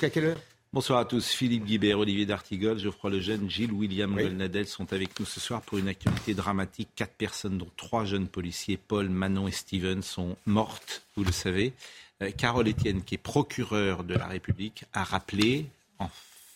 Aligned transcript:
Jusqu'à 0.00 0.14
quelle 0.14 0.30
heure? 0.30 0.40
Bonsoir 0.72 0.98
à 0.98 1.04
tous. 1.04 1.28
Philippe 1.28 1.66
Guibert, 1.66 1.98
Olivier 1.98 2.24
D'Artigol, 2.24 2.78
Geoffroy 2.78 3.10
Lejeune, 3.10 3.50
Gilles 3.50 3.70
William 3.70 4.14
oui. 4.14 4.22
Golnadel 4.22 4.66
sont 4.66 4.94
avec 4.94 5.20
nous 5.20 5.26
ce 5.26 5.40
soir 5.40 5.60
pour 5.60 5.76
une 5.76 5.88
actualité 5.88 6.32
dramatique. 6.32 6.88
Quatre 6.96 7.12
personnes, 7.12 7.58
dont 7.58 7.68
trois 7.76 8.06
jeunes 8.06 8.26
policiers, 8.26 8.78
Paul, 8.78 9.10
Manon 9.10 9.46
et 9.46 9.50
Steven, 9.52 10.00
sont 10.00 10.38
mortes, 10.46 11.02
vous 11.16 11.24
le 11.24 11.32
savez. 11.32 11.74
Euh, 12.22 12.30
Carole 12.30 12.66
Etienne, 12.68 13.02
qui 13.02 13.16
est 13.16 13.18
procureure 13.18 14.02
de 14.02 14.14
la 14.14 14.26
République, 14.26 14.84
a 14.94 15.04
rappelé 15.04 15.66
en 15.98 16.08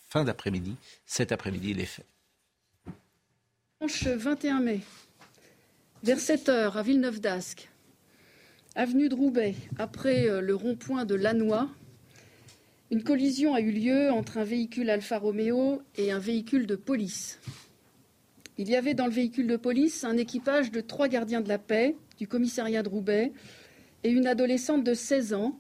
fin 0.09 0.25
d'après-midi, 0.25 0.77
cet 1.05 1.31
après-midi, 1.31 1.75
les 1.75 1.85
faits. 1.85 2.07
Dimanche 3.79 4.07
21 4.07 4.61
mai, 4.61 4.81
vers 6.03 6.19
7 6.19 6.49
heures 6.49 6.79
à 6.79 6.83
Villeneuve 6.83 7.21
d'Ascq, 7.21 7.69
avenue 8.75 9.11
de 9.11 9.15
Roubaix, 9.15 9.55
après 9.79 10.31
euh, 10.31 10.41
le 10.41 10.55
rond-point 10.55 11.05
de 11.05 11.15
Lannoy, 11.15 11.69
une 12.91 13.03
collision 13.03 13.55
a 13.55 13.61
eu 13.61 13.71
lieu 13.71 14.11
entre 14.11 14.39
un 14.39 14.45
véhicule 14.45 14.91
Alfa 14.91 15.19
Romeo 15.19 15.83
et 15.97 16.13
un 16.13 16.19
véhicule 16.19 16.67
de 16.67 16.77
police. 16.77 17.41
Il 18.59 18.69
y 18.69 18.77
avait 18.77 18.95
dans 18.95 19.07
le 19.07 19.13
véhicule 19.13 19.47
de 19.47 19.57
police 19.57 20.05
un 20.05 20.17
équipage 20.17 20.71
de 20.71 20.81
trois 20.81 21.09
gardiens 21.09 21.41
de 21.41 21.49
la 21.49 21.59
paix 21.59 21.97
du 22.19 22.29
commissariat 22.29 22.83
de 22.83 22.89
Roubaix 22.89 23.33
et 24.05 24.11
une 24.11 24.27
adolescente 24.27 24.85
de 24.85 24.95
16 24.95 25.35
ans 25.35 25.59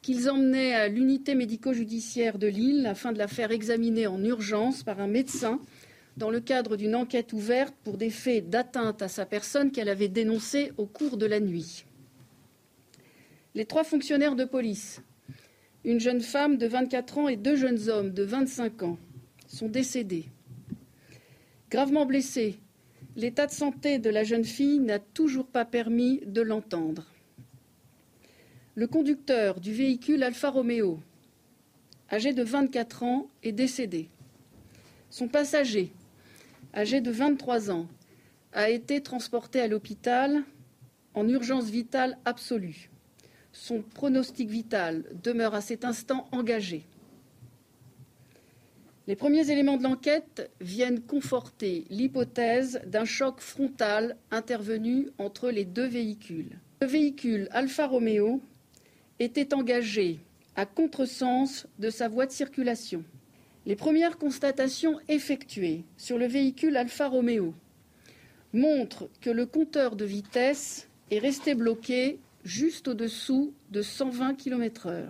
qu'ils 0.00 0.30
emmenaient 0.30 0.72
à 0.72 0.88
l'unité 0.88 1.34
médico-judiciaire 1.34 2.38
de 2.38 2.46
Lille 2.46 2.86
afin 2.86 3.12
de 3.12 3.18
la 3.18 3.28
faire 3.28 3.50
examiner 3.50 4.06
en 4.06 4.22
urgence 4.22 4.84
par 4.84 5.00
un 5.00 5.08
médecin 5.08 5.60
dans 6.16 6.30
le 6.30 6.40
cadre 6.40 6.76
d'une 6.76 6.94
enquête 6.94 7.32
ouverte 7.32 7.74
pour 7.82 7.98
des 7.98 8.10
faits 8.10 8.48
d'atteinte 8.48 9.02
à 9.02 9.08
sa 9.08 9.26
personne 9.26 9.72
qu'elle 9.72 9.88
avait 9.88 10.08
dénoncés 10.08 10.72
au 10.78 10.86
cours 10.86 11.16
de 11.16 11.26
la 11.26 11.40
nuit. 11.40 11.84
Les 13.54 13.66
trois 13.66 13.84
fonctionnaires 13.84 14.36
de 14.36 14.44
police, 14.44 15.02
une 15.86 16.00
jeune 16.00 16.20
femme 16.20 16.56
de 16.56 16.66
24 16.66 17.18
ans 17.18 17.28
et 17.28 17.36
deux 17.36 17.54
jeunes 17.54 17.88
hommes 17.88 18.10
de 18.10 18.24
25 18.24 18.82
ans, 18.82 18.98
sont 19.46 19.68
décédés. 19.68 20.24
Gravement 21.70 22.06
blessés, 22.06 22.58
l'état 23.14 23.46
de 23.46 23.52
santé 23.52 24.00
de 24.00 24.10
la 24.10 24.24
jeune 24.24 24.44
fille 24.44 24.80
n'a 24.80 24.98
toujours 24.98 25.46
pas 25.46 25.64
permis 25.64 26.20
de 26.26 26.42
l'entendre. 26.42 27.06
Le 28.74 28.88
conducteur 28.88 29.60
du 29.60 29.72
véhicule 29.72 30.24
Alfa 30.24 30.50
Romeo, 30.50 30.98
âgé 32.10 32.32
de 32.32 32.42
24 32.42 33.04
ans, 33.04 33.28
est 33.44 33.52
décédé. 33.52 34.08
Son 35.08 35.28
passager, 35.28 35.92
âgé 36.74 37.00
de 37.00 37.12
23 37.12 37.70
ans, 37.70 37.86
a 38.52 38.70
été 38.70 39.00
transporté 39.02 39.60
à 39.60 39.68
l'hôpital 39.68 40.42
en 41.14 41.28
urgence 41.28 41.70
vitale 41.70 42.18
absolue. 42.24 42.90
Son 43.58 43.80
pronostic 43.80 44.50
vital 44.50 45.04
demeure 45.24 45.54
à 45.54 45.60
cet 45.60 45.84
instant 45.84 46.28
engagé. 46.30 46.84
Les 49.08 49.16
premiers 49.16 49.50
éléments 49.50 49.78
de 49.78 49.82
l'enquête 49.82 50.50
viennent 50.60 51.00
conforter 51.00 51.84
l'hypothèse 51.90 52.80
d'un 52.86 53.06
choc 53.06 53.40
frontal 53.40 54.16
intervenu 54.30 55.08
entre 55.18 55.50
les 55.50 55.64
deux 55.64 55.86
véhicules. 55.86 56.58
Le 56.82 56.86
véhicule 56.86 57.48
Alfa 57.50 57.86
Romeo 57.86 58.40
était 59.18 59.54
engagé 59.54 60.20
à 60.54 60.66
contresens 60.66 61.66
de 61.78 61.88
sa 61.88 62.08
voie 62.08 62.26
de 62.26 62.32
circulation. 62.32 63.02
Les 63.64 63.74
premières 63.74 64.18
constatations 64.18 65.00
effectuées 65.08 65.82
sur 65.96 66.18
le 66.18 66.26
véhicule 66.26 66.76
Alfa 66.76 67.08
Romeo 67.08 67.54
montrent 68.52 69.08
que 69.22 69.30
le 69.30 69.46
compteur 69.46 69.96
de 69.96 70.04
vitesse 70.04 70.88
est 71.10 71.18
resté 71.18 71.54
bloqué 71.54 72.18
juste 72.46 72.88
au-dessous 72.88 73.52
de 73.70 73.82
120 73.82 74.34
km/h. 74.34 75.04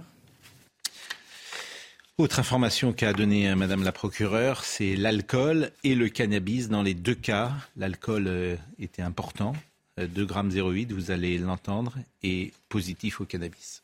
Autre 2.19 2.41
information 2.41 2.95
qu'a 2.95 3.13
donnée 3.13 3.51
euh, 3.51 3.57
Madame 3.57 3.85
la 3.85 3.93
procureure, 3.93 4.65
c'est 4.65 4.97
l'alcool 4.97 5.71
et 5.85 5.95
le 5.95 6.09
cannabis. 6.09 6.71
Dans 6.71 6.83
les 6.83 6.95
deux 6.95 7.15
cas, 7.15 7.53
l'alcool 7.77 8.25
euh, 8.27 8.57
était 8.79 9.03
important, 9.03 9.53
2,08 9.99 10.89
g, 10.89 10.95
vous 10.95 11.11
allez 11.11 11.37
l'entendre, 11.37 11.95
et 12.23 12.53
positif 12.71 13.21
au 13.21 13.27
cannabis. 13.27 13.83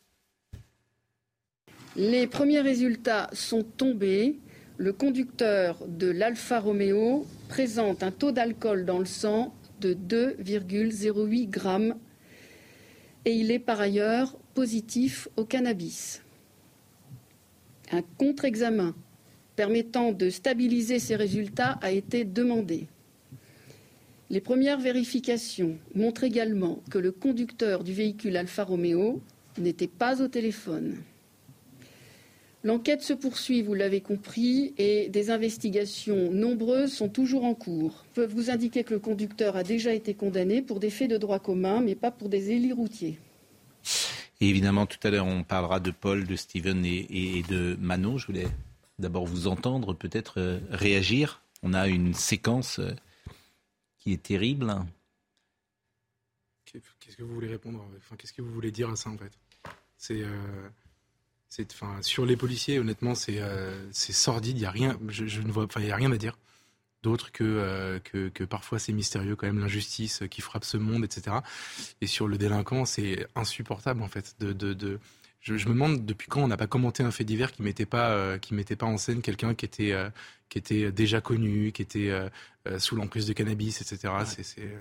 Les 1.95 2.27
premiers 2.27 2.63
résultats 2.63 3.29
sont 3.35 3.65
tombés. 3.65 4.39
Le 4.79 4.95
conducteur 4.95 5.77
de 5.87 6.11
l'Alfa 6.11 6.59
Romeo 6.59 7.27
présente 7.51 8.03
un 8.03 8.11
taux 8.11 8.33
d'alcool 8.33 8.87
dans 8.87 8.99
le 8.99 9.05
sang 9.05 9.55
de 9.81 9.93
2,08 9.93 11.51
grammes 11.51 11.95
et 13.25 13.35
il 13.35 13.51
est 13.51 13.59
par 13.59 13.81
ailleurs 13.81 14.37
positif 14.55 15.29
au 15.37 15.45
cannabis. 15.45 16.23
Un 17.91 18.03
contre-examen 18.19 18.95
permettant 19.57 20.13
de 20.13 20.31
stabiliser 20.31 20.99
ces 20.99 21.17
résultats 21.17 21.79
a 21.83 21.91
été 21.91 22.25
demandé. 22.25 22.87
Les 24.31 24.41
premières 24.41 24.81
vérifications 24.81 25.77
montrent 25.95 26.25
également 26.25 26.83
que 26.91 26.99
le 26.99 27.13
conducteur 27.13 27.85
du 27.85 27.93
véhicule 27.93 28.37
Alfa 28.37 28.65
Romeo 28.65 29.21
n'était 29.59 29.89
pas 29.89 30.23
au 30.23 30.29
téléphone. 30.29 30.97
L'enquête 32.65 33.03
se 33.03 33.13
poursuit, 33.13 33.61
vous 33.61 33.75
l'avez 33.75 34.01
compris, 34.01 34.73
et 34.79 35.09
des 35.09 35.31
investigations 35.31 36.31
nombreuses 36.31 36.93
sont 36.93 37.09
toujours 37.09 37.45
en 37.45 37.55
cours. 37.55 38.05
Je 38.11 38.21
peux 38.21 38.27
vous 38.27 38.51
indiquer 38.51 38.85
que 38.85 38.95
le 38.95 39.01
conducteur 39.01 39.57
a 39.57 39.65
déjà 39.65 39.93
été 39.93 40.15
condamné 40.15 40.63
pour 40.63 40.79
des 40.79 40.91
faits 40.91 41.11
de 41.11 41.17
droit 41.17 41.41
commun, 41.41 41.81
mais 41.81 41.97
pas 41.97 42.13
pour 42.13 42.29
des 42.29 42.53
élits 42.53 42.73
routiers. 42.73 43.19
Et 44.41 44.49
évidemment, 44.49 44.87
tout 44.87 44.99
à 45.03 45.11
l'heure, 45.11 45.27
on 45.27 45.43
parlera 45.43 45.81
de 45.81 45.91
Paul, 45.91 46.25
de 46.25 46.37
Steven 46.37 46.85
et, 46.85 47.43
de 47.49 47.77
Manon. 47.81 48.17
Je 48.17 48.27
voulais 48.29 48.47
d'abord 49.01 49.27
vous 49.27 49.49
entendre, 49.49 49.93
peut-être 49.93 50.39
euh, 50.39 50.61
réagir. 50.71 51.43
On 51.65 51.75
a 51.75 51.89
une 51.89 52.15
séquence 52.15 52.79
euh, 52.79 52.93
qui 53.99 54.13
est 54.13 54.23
terrible. 54.23 54.73
Qu'est-ce 56.65 57.17
que 57.17 57.25
vous 57.25 57.35
voulez 57.35 57.49
répondre? 57.49 57.85
Enfin, 57.99 58.15
Qu'est-ce 58.17 58.33
que 58.33 58.43
vous 58.43 58.53
voulez 58.53 58.71
dire 58.71 58.89
à 58.89 58.95
ça, 58.95 59.11
en 59.11 59.19
fait? 59.19 59.33
C'est. 59.97 60.23
Euh 60.23 60.69
enfin, 61.73 62.01
sur 62.03 62.25
les 62.25 62.37
policiers, 62.37 62.79
honnêtement, 62.79 63.15
c'est 63.15 63.41
euh, 63.41 63.93
sordide. 63.93 64.57
Il 64.57 64.61
n'y 64.61 64.67
a 64.67 64.71
rien, 64.71 64.99
je, 65.09 65.41
ne 65.41 65.53
vois, 65.53 65.67
il 65.79 65.87
y 65.87 65.91
a 65.91 65.97
rien 65.97 66.13
à 66.13 66.17
dire 66.17 66.39
d'autre 67.03 67.31
euh, 67.41 67.99
que, 67.99 68.29
que, 68.29 68.45
parfois 68.45 68.79
c'est 68.79 68.93
mystérieux 68.93 69.35
quand 69.35 69.47
même 69.47 69.59
l'injustice 69.59 70.23
qui 70.31 70.41
frappe 70.41 70.65
ce 70.65 70.77
monde, 70.77 71.05
etc. 71.05 71.37
Et 72.01 72.07
sur 72.07 72.29
le 72.29 72.39
délinquant, 72.39 72.85
c'est 72.85 73.27
insupportable 73.35 74.03
en 74.03 74.09
fait. 74.09 74.37
De, 74.41 74.53
de, 74.53 75.01
je, 75.41 75.55
me 75.55 75.73
demande 75.73 76.07
depuis 76.07 76.29
quand 76.29 76.43
on 76.43 76.49
n'a 76.49 76.57
pas 76.57 76.69
commenté 76.69 77.03
un 77.03 77.11
fait 77.11 77.25
divers 77.25 77.53
qui 77.53 77.63
mettait 77.63 77.87
pas 77.87 78.11
euh, 78.11 78.39
qui 78.39 78.55
mettait 78.55 78.77
pas 78.77 78.87
en 78.87 78.97
scène 78.97 79.21
quelqu'un 79.21 79.55
qui 79.55 79.65
était 79.65 79.95
qui 80.49 80.59
était 80.59 80.93
déjà 80.93 81.21
connu, 81.21 81.73
qui 81.73 81.83
était 81.83 82.13
sous 82.79 82.95
l'emprise 82.97 83.27
de 83.27 83.33
cannabis, 83.33 83.81
etc. 83.81 84.15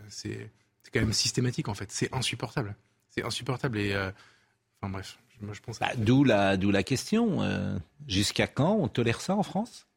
C'est 0.09 0.51
quand 0.93 0.99
même 0.99 1.13
systématique 1.13 1.67
en 1.67 1.73
fait. 1.73 1.91
C'est 1.91 2.13
insupportable. 2.13 2.75
C'est 3.09 3.23
insupportable 3.23 3.79
et 3.79 3.95
enfin 4.79 4.91
bref. 4.91 5.17
Bah, 5.79 5.91
d'où 5.97 6.23
la, 6.23 6.57
d'où 6.57 6.71
la 6.71 6.83
question. 6.83 7.41
Euh, 7.41 7.77
jusqu'à 8.07 8.47
quand 8.47 8.77
on 8.79 8.87
tolère 8.87 9.21
ça 9.21 9.35
en 9.35 9.43
France? 9.43 9.87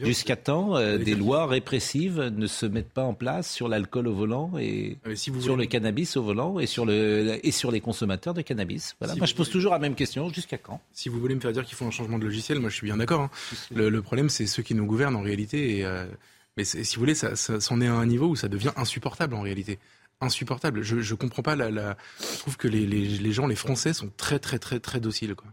Jusqu'à 0.00 0.36
quand 0.36 0.76
euh, 0.76 0.98
des 0.98 1.14
lois 1.14 1.46
répressives 1.46 2.20
ne 2.20 2.46
se 2.46 2.66
mettent 2.66 2.92
pas 2.92 3.04
en 3.04 3.14
place 3.14 3.50
sur 3.52 3.68
l'alcool 3.68 4.08
au 4.08 4.14
volant 4.14 4.52
et 4.58 4.98
ah, 5.04 5.14
sur 5.14 5.56
le 5.56 5.66
cannabis 5.66 6.16
au 6.16 6.22
volant 6.22 6.58
et 6.58 6.66
sur, 6.66 6.86
le, 6.86 7.38
et 7.42 7.50
sur 7.50 7.70
les 7.70 7.80
consommateurs 7.80 8.34
de 8.34 8.42
cannabis 8.42 8.96
voilà. 8.98 9.14
Moi, 9.14 9.26
je 9.26 9.34
pose 9.34 9.50
toujours 9.50 9.72
la 9.72 9.78
même 9.78 9.94
question. 9.94 10.28
Jusqu'à 10.30 10.58
quand? 10.58 10.80
Si 10.92 11.08
vous 11.08 11.20
voulez 11.20 11.34
me 11.34 11.40
faire 11.40 11.52
dire 11.52 11.64
qu'il 11.64 11.76
faut 11.76 11.84
un 11.84 11.90
changement 11.90 12.18
de 12.18 12.24
logiciel, 12.24 12.58
moi, 12.58 12.70
je 12.70 12.76
suis 12.76 12.86
bien 12.86 12.96
d'accord. 12.96 13.20
Hein. 13.20 13.30
Le, 13.74 14.02
problème, 14.02 14.28
c'est 14.28 14.46
ceux 14.46 14.62
qui 14.62 14.74
nous 14.74 14.86
gouvernent 14.86 15.16
en 15.16 15.22
réalité. 15.22 15.78
Et, 15.78 15.84
euh, 15.84 16.06
mais 16.56 16.64
si 16.64 16.94
vous 16.94 17.00
voulez, 17.00 17.14
ça, 17.14 17.36
ça, 17.36 17.60
ça 17.60 17.74
en 17.74 17.80
est 17.80 17.86
à 17.86 17.94
un 17.94 18.06
niveau 18.06 18.28
où 18.28 18.36
ça 18.36 18.48
devient 18.48 18.72
insupportable 18.76 19.34
en 19.34 19.40
réalité 19.40 19.78
insupportable. 20.24 20.82
Je 20.82 20.96
ne 20.96 21.16
comprends 21.18 21.42
pas 21.42 21.56
la, 21.56 21.96
Je 22.20 22.38
trouve 22.38 22.56
que 22.56 22.68
les, 22.68 22.86
les, 22.86 23.32
gens, 23.32 23.46
les 23.46 23.56
Français, 23.56 23.92
sont 23.92 24.10
très, 24.16 24.38
très, 24.38 24.58
très, 24.58 24.80
très 24.80 25.00
dociles. 25.00 25.34
Quoi. 25.34 25.48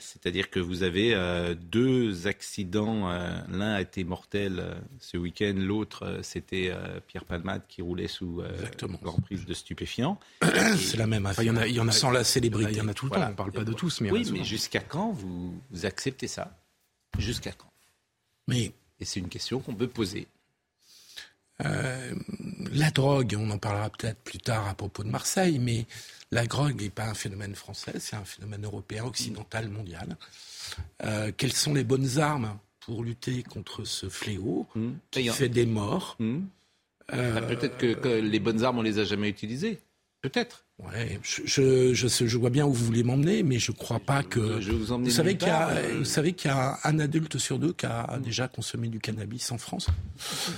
C'est-à-dire 0.00 0.50
que 0.50 0.58
vous 0.58 0.82
avez 0.82 1.14
euh, 1.14 1.54
deux 1.54 2.26
accidents. 2.26 3.10
euh, 3.12 3.38
L'un 3.48 3.74
a 3.74 3.80
été 3.80 4.02
mortel 4.02 4.58
euh, 4.58 4.74
ce 4.98 5.16
week-end, 5.16 5.54
l'autre, 5.56 6.18
c'était 6.22 6.72
Pierre 7.06 7.24
Palmade 7.24 7.62
qui 7.68 7.80
roulait 7.80 8.08
sous 8.08 8.42
l'emprise 9.04 9.46
de 9.46 9.54
stupéfiants. 9.54 10.18
C'est 10.76 10.96
la 10.96 11.06
même 11.06 11.26
affaire. 11.26 11.44
il 11.44 11.46
y 11.46 11.50
en 11.50 11.56
a, 11.56 11.66
il 11.68 11.74
y 11.76 11.80
en 11.80 11.86
a, 11.86 11.92
Sans 11.92 12.10
la 12.10 12.24
célébrité. 12.24 12.72
Il 12.72 12.78
y 12.78 12.80
en 12.80 12.88
a 12.88 12.94
tout 12.94 13.04
le 13.06 13.10
Voilà. 13.10 13.26
temps. 13.26 13.32
On 13.32 13.36
parle 13.36 13.52
pas 13.52 13.64
de 13.64 13.72
tous, 13.72 14.00
mais 14.00 14.10
oui, 14.10 14.28
mais 14.32 14.42
jusqu'à 14.42 14.80
quand 14.80 15.12
vous, 15.12 15.54
vous 15.70 15.86
acceptez 15.86 16.26
ça? 16.26 16.58
Jusqu'à 17.18 17.52
quand? 17.52 17.70
Mais 18.48 18.72
Et 18.98 19.04
c'est 19.04 19.20
une 19.20 19.28
question 19.28 19.60
qu'on 19.60 19.74
peut 19.74 19.86
poser. 19.86 20.26
Euh, 21.64 22.14
la 22.72 22.90
drogue, 22.90 23.36
on 23.38 23.50
en 23.50 23.58
parlera 23.58 23.90
peut-être 23.90 24.18
plus 24.24 24.38
tard 24.38 24.66
à 24.68 24.74
propos 24.74 25.04
de 25.04 25.10
Marseille, 25.10 25.58
mais 25.58 25.86
la 26.32 26.46
drogue 26.46 26.80
n'est 26.80 26.90
pas 26.90 27.04
un 27.06 27.14
phénomène 27.14 27.54
français, 27.54 27.94
c'est 28.00 28.16
un 28.16 28.24
phénomène 28.24 28.64
européen, 28.64 29.04
occidental, 29.04 29.68
mondial. 29.68 30.16
Euh, 31.04 31.30
quelles 31.36 31.52
sont 31.52 31.74
les 31.74 31.84
bonnes 31.84 32.18
armes 32.18 32.58
pour 32.80 33.04
lutter 33.04 33.42
contre 33.44 33.84
ce 33.84 34.08
fléau 34.08 34.66
Hmm. 34.74 34.92
qui 35.10 35.28
fait 35.28 35.48
des 35.48 35.66
morts? 35.66 36.16
Hmm. 36.18 36.42
Euh, 37.12 37.34
Ah, 37.38 37.42
Peut-être 37.42 37.76
que, 37.78 37.92
que 37.94 38.08
les 38.08 38.40
bonnes 38.40 38.64
armes, 38.64 38.78
on 38.78 38.82
les 38.82 38.98
a 38.98 39.04
jamais 39.04 39.28
utilisées. 39.28 39.78
Peut-être. 40.24 40.64
ouais, 40.82 41.20
je, 41.22 41.42
je, 41.44 41.92
je, 41.94 42.08
sais- 42.08 42.26
je 42.26 42.38
vois 42.38 42.48
bien 42.50 42.64
où 42.66 42.72
vous 42.72 42.84
voulez 42.86 43.04
m'emmener, 43.04 43.42
mais 43.42 43.58
je 43.58 43.72
ne 43.72 43.76
crois 43.76 44.00
pas 44.00 44.22
que. 44.22 44.58
Je 44.60 44.70
vais 44.72 44.76
vous 44.78 44.90
emmener 44.90 45.10
Vous 45.10 45.14
savez 45.14 45.30
nulle 45.32 45.38
qu'il 45.38 45.48
y, 45.48 45.50
a- 45.50 45.58
part. 45.58 45.68
Euh, 45.76 45.98
vous 45.98 46.04
savez 46.04 46.32
qu'il 46.32 46.50
y 46.50 46.54
a 46.54 46.78
un 46.84 46.98
adulte 46.98 47.36
sur 47.38 47.58
deux 47.58 47.72
qui 47.74 47.84
a 47.86 48.18
déjà 48.24 48.48
consommé 48.48 48.88
du 48.88 49.00
cannabis 49.00 49.52
en 49.52 49.58
France 49.58 49.88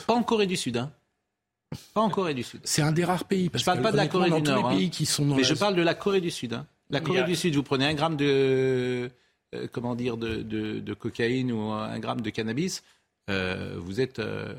Pas 0.07 0.15
en 0.15 0.23
Corée 0.23 0.47
du 0.47 0.57
Sud, 0.57 0.77
hein. 0.77 0.93
Pas 1.95 2.01
en 2.01 2.11
Corée 2.11 2.33
du 2.35 2.45
Sud. 2.45 2.61
C'est 2.63 2.83
un 2.83 2.93
des 2.93 3.05
rares 3.05 3.25
pays. 3.25 3.51
Parce 3.51 3.63
Je 3.63 3.67
parle 3.67 3.79
que, 3.79 3.83
pas 3.83 3.93
de 3.93 3.97
la 3.97 4.07
Corée 4.07 4.31
du 4.31 4.41
Nord, 4.43 4.69
hein. 4.69 4.77
pays 4.77 4.89
qui 4.91 5.05
sont 5.05 5.27
dans 5.27 5.35
Mais 5.35 5.43
la- 5.43 5.49
je 5.49 5.55
parle 5.55 5.75
de 5.75 5.83
la 5.83 5.95
Corée 5.95 6.21
du 6.21 6.31
Sud. 6.31 6.53
hein. 6.53 6.65
La 6.91 7.01
Corée 7.01 7.21
a- 7.21 7.25
du 7.25 7.35
Sud, 7.35 7.57
vous 7.57 7.65
prenez 7.65 7.85
un 7.87 7.95
gramme 7.95 8.17
de, 8.17 9.11
euh, 9.55 9.67
comment 9.73 9.97
dire, 9.97 10.17
de, 10.17 10.37
de- 10.37 10.79
de 10.79 10.95
cocaïne 10.95 11.51
ou 11.51 11.73
un 11.73 11.99
gramme 11.99 12.21
de 12.21 12.31
cannabis, 12.31 12.85
euh, 13.29 13.75
vous 13.79 14.01
êtes 14.01 14.21
euh, 14.21 14.55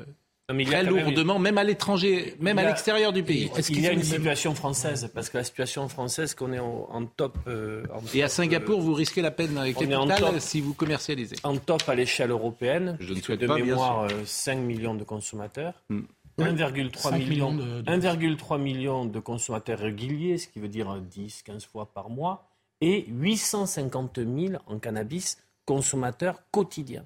Non, 0.48 0.54
mais 0.56 0.62
il 0.62 0.70
y 0.70 0.74
a 0.74 0.82
très 0.82 0.90
même- 0.90 1.04
lourdement, 1.04 1.38
même 1.38 1.58
à 1.58 1.64
l'étranger, 1.64 2.34
même 2.40 2.58
à 2.58 2.64
l'extérieur 2.64 3.12
du 3.12 3.22
pays. 3.22 3.50
Est-ce 3.56 3.70
Il 3.70 3.74
qu'ils 3.76 3.84
y 3.84 3.88
a 3.88 3.92
une 3.92 4.02
situation 4.02 4.54
française, 4.54 5.10
parce 5.14 5.28
que 5.28 5.36
la 5.36 5.44
situation 5.44 5.86
française, 5.90 6.34
qu'on 6.34 6.52
est 6.54 6.58
en, 6.58 6.88
en 6.90 7.04
top. 7.04 7.36
euh, 7.48 7.84
en 7.92 8.00
Et 8.14 8.22
à 8.22 8.28
Singapour, 8.30 8.80
vous 8.80 8.94
risquez 8.94 9.20
la 9.20 9.30
peine 9.30 9.54
capitale 9.74 10.18
top. 10.18 10.38
si 10.38 10.62
vous 10.62 10.72
commercialisez. 10.72 11.36
euh, 11.44 11.48
en 11.48 11.56
top 11.58 11.86
à 11.88 11.94
l'échelle 11.94 12.30
européenne, 12.30 12.96
Je 12.98 13.12
ne 13.12 13.20
souhaite 13.20 13.40
de 13.40 13.46
pas, 13.46 13.56
mémoire, 13.58 14.04
euh, 14.04 14.08
5 14.24 14.56
millions 14.56 14.94
de 14.94 15.04
consommateurs. 15.04 15.74
Hmm. 15.90 16.02
1,3 16.38 17.10
5 17.10 17.18
millions, 17.18 17.50
millions 17.52 17.82
de- 17.82 17.90
1,3 17.90 18.58
millions 18.58 19.04
de 19.04 19.18
consommateurs 19.18 19.80
réguliers, 19.80 20.38
ce 20.38 20.46
qui 20.48 20.60
veut 20.60 20.68
dire 20.68 20.98
10-15 21.10 21.66
fois 21.66 21.86
par 21.92 22.08
mois, 22.10 22.48
et 22.80 23.04
850 23.08 24.18
000 24.20 24.54
en 24.66 24.78
cannabis 24.78 25.36
consommateurs 25.66 26.40
quotidiens. 26.52 27.04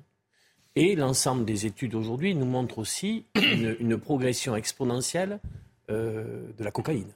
Et 0.74 0.96
l'ensemble 0.96 1.44
des 1.44 1.66
études 1.66 1.94
aujourd'hui 1.94 2.34
nous 2.34 2.46
montrent 2.46 2.78
aussi 2.78 3.24
une, 3.34 3.76
une 3.78 3.98
progression 3.98 4.56
exponentielle 4.56 5.38
euh, 5.90 6.50
de 6.56 6.64
la 6.64 6.70
cocaïne, 6.70 7.12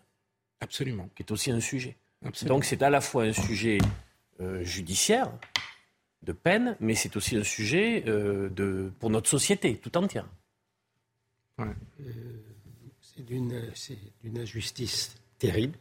Absolument. 0.61 1.09
qui 1.17 1.23
est 1.23 1.31
aussi 1.31 1.51
un 1.51 1.61
sujet. 1.61 1.97
absolument. 2.25 2.57
Donc 2.57 2.65
c'est 2.65 2.83
à 2.83 2.91
la 2.91 3.01
fois 3.01 3.25
un 3.25 3.33
sujet 3.33 3.79
euh, 4.41 4.63
judiciaire, 4.63 5.33
de 6.23 6.33
peine, 6.33 6.77
mais 6.81 6.95
c'est 6.95 7.17
aussi 7.17 7.37
un 7.37 7.45
sujet 7.45 8.05
euh, 8.07 8.51
de, 8.51 8.91
pour 8.99 9.11
notre 9.11 9.31
société 9.31 9.77
tout 9.77 9.97
entière. 9.97 10.29
C'est 13.01 13.25
d'une, 13.25 13.63
c'est 13.75 13.97
d'une 14.23 14.39
injustice 14.39 15.15
terrible. 15.39 15.79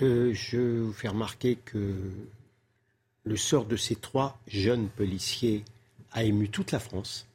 Euh, 0.00 0.32
je 0.32 0.56
vais 0.56 0.80
vous 0.80 0.92
faire 0.92 1.12
remarquer 1.12 1.56
que 1.56 2.10
le 3.24 3.36
sort 3.36 3.66
de 3.66 3.76
ces 3.76 3.96
trois 3.96 4.40
jeunes 4.46 4.88
policiers 4.88 5.64
a 6.12 6.24
ému 6.24 6.48
toute 6.48 6.72
la 6.72 6.78
France 6.78 7.26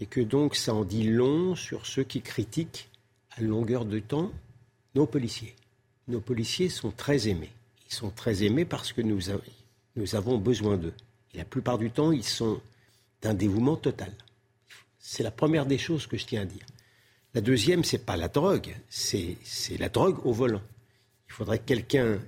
et 0.00 0.06
que 0.06 0.20
donc 0.20 0.56
ça 0.56 0.74
en 0.74 0.84
dit 0.84 1.04
long 1.04 1.54
sur 1.54 1.86
ceux 1.86 2.04
qui 2.04 2.22
critiquent 2.22 2.88
à 3.32 3.42
longueur 3.42 3.84
de 3.84 3.98
temps 3.98 4.32
nos 4.94 5.06
policiers. 5.06 5.54
Nos 6.08 6.20
policiers 6.20 6.68
sont 6.68 6.90
très 6.90 7.28
aimés. 7.28 7.52
Ils 7.88 7.94
sont 7.94 8.10
très 8.10 8.42
aimés 8.42 8.64
parce 8.64 8.92
que 8.92 9.02
nous, 9.02 9.30
avons 10.14 10.38
besoin 10.38 10.76
d'eux. 10.76 10.94
Et 11.34 11.38
la 11.38 11.44
plupart 11.44 11.78
du 11.78 11.90
temps, 11.90 12.12
ils 12.12 12.24
sont 12.24 12.60
d'un 13.22 13.34
dévouement 13.34 13.76
total. 13.76 14.12
C'est 14.98 15.22
la 15.22 15.30
première 15.30 15.66
des 15.66 15.78
choses 15.78 16.06
que 16.06 16.16
je 16.16 16.26
tiens 16.26 16.42
à 16.42 16.46
dire. 16.46 16.66
La 17.34 17.40
deuxième, 17.40 17.84
c'est 17.84 18.04
pas 18.04 18.16
la 18.16 18.28
drogue, 18.28 18.74
c'est 18.88 19.36
la 19.78 19.88
drogue 19.88 20.24
au 20.26 20.32
volant. 20.32 20.62
Il 21.28 21.32
faudrait 21.32 21.58
que 21.58 21.64
quelqu'un 21.66 22.18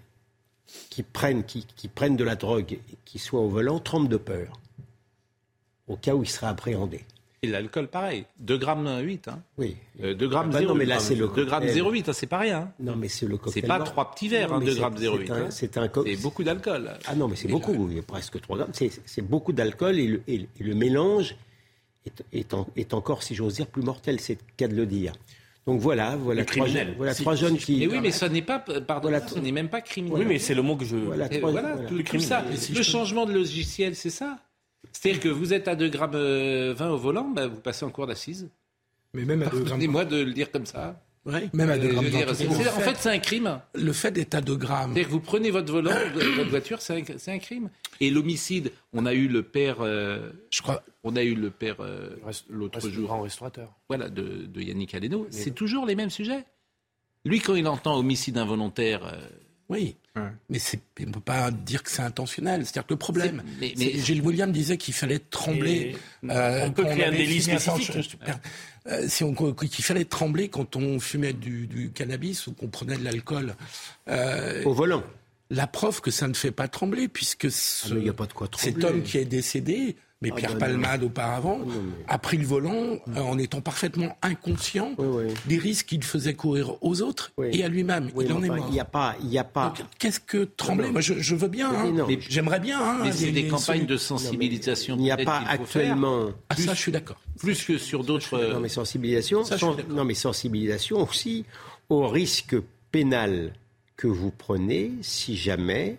qui 0.90 1.02
prenne, 1.02 1.44
prenne 1.94 2.16
de 2.16 2.24
la 2.24 2.36
drogue 2.36 2.72
et 2.72 2.96
qui 3.04 3.18
soit 3.18 3.40
au 3.40 3.48
volant 3.48 3.80
trempe 3.80 4.08
de 4.08 4.16
peur, 4.16 4.60
au 5.88 5.96
cas 5.96 6.14
où 6.14 6.22
il 6.22 6.28
serait 6.28 6.46
appréhendé. 6.46 7.00
Et 7.44 7.48
l'alcool, 7.48 7.88
pareil. 7.88 8.24
2 8.38 8.56
grammes 8.56 8.88
8. 9.02 9.26
Hein. 9.26 9.42
Oui. 9.58 9.76
Euh, 10.00 10.14
2 10.14 10.28
grammes 10.28 10.50
Bah 10.50 10.58
0. 10.60 10.72
non, 10.72 10.78
mais 10.78 10.84
là, 10.84 11.00
c'est 11.00 11.16
le 11.16 11.26
2 11.26 11.44
grammes 11.44 11.62
cocktail. 11.64 11.82
08, 11.82 12.08
hein, 12.08 12.12
c'est 12.12 12.26
pas 12.28 12.38
rien. 12.38 12.58
hein. 12.58 12.72
Non, 12.78 12.94
mais 12.94 13.08
c'est 13.08 13.26
le 13.26 13.36
cocktail. 13.36 13.62
C'est 13.62 13.66
pas 13.68 13.78
mort. 13.78 13.86
trois 13.88 14.10
petits 14.12 14.28
verres, 14.28 14.48
Non, 14.50 14.54
hein, 14.54 14.58
mais 14.60 14.66
2 14.66 14.72
c'est- 14.74 14.78
grammes 14.78 14.94
08. 14.96 15.26
C'est 15.26 15.32
un, 15.32 15.36
hein. 15.36 15.46
c'est 15.50 15.76
un 15.78 15.88
co- 15.88 16.04
C'est 16.06 16.22
beaucoup 16.22 16.44
d'alcool. 16.44 16.92
Ah 17.04 17.16
non, 17.16 17.26
mais 17.26 17.34
c'est 17.34 17.48
beaucoup, 17.48 17.88
il 17.90 17.96
y 17.96 17.98
a 17.98 18.02
presque 18.02 18.40
3 18.40 18.58
grammes. 18.58 18.70
C'est 18.72 18.90
c'est 19.06 19.22
beaucoup 19.22 19.52
d'alcool 19.52 19.98
et 19.98 20.06
le, 20.06 20.22
et- 20.28 20.46
et 20.60 20.62
le 20.62 20.74
mélange 20.76 21.34
est, 22.06 22.22
est 22.32 22.54
en- 22.54 22.68
est 22.76 22.94
encore, 22.94 23.24
si 23.24 23.34
j'ose 23.34 23.54
dire, 23.54 23.66
plus 23.66 23.82
mortel, 23.82 24.20
c'est 24.20 24.34
le 24.34 24.40
cas 24.56 24.68
de 24.68 24.76
le 24.76 24.86
dire. 24.86 25.12
Donc 25.66 25.80
voilà, 25.80 26.14
voilà 26.16 26.44
trois, 26.44 26.62
criminel. 26.64 26.86
jeunes- 26.88 26.96
voilà 26.96 27.14
Si- 27.14 27.22
trois 27.22 27.34
jeunes 27.34 27.58
si 27.58 27.64
qui. 27.66 27.76
Mais 27.78 27.86
oui, 27.88 27.98
mais 28.00 28.10
ça 28.12 28.28
n'est 28.28 28.42
pas, 28.42 28.60
pardon, 28.60 29.08
Voilà. 29.08 29.26
ce 29.26 29.38
n'est 29.40 29.52
même 29.52 29.68
pas 29.68 29.80
criminel. 29.80 30.16
Oui, 30.20 30.24
mais 30.28 30.38
c'est 30.38 30.54
le 30.54 30.62
mot 30.62 30.76
que 30.76 30.84
je. 30.84 30.96
Voilà, 30.96 31.28
trois- 31.28 31.50
voilà, 31.50 31.72
voilà. 31.74 31.88
tout, 31.88 31.94
Le 31.96 32.04
tout 32.04 32.20
ça. 32.20 32.44
le 32.72 32.82
changement 32.82 33.26
de 33.26 33.32
logiciel, 33.32 33.96
c'est 33.96 34.10
ça. 34.10 34.38
C'est-à-dire 34.92 35.20
que 35.20 35.28
vous 35.28 35.52
êtes 35.52 35.68
à 35.68 35.74
2 35.74 35.88
grammes 35.88 36.12
euh, 36.14 36.74
20 36.76 36.90
au 36.90 36.96
volant, 36.98 37.30
bah, 37.30 37.46
vous 37.46 37.60
passez 37.60 37.84
en 37.84 37.90
cours 37.90 38.06
d'assises. 38.06 38.48
Mais 39.14 39.24
même 39.24 39.42
à 39.42 39.46
2 39.46 39.50
grammes. 39.50 39.64
Pardonnez-moi 39.64 40.04
de 40.04 40.16
le 40.22 40.32
dire 40.32 40.50
comme 40.50 40.66
ça. 40.66 41.00
Ouais. 41.24 41.48
Même 41.52 41.70
à 41.70 41.78
2 41.78 41.84
Euh, 41.86 41.88
je 41.90 41.92
grammes. 41.94 42.08
dire, 42.10 42.26
vingt, 42.26 42.34
c'est- 42.34 42.48
en 42.48 42.80
fait, 42.80 42.96
c'est 42.98 43.10
un 43.10 43.18
crime. 43.18 43.60
Le 43.74 43.92
fait 43.92 44.10
d'être 44.10 44.34
à 44.34 44.40
2 44.40 44.56
grammes, 44.56 44.92
C'est-à-dire 44.92 45.06
que 45.06 45.12
vous 45.12 45.20
prenez 45.20 45.50
votre 45.50 45.72
volant, 45.72 45.92
votre 46.14 46.50
voiture, 46.50 46.80
c'est 46.82 47.00
un, 47.00 47.04
c'est 47.18 47.30
un 47.32 47.38
crime. 47.38 47.70
Et 48.00 48.10
l'homicide, 48.10 48.72
on 48.92 49.06
a 49.06 49.14
eu 49.14 49.28
le 49.28 49.42
père, 49.44 49.76
euh, 49.80 50.30
je 50.50 50.62
crois, 50.62 50.82
on 51.04 51.14
a 51.14 51.22
eu 51.22 51.34
le 51.36 51.50
père 51.50 51.76
euh, 51.80 52.16
l'autre 52.50 52.80
reste 52.80 52.90
jour, 52.90 53.06
grand 53.06 53.20
restaurateur. 53.22 53.72
voilà, 53.88 54.08
de, 54.08 54.46
de 54.46 54.60
Yannick 54.60 54.94
Aleno. 54.94 55.26
C'est 55.30 55.54
toujours 55.54 55.86
les 55.86 55.94
mêmes 55.94 56.10
sujets. 56.10 56.44
Lui, 57.24 57.38
quand 57.38 57.54
il 57.54 57.68
entend 57.68 57.96
homicide 57.96 58.36
involontaire, 58.36 59.06
euh, 59.06 59.20
oui. 59.68 59.94
Ouais. 60.14 60.22
Mais 60.50 60.58
c'est- 60.58 60.80
on 61.00 61.06
ne 61.06 61.12
peut 61.12 61.20
pas 61.20 61.50
dire 61.50 61.82
que 61.82 61.90
c'est 61.90 62.02
intentionnel. 62.02 62.62
C'est-à-dire 62.66 62.86
que 62.86 62.92
le 62.92 62.98
problème, 62.98 63.42
C'est- 63.46 63.60
mais- 63.60 63.72
c'est- 63.76 63.92
mais- 63.96 64.00
Gilles 64.02 64.20
William 64.22 64.52
disait 64.52 64.76
qu'il 64.76 64.92
fallait 64.92 65.18
trembler. 65.18 65.96
Euh, 66.28 66.66
on 66.66 66.72
peut 66.72 66.82
quand 66.84 66.90
créer 66.90 67.06
un 67.06 67.10
délit 67.12 67.40
spécifique. 67.40 68.18
Euh, 68.88 69.06
si 69.08 69.24
on, 69.24 69.32
qu'il 69.34 69.84
fallait 69.84 70.04
trembler 70.04 70.48
quand 70.48 70.76
on 70.76 70.98
fumait 71.00 71.32
du, 71.32 71.66
du 71.66 71.90
cannabis 71.92 72.46
ou 72.46 72.52
qu'on 72.52 72.68
prenait 72.68 72.96
de 72.98 73.04
l'alcool. 73.04 73.54
Euh, 74.08 74.62
Au 74.64 74.72
volant. 74.74 75.02
la 75.50 75.66
preuve 75.66 76.00
que 76.00 76.10
ça 76.10 76.28
ne 76.28 76.34
fait 76.34 76.50
pas 76.50 76.68
trembler, 76.68 77.08
puisque 77.08 77.50
ce- 77.50 77.86
Ah, 77.86 77.94
mais 77.94 78.00
il 78.00 78.04
n'y 78.04 78.10
a 78.10 78.14
pas 78.14 78.26
de 78.26 78.32
quoi 78.32 78.48
cet 78.58 78.82
homme 78.84 79.02
qui 79.02 79.18
est 79.18 79.24
décédé, 79.24 79.96
mais 80.22 80.30
Ah, 80.32 80.36
Pierre 80.36 80.50
bah, 80.56 80.68
non. 80.68 80.80
Palmade 80.80 81.02
auparavant, 81.04 81.58
Non, 81.58 81.66
mais- 81.66 82.04
a 82.08 82.18
pris 82.18 82.36
le 82.38 82.46
volant 82.46 82.72
euh, 83.16 83.20
en 83.20 83.36
étant 83.38 83.60
parfaitement 83.60 84.16
inconscient 84.22 84.92
Oui, 84.98 85.24
oui. 85.28 85.34
des 85.46 85.58
risques 85.58 85.86
qu'il 85.86 86.02
faisait 86.04 86.34
courir 86.34 86.76
aux 86.82 87.02
autres 87.02 87.32
Oui. 87.36 87.48
et 87.52 87.64
à 87.64 87.68
lui-même. 87.68 88.10
Oui, 88.14 88.24
Il 88.28 88.32
en 88.32 88.42
est 88.42 88.48
mort. 88.48 88.64
Il 88.68 88.72
n'y 88.72 88.80
a 88.80 88.84
pas. 88.84 89.16
Il 89.22 89.30
y 89.30 89.38
a 89.38 89.44
pas 89.44 89.68
Donc, 89.76 89.86
qu'est-ce 89.98 90.20
que 90.20 90.44
trembler 90.44 90.86
Non. 90.86 90.92
Moi, 90.92 91.00
je, 91.00 91.14
je 91.18 91.34
veux 91.34 91.48
bien. 91.48 91.70
Hein. 91.70 91.92
J'aimerais 92.28 92.60
bien. 92.60 92.80
hein, 92.80 92.98
mais 93.02 93.12
c'est 93.12 93.32
des 93.32 93.48
campagnes 93.48 93.78
celui- 93.80 93.86
de 93.86 93.96
sensibilisation. 93.96 94.96
il 94.96 95.02
n'y 95.02 95.10
a 95.10 95.16
pas 95.16 95.40
faire, 95.40 95.50
actuellement. 95.50 96.26
Ah, 96.48 96.56
ça, 96.56 96.74
je 96.74 96.80
suis 96.80 96.92
d'accord. 96.92 97.20
plus 97.38 97.64
que 97.64 97.76
sur 97.78 98.04
d'autres. 98.04 98.38
Non, 98.52 98.60
mais 98.60 98.68
sensibilisation, 98.68 99.44
Ça, 99.44 99.56
non, 99.88 100.04
mais 100.04 100.14
sensibilisation 100.14 101.02
aussi 101.02 101.44
au 101.88 102.06
risque 102.08 102.54
pénal 102.92 103.52
que 103.96 104.06
vous 104.06 104.30
prenez 104.30 104.92
si 105.02 105.36
jamais 105.36 105.96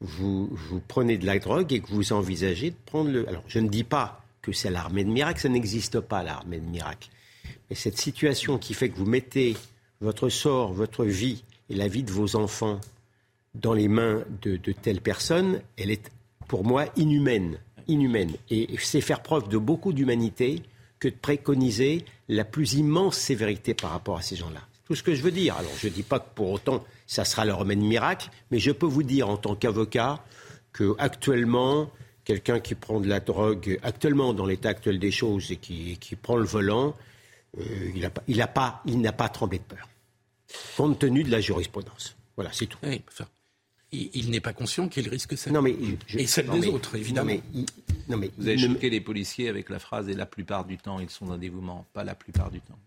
vous, 0.00 0.48
vous 0.52 0.80
prenez 0.86 1.18
de 1.18 1.26
la 1.26 1.38
drogue 1.38 1.72
et 1.72 1.80
que 1.80 1.88
vous 1.88 2.12
envisagez 2.12 2.70
de 2.70 2.76
prendre 2.86 3.10
le. 3.10 3.28
Alors, 3.28 3.42
je 3.48 3.58
ne 3.58 3.68
dis 3.68 3.84
pas 3.84 4.22
que 4.42 4.52
c'est 4.52 4.70
l'armée 4.70 5.04
de 5.04 5.10
miracle, 5.10 5.40
ça 5.40 5.48
n'existe 5.48 6.00
pas 6.00 6.22
l'armée 6.22 6.60
de 6.60 6.66
miracle. 6.66 7.08
Mais 7.68 7.76
cette 7.76 7.98
situation 7.98 8.58
qui 8.58 8.74
fait 8.74 8.88
que 8.88 8.96
vous 8.96 9.06
mettez 9.06 9.56
votre 10.00 10.28
sort, 10.28 10.72
votre 10.72 11.04
vie 11.04 11.42
et 11.70 11.74
la 11.74 11.88
vie 11.88 12.02
de 12.02 12.12
vos 12.12 12.36
enfants 12.36 12.80
dans 13.54 13.74
les 13.74 13.88
mains 13.88 14.24
de, 14.42 14.56
telles 14.72 15.00
personnes, 15.00 15.60
elle 15.76 15.90
est 15.90 16.10
pour 16.46 16.64
moi 16.64 16.86
inhumaine. 16.96 17.58
Inhumaine. 17.88 18.32
Et 18.50 18.68
c'est 18.78 19.00
faire 19.00 19.22
preuve 19.22 19.48
de 19.48 19.58
beaucoup 19.58 19.92
d'humanité 19.92 20.62
que 20.98 21.08
de 21.08 21.14
préconiser 21.14 22.04
la 22.28 22.44
plus 22.44 22.74
immense 22.74 23.16
sévérité 23.16 23.74
par 23.74 23.90
rapport 23.90 24.18
à 24.18 24.22
ces 24.22 24.36
gens-là. 24.36 24.60
Tout 24.88 24.94
ce 24.94 25.02
que 25.02 25.14
je 25.14 25.22
veux 25.22 25.30
dire. 25.30 25.56
Alors 25.56 25.70
je 25.78 25.86
ne 25.86 25.92
dis 25.92 26.02
pas 26.02 26.18
que 26.18 26.28
pour 26.34 26.50
autant 26.50 26.84
ça 27.06 27.24
sera 27.24 27.44
le 27.44 27.54
remède 27.54 27.78
miracle, 27.78 28.30
mais 28.50 28.58
je 28.58 28.72
peux 28.72 28.86
vous 28.86 29.02
dire 29.02 29.28
en 29.28 29.36
tant 29.36 29.54
qu'avocat 29.54 30.24
que 30.72 30.96
actuellement 30.98 31.90
quelqu'un 32.24 32.58
qui 32.58 32.74
prend 32.74 33.00
de 33.00 33.06
la 33.06 33.20
drogue 33.20 33.78
actuellement 33.82 34.34
dans 34.34 34.46
l'état 34.46 34.70
actuel 34.70 34.98
des 34.98 35.10
choses 35.10 35.50
et 35.52 35.56
qui, 35.56 35.96
qui 35.98 36.16
prend 36.16 36.36
le 36.36 36.44
volant, 36.44 36.94
euh, 37.58 37.92
il 37.94 38.00
n'a 38.02 38.10
pas, 38.10 38.22
il 38.28 38.42
a 38.42 38.46
pas, 38.46 38.82
il 38.86 39.00
n'a 39.00 39.12
pas 39.12 39.28
tremblé 39.28 39.58
de 39.58 39.64
peur, 39.64 39.88
compte 40.76 40.98
tenu 40.98 41.22
de 41.22 41.30
la 41.30 41.40
jurisprudence. 41.40 42.16
Voilà, 42.36 42.50
c'est 42.52 42.66
tout. 42.66 42.78
Oui, 42.82 43.02
enfin, 43.08 43.26
il, 43.92 44.30
n'est 44.30 44.40
pas 44.40 44.52
conscient 44.52 44.88
qu'il 44.88 45.08
risque 45.08 45.36
ça. 45.38 45.50
Non, 45.50 45.62
mais 45.62 45.74
et 46.14 46.26
celle 46.26 46.48
des 46.50 46.68
autres, 46.68 46.94
évidemment. 46.96 47.32
Non, 48.08 48.16
mais, 48.18 48.30
Vous 48.36 48.46
avez 48.46 48.58
choqué 48.58 48.90
les 48.90 49.00
policiers 49.00 49.48
avec 49.48 49.70
la 49.70 49.78
phrase 49.78 50.08
et 50.08 50.14
la 50.14 50.26
plupart 50.26 50.64
du 50.64 50.76
temps, 50.76 51.00
ils 51.00 51.10
sont 51.10 51.26
d'un 51.26 51.38
dévouement. 51.38 51.86
Pas 51.92 52.04
la 52.04 52.14
plupart 52.14 52.50
du 52.50 52.60
temps. 52.60 52.78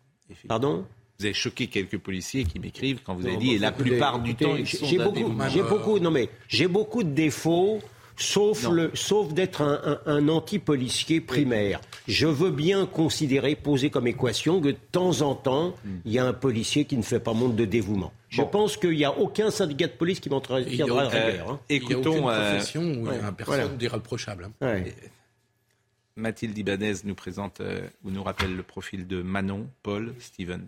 Pardon? 0.47 0.85
Vous 1.21 1.25
avez 1.25 1.33
choqué 1.33 1.67
quelques 1.67 1.97
policiers 1.97 2.43
qui 2.45 2.59
m'écrivent 2.59 2.99
quand 3.05 3.13
vous 3.13 3.27
avez 3.27 3.37
dit 3.37 3.53
et 3.53 3.59
la 3.59 3.71
plupart 3.71 4.19
du 4.19 4.35
temps 4.35 4.55
ils 4.55 4.67
sont 4.67 4.85
j'ai 4.85 4.97
beaucoup, 4.97 5.33
j'ai 5.49 5.63
beaucoup, 5.63 5.99
non 5.99 6.11
mais 6.11 6.29
j'ai 6.47 6.67
beaucoup 6.67 7.03
de 7.03 7.11
défauts 7.11 7.79
sauf, 8.15 8.69
le, 8.69 8.91
sauf 8.93 9.33
d'être 9.33 9.61
un, 10.05 10.27
anti-policier 10.27 11.21
primaire. 11.21 11.81
Je 12.07 12.27
veux 12.27 12.51
bien 12.51 12.85
considérer, 12.85 13.55
poser 13.55 13.89
comme 13.89 14.07
équation, 14.07 14.61
que 14.61 14.69
de 14.69 14.77
temps 14.91 15.21
en 15.21 15.35
temps, 15.35 15.75
hmm. 15.83 15.89
il 16.05 16.11
y 16.11 16.19
a 16.19 16.25
un 16.25 16.33
policier 16.33 16.85
qui 16.85 16.97
ne 16.97 17.01
fait 17.01 17.19
pas 17.19 17.33
montre 17.33 17.55
de 17.55 17.65
dévouement. 17.65 18.13
Je 18.29 18.41
pense 18.41 18.77
qu'il 18.77 18.91
n'y 18.91 19.05
a 19.05 19.17
aucun 19.17 19.51
syndicat 19.51 19.87
de 19.87 19.93
police 19.93 20.19
qui 20.19 20.29
m'entraînera 20.29 21.01
à 21.01 21.09
la 21.09 21.49
hein. 21.49 21.59
Écoutons, 21.69 22.13
il 22.13 22.21
n'y 22.21 22.29
a 22.29 22.31
aucune 22.31 22.51
profession 22.51 22.81
où 22.81 23.07
il 23.07 23.21
y 23.21 23.25
a 23.25 23.31
personne 23.31 23.77
d'irréprochable. 23.77 24.49
Hein. 24.61 24.83
Mathilde 26.15 26.57
Ibanez 26.57 26.93
nous 27.03 27.15
présente 27.15 27.61
euh, 27.61 27.87
ou 28.03 28.11
nous 28.11 28.23
rappelle 28.23 28.55
le 28.55 28.63
profil 28.63 29.07
de 29.07 29.21
Manon, 29.21 29.67
Paul, 29.83 30.13
Steven. 30.19 30.67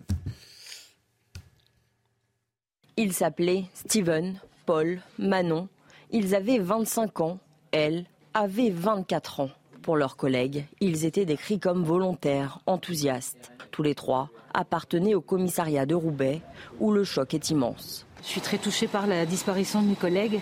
Ils 2.96 3.12
s'appelaient 3.12 3.64
Steven, 3.74 4.40
Paul, 4.66 5.00
Manon. 5.18 5.68
Ils 6.10 6.34
avaient 6.34 6.58
25 6.58 7.20
ans 7.20 7.38
elle, 7.74 8.04
avaient 8.34 8.70
24 8.70 9.40
ans. 9.40 9.50
Pour 9.82 9.96
leurs 9.96 10.16
collègues, 10.16 10.64
ils 10.80 11.04
étaient 11.04 11.24
décrits 11.26 11.58
comme 11.58 11.82
volontaires, 11.82 12.60
enthousiastes. 12.66 13.50
Tous 13.72 13.82
les 13.82 13.96
trois 13.96 14.30
appartenaient 14.54 15.14
au 15.14 15.20
commissariat 15.20 15.84
de 15.84 15.96
Roubaix, 15.96 16.40
où 16.78 16.92
le 16.92 17.02
choc 17.02 17.34
est 17.34 17.50
immense. 17.50 18.06
Je 18.22 18.28
suis 18.28 18.40
très 18.40 18.58
touchée 18.58 18.86
par 18.86 19.08
la 19.08 19.26
disparition 19.26 19.82
de 19.82 19.88
mes 19.88 19.96
collègues 19.96 20.40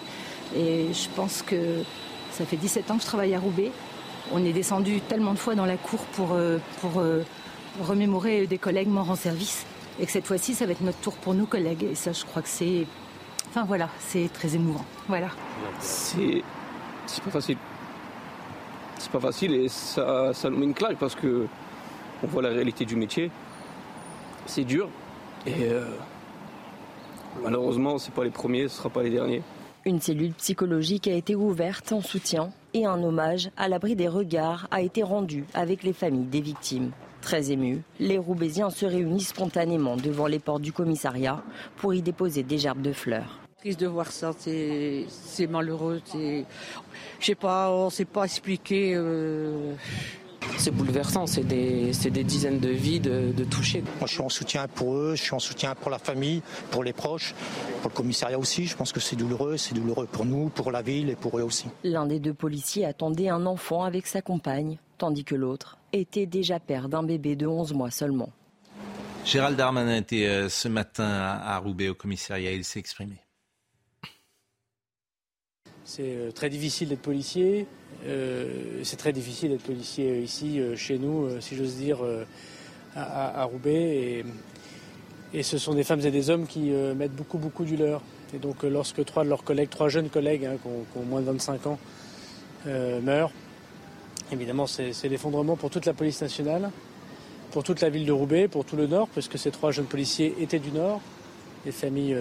et 0.54 0.92
je 0.92 1.08
pense 1.16 1.40
que 1.40 1.82
ça 2.30 2.44
fait 2.44 2.58
17 2.58 2.90
ans 2.90 2.96
que 2.96 3.02
je 3.02 3.06
travaille 3.06 3.34
à 3.34 3.40
Roubaix. 3.40 3.72
On 4.30 4.44
est 4.44 4.52
descendu 4.52 5.00
tellement 5.00 5.32
de 5.32 5.38
fois 5.38 5.54
dans 5.54 5.66
la 5.66 5.76
cour 5.76 6.00
pour, 6.14 6.32
euh, 6.32 6.58
euh, 6.96 7.22
remémorer 7.82 8.46
des 8.46 8.58
collègues 8.58 8.88
morts 8.88 9.10
en 9.10 9.16
service 9.16 9.66
et 10.00 10.06
que 10.06 10.12
cette 10.12 10.26
fois-ci, 10.26 10.54
ça 10.54 10.66
va 10.66 10.72
être 10.72 10.80
notre 10.82 10.98
tour 10.98 11.14
pour 11.14 11.34
nous 11.34 11.46
collègues. 11.46 11.84
Et 11.84 11.94
ça, 11.94 12.12
je 12.12 12.24
crois 12.24 12.42
que 12.42 12.48
c'est... 12.48 12.86
Enfin 13.48 13.64
voilà, 13.64 13.88
c'est 13.98 14.32
très 14.32 14.54
émouvant. 14.54 14.84
Voilà. 15.08 15.28
C'est 15.80 16.42
c'est 17.06 17.22
pas 17.24 17.30
facile. 17.30 17.58
C'est 18.98 19.10
pas 19.10 19.20
facile 19.20 19.54
et 19.54 19.68
ça, 19.68 20.32
ça 20.32 20.48
nous 20.48 20.58
met 20.58 20.64
une 20.64 20.74
claque 20.74 20.96
parce 20.98 21.14
que 21.14 21.46
on 22.22 22.26
voit 22.26 22.42
la 22.42 22.50
réalité 22.50 22.84
du 22.84 22.96
métier. 22.96 23.30
C'est 24.46 24.64
dur 24.64 24.88
et 25.46 25.64
euh, 25.64 25.84
malheureusement, 27.42 27.98
c'est 27.98 28.14
pas 28.14 28.24
les 28.24 28.30
premiers, 28.30 28.68
ce 28.68 28.76
sera 28.76 28.90
pas 28.90 29.02
les 29.02 29.10
derniers. 29.10 29.42
Une 29.84 30.00
cellule 30.00 30.32
psychologique 30.34 31.08
a 31.08 31.14
été 31.14 31.34
ouverte 31.34 31.90
en 31.92 32.00
soutien 32.00 32.52
et 32.72 32.86
un 32.86 33.02
hommage 33.02 33.50
à 33.56 33.68
l'abri 33.68 33.96
des 33.96 34.06
regards 34.06 34.68
a 34.70 34.80
été 34.80 35.02
rendu 35.02 35.44
avec 35.54 35.82
les 35.82 35.92
familles 35.92 36.26
des 36.26 36.40
victimes. 36.40 36.92
Très 37.20 37.50
émus, 37.50 37.82
les 37.98 38.16
Roubaisiens 38.16 38.70
se 38.70 38.86
réunissent 38.86 39.30
spontanément 39.30 39.96
devant 39.96 40.28
les 40.28 40.38
portes 40.38 40.62
du 40.62 40.72
commissariat 40.72 41.42
pour 41.78 41.94
y 41.94 42.02
déposer 42.02 42.44
des 42.44 42.58
gerbes 42.58 42.82
de 42.82 42.92
fleurs 42.92 43.40
triste 43.62 43.78
de 43.78 43.86
voir 43.86 44.10
ça, 44.10 44.32
c'est 44.36 45.46
malheureux. 45.48 46.02
Je 46.12 46.44
sais 47.20 47.36
pas, 47.36 47.70
on 47.70 47.84
ne 47.84 47.90
sait 47.90 48.04
pas 48.04 48.24
expliquer. 48.24 48.94
Euh. 48.96 49.74
C'est 50.58 50.70
bouleversant, 50.70 51.26
c'est 51.26 51.42
des, 51.44 51.90
des, 51.92 52.24
dizaines 52.24 52.60
de 52.60 52.68
vies 52.68 53.00
de, 53.00 53.32
de 53.32 53.44
toucher. 53.44 53.82
Moi, 53.98 54.06
je 54.06 54.12
suis 54.12 54.22
en 54.22 54.28
soutien 54.28 54.68
pour 54.68 54.94
eux, 54.94 55.14
je 55.16 55.22
suis 55.22 55.34
en 55.34 55.38
soutien 55.38 55.74
pour 55.74 55.90
la 55.90 55.98
famille, 55.98 56.42
pour 56.70 56.84
les 56.84 56.92
proches, 56.92 57.34
pour 57.80 57.90
le 57.90 57.96
commissariat 57.96 58.38
aussi. 58.38 58.66
Je 58.66 58.76
pense 58.76 58.92
que 58.92 59.00
c'est 59.00 59.16
douloureux, 59.16 59.56
c'est 59.56 59.74
douloureux 59.74 60.06
pour 60.06 60.24
nous, 60.24 60.48
pour 60.50 60.70
la 60.70 60.82
ville 60.82 61.10
et 61.10 61.16
pour 61.16 61.38
eux 61.38 61.42
aussi. 61.42 61.66
L'un 61.84 62.06
des 62.06 62.20
deux 62.20 62.34
policiers 62.34 62.84
attendait 62.84 63.28
un 63.28 63.46
enfant 63.46 63.84
avec 63.84 64.06
sa 64.06 64.22
compagne, 64.22 64.78
tandis 64.98 65.24
que 65.24 65.34
l'autre 65.34 65.78
était 65.92 66.26
déjà 66.26 66.60
père 66.60 66.88
d'un 66.88 67.02
bébé 67.02 67.36
de 67.36 67.46
11 67.46 67.72
mois 67.74 67.90
seulement. 67.90 68.30
Gérald 69.24 69.56
Darmanin 69.56 69.96
était 69.96 70.26
euh, 70.26 70.48
ce 70.48 70.68
matin 70.68 71.04
à 71.04 71.56
Roubaix 71.58 71.88
au 71.88 71.94
commissariat, 71.94 72.52
il 72.52 72.64
s'est 72.64 72.80
exprimé. 72.80 73.16
C'est 75.84 76.16
euh, 76.16 76.30
très 76.32 76.48
difficile 76.48 76.88
d'être 76.88 77.02
policier. 77.02 77.66
Euh, 78.06 78.80
c'est 78.82 78.96
très 78.96 79.12
difficile 79.12 79.50
d'être 79.50 79.62
policier 79.62 80.10
euh, 80.10 80.20
ici, 80.20 80.60
chez 80.76 80.98
nous, 80.98 81.28
si 81.40 81.56
j'ose 81.56 81.76
dire, 81.76 81.98
à, 82.96 83.44
Roubaix. 83.44 84.24
Et, 85.34 85.42
ce 85.42 85.56
sont 85.56 85.74
des 85.74 85.84
femmes 85.84 86.00
et 86.00 86.10
des 86.10 86.28
hommes 86.28 86.46
qui 86.46 86.70
mettent 86.70 87.16
beaucoup, 87.16 87.38
beaucoup 87.38 87.64
du 87.64 87.76
leur. 87.76 88.02
Et 88.34 88.38
donc, 88.38 88.62
lorsque 88.64 89.04
trois 89.04 89.24
de 89.24 89.28
leurs 89.28 89.44
collègues, 89.44 89.70
trois 89.70 89.88
jeunes 89.88 90.08
collègues 90.08 90.44
hein, 90.44 90.56
qui, 90.60 90.98
ont, 90.98 91.04
moins 91.04 91.20
de 91.20 91.26
25 91.26 91.66
ans, 91.66 91.78
meurent, 92.66 93.32
évidemment, 94.30 94.66
c'est 94.66 95.08
l'effondrement 95.08 95.56
pour 95.56 95.70
toute 95.70 95.86
la 95.86 95.94
police 95.94 96.20
nationale, 96.20 96.70
pour 97.50 97.62
toute 97.62 97.80
la 97.80 97.88
ville 97.88 98.04
de 98.04 98.12
Roubaix, 98.12 98.46
pour 98.46 98.64
tout 98.64 98.76
le 98.76 98.86
Nord, 98.86 99.08
puisque 99.08 99.38
ces 99.38 99.50
trois 99.50 99.70
jeunes 99.70 99.86
policiers 99.86 100.34
étaient 100.40 100.58
du 100.58 100.70
Nord, 100.70 101.00
des 101.64 101.72
familles 101.72 102.16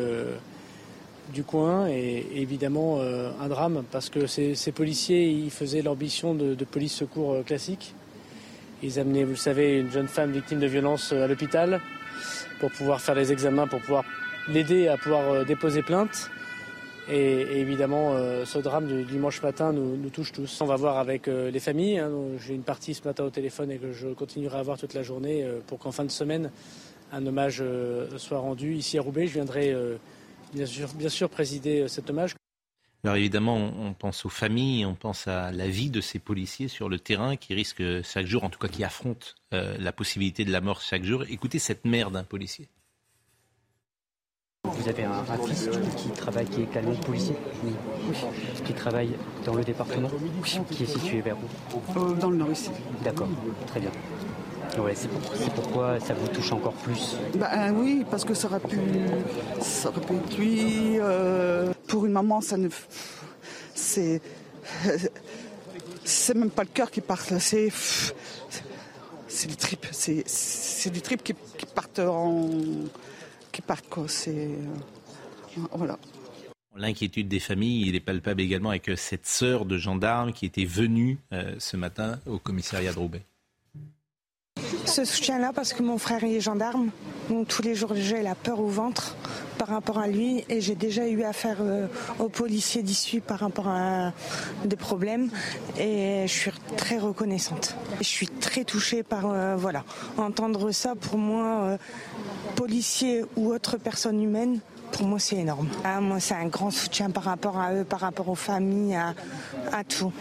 du 1.34 1.44
coin 1.44 1.88
et, 1.88 2.26
évidemment 2.36 2.98
euh, 3.00 3.32
un 3.40 3.48
drame 3.48 3.84
parce 3.92 4.10
que 4.10 4.28
ces, 4.28 4.56
policiers 4.72 5.30
ils 5.30 5.52
faisaient 5.52 5.84
mission 6.00 6.34
de, 6.34 6.66
police 6.66 6.94
secours 6.94 7.34
euh, 7.34 7.44
classique. 7.44 7.96
Ils 8.84 9.00
amenaient, 9.00 9.24
vous 9.24 9.32
le 9.32 9.36
savez, 9.36 9.80
une 9.80 9.92
jeune 9.92 10.08
femme 10.08 10.32
victime 10.32 10.60
de 10.60 10.68
violence 10.68 11.14
euh, 11.14 11.26
à 11.26 11.28
l'hôpital 11.28 11.82
pour 12.60 12.72
pouvoir 12.72 13.00
faire 13.00 13.16
les 13.16 13.32
examens, 13.32 13.68
pour 13.68 13.80
pouvoir 13.80 14.04
l'aider 14.48 14.88
à 14.88 14.98
pouvoir 14.98 15.46
déposer 15.46 15.82
plainte. 15.82 16.30
Et, 17.10 17.60
évidemment, 17.60 18.16
ce 18.46 18.60
drame 18.60 18.88
du 18.88 19.04
dimanche 19.04 19.42
matin 19.42 19.74
nous, 19.74 20.10
touche 20.10 20.32
tous. 20.32 20.62
On 20.62 20.66
va 20.66 20.76
voir 20.76 21.00
avec 21.00 21.26
les 21.26 21.60
familles. 21.60 21.98
Hein, 21.98 22.12
j'ai 22.40 22.54
une 22.54 22.62
partie 22.62 22.94
ce 22.94 23.04
matin 23.04 23.24
au 23.24 23.32
téléphone 23.32 23.72
et 23.72 23.78
que 23.78 23.92
je 23.92 24.10
continuerai 24.10 24.60
à 24.60 24.62
voir 24.62 24.78
toute 24.78 24.94
la 24.94 25.02
journée 25.02 25.44
pour 25.66 25.80
qu'en 25.80 25.92
fin 25.92 26.06
de 26.06 26.12
semaine, 26.12 26.52
un 27.12 27.26
hommage 27.26 27.64
soit 28.18 28.38
rendu. 28.38 28.76
Ici 28.76 29.00
à 29.00 29.02
Roubaix, 29.02 29.26
je 29.26 29.34
viendrai 29.34 29.76
bien 30.54 30.66
sûr, 30.66 30.88
bien 30.94 31.10
sûr 31.10 31.30
présider 31.30 31.82
euh, 31.82 31.88
cet 31.88 32.10
hommage. 32.10 32.36
Alors 33.04 33.16
évidemment, 33.16 33.58
on 33.58 33.94
pense 33.94 34.26
aux 34.26 34.30
familles, 34.30 34.86
on 34.86 34.94
pense 34.94 35.28
à 35.28 35.52
la 35.52 35.68
vie 35.68 35.90
de 35.90 36.02
ces 36.02 36.20
policiers 36.20 36.68
sur 36.68 36.88
le 36.88 37.00
terrain 37.00 37.36
qui 37.36 37.56
risquent 37.56 38.04
chaque 38.04 38.28
jour, 38.28 38.44
en 38.44 38.50
tout 38.50 38.60
cas 38.60 38.68
qui 38.68 38.84
affrontent 38.84 39.28
euh, 39.54 39.76
la 39.80 39.92
possibilité 39.92 40.46
de 40.46 40.52
la 40.52 40.62
mort 40.62 40.82
chaque 40.82 41.04
jour. 41.04 41.24
Écoutez 41.28 41.58
cette 41.58 41.84
mère 41.84 42.12
d'un 42.12 42.24
policier. 42.24 42.70
Vous 44.64 44.88
avez 44.88 45.04
un, 45.04 45.24
fils 45.48 45.70
qui 45.98 46.10
travaille, 46.10 46.46
qui 46.46 46.62
est 46.62 46.66
calme 46.66 46.96
policier 46.98 47.36
Oui. 47.64 47.74
Qui 48.64 48.74
travaille 48.74 49.16
dans 49.44 49.56
le 49.56 49.64
département 49.64 50.10
Qui 50.70 50.84
est 50.84 50.86
situé 50.86 51.22
vers 51.22 51.38
où 51.38 52.16
Dans 52.16 52.30
le 52.30 52.38
nord 52.38 52.52
ici. 52.52 52.70
D'accord, 53.04 53.28
très 53.68 53.80
bien. 53.80 53.92
Ouais, 54.78 54.94
c'est 54.96 55.10
pourquoi 55.54 56.00
ça 56.00 56.14
vous 56.14 56.28
touche 56.28 56.52
encore 56.52 56.74
plus. 56.74 57.16
Bah, 57.36 57.72
oui, 57.74 58.06
parce 58.10 58.24
que 58.24 58.34
ça 58.34 58.48
aurait 58.48 58.60
pu, 58.60 58.80
ça 59.60 59.90
aurait 59.90 60.02
pu 60.02 60.14
être 60.14 60.38
lui. 60.38 60.98
Euh, 61.00 61.74
pour 61.88 62.06
une 62.06 62.14
maman, 62.14 62.40
ça 62.42 62.58
ne, 62.58 62.70
c'est, 63.76 64.22
c'est 66.04 66.34
même 66.36 66.52
pas 66.52 66.64
le 66.64 66.70
cœur 66.70 66.90
qui 66.90 67.02
parle, 67.02 67.20
c'est, 67.40 67.70
c'est 69.28 69.50
les 69.50 69.56
tripes, 69.56 69.88
c'est, 69.92 70.24
c'est 70.26 70.90
des 70.90 71.02
tripes 71.02 71.24
qui, 71.24 71.34
partent 71.76 72.00
en, 72.00 72.50
qui 73.52 73.62
partent 73.62 73.90
quoi. 73.90 74.06
C'est, 74.08 74.32
euh, 75.58 75.62
voilà. 75.74 75.98
L'inquiétude 76.78 77.28
des 77.28 77.42
familles, 77.42 77.90
il 77.90 77.96
est 77.96 78.00
palpable 78.00 78.40
également 78.40 78.70
avec 78.70 78.90
cette 78.96 79.26
sœur 79.26 79.66
de 79.66 79.78
gendarme 79.78 80.32
qui 80.32 80.46
était 80.46 80.64
venue 80.64 81.20
euh, 81.34 81.56
ce 81.60 81.76
matin 81.76 82.20
au 82.26 82.40
commissariat 82.40 82.94
de 82.94 83.00
Roubaix 83.00 83.24
ce 84.92 85.06
soutien-là 85.06 85.54
parce 85.56 85.72
que 85.72 85.84
mon 85.84 85.98
frère 85.98 86.22
est 86.26 86.42
gendarme. 86.42 86.90
Donc 87.30 87.48
tous 87.48 87.62
les 87.62 87.76
jours 87.76 87.94
j'ai 87.96 88.22
la 88.22 88.36
peur 88.36 88.60
au 88.60 88.68
ventre 88.68 89.16
par 89.58 89.70
rapport 89.70 90.00
à 90.00 90.08
lui 90.08 90.44
et 90.50 90.60
j'ai 90.60 90.76
déjà 90.76 91.08
eu 91.08 91.24
affaire 91.24 91.60
euh, 91.62 91.88
aux 92.20 92.28
policiers 92.28 92.84
d'issue 92.84 93.22
par 93.22 93.40
rapport 93.40 93.70
à 93.70 94.12
des 94.66 94.76
problèmes 94.76 95.30
et 95.80 96.26
je 96.28 96.34
suis 96.34 96.52
très 96.76 96.98
reconnaissante. 96.98 97.78
Je 98.00 98.06
suis 98.06 98.28
très 98.28 98.66
touchée 98.66 99.02
par 99.02 99.28
euh, 99.28 99.56
voilà 99.56 99.86
entendre 100.18 100.72
ça 100.72 100.94
pour 100.96 101.18
moi 101.18 101.62
euh, 101.62 101.78
policier 102.58 103.24
ou 103.38 103.54
autre 103.54 103.78
personne 103.78 104.22
humaine 104.22 104.60
pour 104.92 105.08
moi, 105.08 105.20
c'est 105.20 105.38
énorme. 105.38 105.70
Ah, 105.86 106.02
moi, 106.02 106.20
c'est 106.20 106.34
un 106.34 106.48
grand 106.48 106.70
soutien 106.70 107.12
par 107.12 107.24
rapport 107.24 107.58
à 107.58 107.74
eux, 107.74 107.86
par 107.86 108.02
rapport 108.02 108.28
aux 108.28 108.36
familles, 108.36 108.98
à 109.72 109.86
tout 109.86 110.12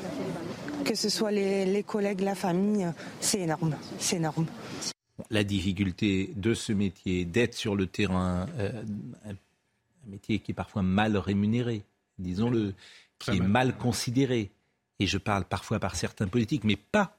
que 0.85 0.95
ce 0.95 1.09
soit 1.09 1.31
les, 1.31 1.83
collègues, 1.87 2.21
la 2.21 2.35
famille, 2.35 2.87
c'est 3.21 3.41
énorme. 3.41 3.77
C'est 3.99 4.17
énorme. 4.17 4.47
La 5.31 5.45
difficulté 5.45 6.31
de 6.37 6.55
ce 6.55 6.73
métier, 6.73 7.25
d'être 7.25 7.55
sur 7.55 7.77
le 7.77 7.87
terrain, 7.87 8.47
euh, 8.59 8.83
un 9.27 10.11
métier 10.11 10.39
qui 10.39 10.53
est 10.53 10.55
parfois 10.55 10.83
mal 10.83 11.17
rémunéré, 11.17 11.83
disons-le, 12.19 12.75
qui 13.19 13.33
est 13.33 13.41
mal 13.41 13.77
considéré. 13.77 14.51
Et 14.99 15.07
je 15.07 15.19
parle 15.19 15.45
parfois 15.45 15.79
par 15.79 15.95
certains 15.95 16.27
politiques, 16.27 16.65
mais 16.65 16.77
pas 16.77 17.17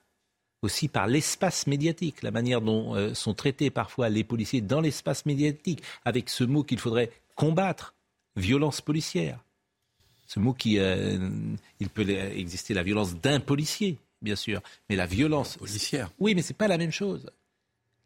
aussi 0.62 0.88
par 0.88 1.08
l'espace 1.08 1.68
médiatique, 1.68 2.22
la 2.22 2.32
manière 2.32 2.62
dont 2.62 2.96
euh, 2.96 3.14
sont 3.14 3.34
traités 3.34 3.70
parfois 3.70 4.10
les 4.10 4.24
policiers 4.24 4.62
dans 4.62 4.82
l'espace 4.82 5.26
médiatique, 5.26 5.82
avec 6.06 6.30
ce 6.30 6.44
mot 6.44 6.64
qu'il 6.64 6.80
faudrait 6.80 7.12
combattre, 7.36 7.96
violence 8.36 8.82
policière 8.82 9.40
Ce 10.34 10.40
mot 10.40 10.54
qui, 10.54 10.80
euh, 10.80 11.18
il 11.82 11.90
peut 11.90 12.10
exister 12.10 12.74
la 12.74 12.84
violence 12.84 13.16
d'un 13.18 13.42
policier, 13.42 13.98
bien 14.22 14.38
sûr, 14.38 14.62
mais 14.90 14.96
la 14.96 15.06
violence 15.06 15.58
policière. 15.58 16.10
Oui, 16.20 16.36
mais 16.36 16.42
c'est 16.42 16.54
pas 16.54 16.70
la 16.70 16.78
même 16.78 16.94
chose. 16.94 17.30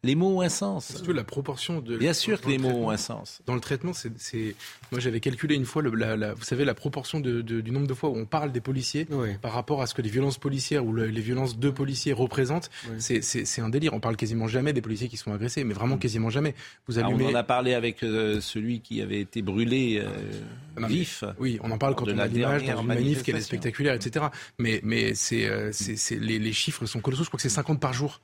Les 0.06 0.14
mots 0.14 0.38
ont 0.38 0.40
un 0.40 0.48
sens. 0.48 0.92
Surtout 0.92 1.12
la 1.12 1.24
proportion 1.24 1.80
de. 1.80 1.96
Bien 1.96 2.12
sûr 2.12 2.40
que 2.40 2.48
les 2.48 2.58
mots 2.58 2.68
ont 2.68 2.90
un 2.90 2.96
sens. 2.96 3.40
Dans 3.46 3.54
le 3.54 3.60
traitement, 3.60 3.92
c'est. 3.92 4.54
Moi, 4.92 5.00
j'avais 5.00 5.20
calculé 5.20 5.56
une 5.56 5.64
fois, 5.64 5.82
le, 5.82 5.90
la, 5.90 6.34
vous 6.34 6.44
savez, 6.44 6.64
la 6.64 6.74
proportion 6.74 7.18
de, 7.18 7.40
de, 7.40 7.60
du 7.60 7.72
nombre 7.72 7.88
de 7.88 7.94
fois 7.94 8.10
où 8.10 8.16
on 8.16 8.24
parle 8.24 8.52
des 8.52 8.60
policiers 8.60 9.06
par 9.42 9.52
rapport 9.52 9.82
à 9.82 9.86
ce 9.86 9.94
que 9.94 10.02
les 10.02 10.10
violences 10.10 10.38
policières 10.38 10.84
ou 10.86 10.92
le, 10.92 11.06
les 11.06 11.20
violences 11.20 11.58
de 11.58 11.70
policiers 11.70 12.12
représentent. 12.12 12.70
C'est 12.98 13.60
un 13.60 13.68
délire. 13.68 13.94
On 13.94 14.00
parle 14.00 14.16
quasiment 14.16 14.46
jamais 14.46 14.72
des 14.72 14.82
policiers 14.82 15.08
qui 15.08 15.16
sont 15.16 15.32
agressés, 15.32 15.64
mais 15.64 15.74
vraiment 15.74 15.98
quasiment 15.98 16.30
jamais. 16.30 16.54
Vous 16.86 16.98
allumez... 16.98 17.26
on 17.26 17.30
en 17.30 17.34
a 17.34 17.42
parlé 17.42 17.74
avec 17.74 18.02
euh, 18.02 18.40
celui 18.40 18.80
qui 18.80 19.02
avait 19.02 19.20
été 19.20 19.42
brûlé 19.42 20.02
euh, 20.04 20.86
vif. 20.86 21.24
oui, 21.38 21.58
on 21.62 21.70
en 21.70 21.78
parle 21.78 21.94
quand 21.94 22.08
on 22.08 22.18
a 22.18 22.26
l'image 22.26 22.64
dans 22.64 22.80
une 22.80 22.86
manif 22.86 23.22
qui 23.22 23.30
est 23.32 23.40
spectaculaire, 23.40 23.94
etc. 23.94 24.26
Mais, 24.58 24.80
mais 24.84 25.14
c'est 25.14 25.46
euh, 25.46 25.72
les, 26.10 26.38
les 26.38 26.52
chiffres 26.52 26.86
sont 26.86 27.00
colossaux. 27.00 27.24
Je 27.24 27.28
crois 27.28 27.38
que 27.38 27.42
c'est 27.42 27.48
50 27.48 27.80
par 27.80 27.92
jour. 27.92 28.20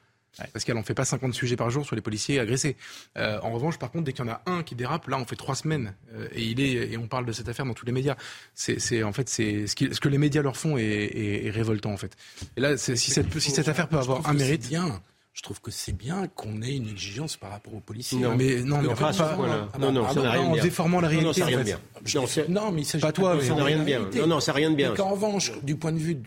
Parce 0.53 0.65
qu'elle 0.65 0.77
en 0.77 0.83
fait 0.83 0.95
pas 0.95 1.05
50 1.05 1.35
sujets 1.35 1.57
par 1.57 1.71
jour 1.71 1.85
sur 1.85 1.95
les 1.95 2.03
policiers 2.03 2.41
agressés. 2.41 2.77
Euh, 3.19 3.39
en 3.43 3.53
revanche, 3.53 3.79
par 3.79 3.91
contre, 3.91 4.05
dès 4.05 4.13
qu'il 4.13 4.25
y 4.25 4.29
en 4.29 4.33
a 4.33 4.43
un 4.47 4.63
qui 4.63 4.75
dérape, 4.75 5.07
là, 5.09 5.19
on 5.19 5.27
fait 5.27 5.37
trois 5.37 5.55
semaines 5.55 5.95
euh, 6.15 6.29
et 6.33 6.43
il 6.43 6.61
est 6.61 6.93
et 6.93 6.97
on 6.97 7.07
parle 7.07 7.27
de 7.27 7.33
cette 7.33 7.49
affaire 7.49 7.67
dans 7.67 7.75
tous 7.75 7.87
les 7.87 7.93
médias. 7.93 8.17
C'est 8.55 9.03
en 9.03 9.13
fait 9.13 9.29
c'est 9.29 9.67
ce, 9.67 9.93
ce, 9.93 10.01
que 10.01 10.09
les 10.09 10.19
médias 10.19 10.43
leur 10.43 10.57
font 10.57 10.79
est, 10.79 10.83
est, 10.83 11.47
est 11.47 11.51
révoltant 11.51 11.93
en 11.93 11.97
fait. 11.97 12.17
Et 12.57 12.61
là, 12.61 12.77
si 12.77 12.97
cette, 12.97 13.39
si 13.39 13.51
cette 13.51 13.69
affaire 13.69 13.89
peut 13.89 13.99
avoir 13.99 14.27
un 14.29 14.33
mérite, 14.33 14.69
bien. 14.69 15.03
Je 15.35 15.41
trouve 15.41 15.63
que 15.63 15.71
c'est 15.71 15.97
bien 15.97 16.27
qu'on 16.29 16.61
ait 16.61 16.77
une 16.77 16.91
exigence 16.91 17.39
par 17.39 17.51
rapport 17.51 17.75
aux 17.75 17.81
policiers. 17.81 18.19
Non, 18.19 18.37
mais 18.37 18.61
non, 18.61 18.83
mais 18.83 18.89
en 18.89 18.97
fait, 18.97 19.17
pas, 19.17 19.37
non, 19.79 19.91
non, 19.91 20.13
ça 20.13 20.21
n'a 20.21 20.31
rien 20.33 20.43
en 20.43 20.57
déformant 20.57 21.01
la 21.01 21.09
réalité. 21.09 21.27
Non, 21.27 21.33
ça 21.33 21.41
n'a 21.41 21.47
rien 21.47 21.59
de 21.59 21.65
bien. 21.65 22.45
Non, 22.51 22.71
mais 22.71 22.83
il 22.83 22.85
s'agit 22.85 23.03
pas 23.03 23.13
toi, 23.13 23.37
mais 23.37 23.43
ça 23.43 23.55
n'a 23.55 23.65
rien 23.65 23.79
de 23.79 23.85
bien. 23.85 24.01
Non, 24.15 24.27
non, 24.27 24.41
ça 24.41 24.53
n'a 24.53 24.57
rien 24.57 24.71
de 24.71 24.77
bien. 24.77 24.95
En 24.99 25.11
revanche, 25.11 25.53
du 25.63 25.77
point 25.77 25.93
de 25.93 25.99
vue 25.99 26.19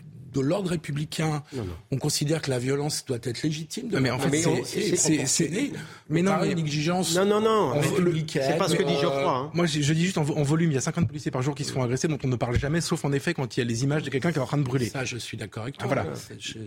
de 0.42 0.48
l'ordre 0.48 0.70
républicain, 0.70 1.42
on 1.90 1.98
considère 1.98 2.42
que 2.42 2.50
la 2.50 2.58
violence 2.58 3.04
doit 3.04 3.18
être 3.22 3.42
légitime. 3.42 3.90
mais 4.00 4.10
en 4.10 4.18
fait, 4.18 4.64
c'est 4.64 5.72
mais 6.08 6.22
non, 6.22 6.42
une 6.44 6.58
exigence. 6.58 7.16
Non, 7.16 7.24
non, 7.24 7.40
non. 7.40 7.80
C'est 8.28 8.58
pas 8.58 8.68
ce 8.68 8.76
que 8.76 8.82
dit 8.82 8.94
Geoffroy. 8.94 9.28
Hein. 9.28 9.50
Moi, 9.54 9.66
je, 9.66 9.92
dis 9.92 10.04
juste 10.04 10.18
en, 10.18 10.22
volume, 10.22 10.70
il 10.70 10.74
y 10.74 10.78
a 10.78 10.80
50 10.80 11.08
policiers 11.08 11.30
par 11.30 11.42
jour 11.42 11.54
qui 11.54 11.64
se 11.64 11.72
font 11.72 11.82
agresser, 11.82 12.08
dont 12.08 12.18
on 12.22 12.28
ne 12.28 12.36
parle 12.36 12.58
jamais, 12.58 12.80
sauf 12.80 13.04
en 13.04 13.12
effet 13.12 13.34
quand 13.34 13.56
il 13.56 13.60
y 13.60 13.62
a 13.62 13.66
les 13.66 13.84
images 13.84 14.02
de 14.02 14.10
quelqu'un 14.10 14.32
qui 14.32 14.38
est 14.38 14.42
en 14.42 14.46
train 14.46 14.58
de 14.58 14.62
brûler. 14.62 14.86
Ça, 14.86 15.04
je 15.04 15.16
suis 15.16 15.36
d'accord 15.36 15.64
avec 15.64 15.78
toi. 15.78 15.86
Voilà. 15.86 16.06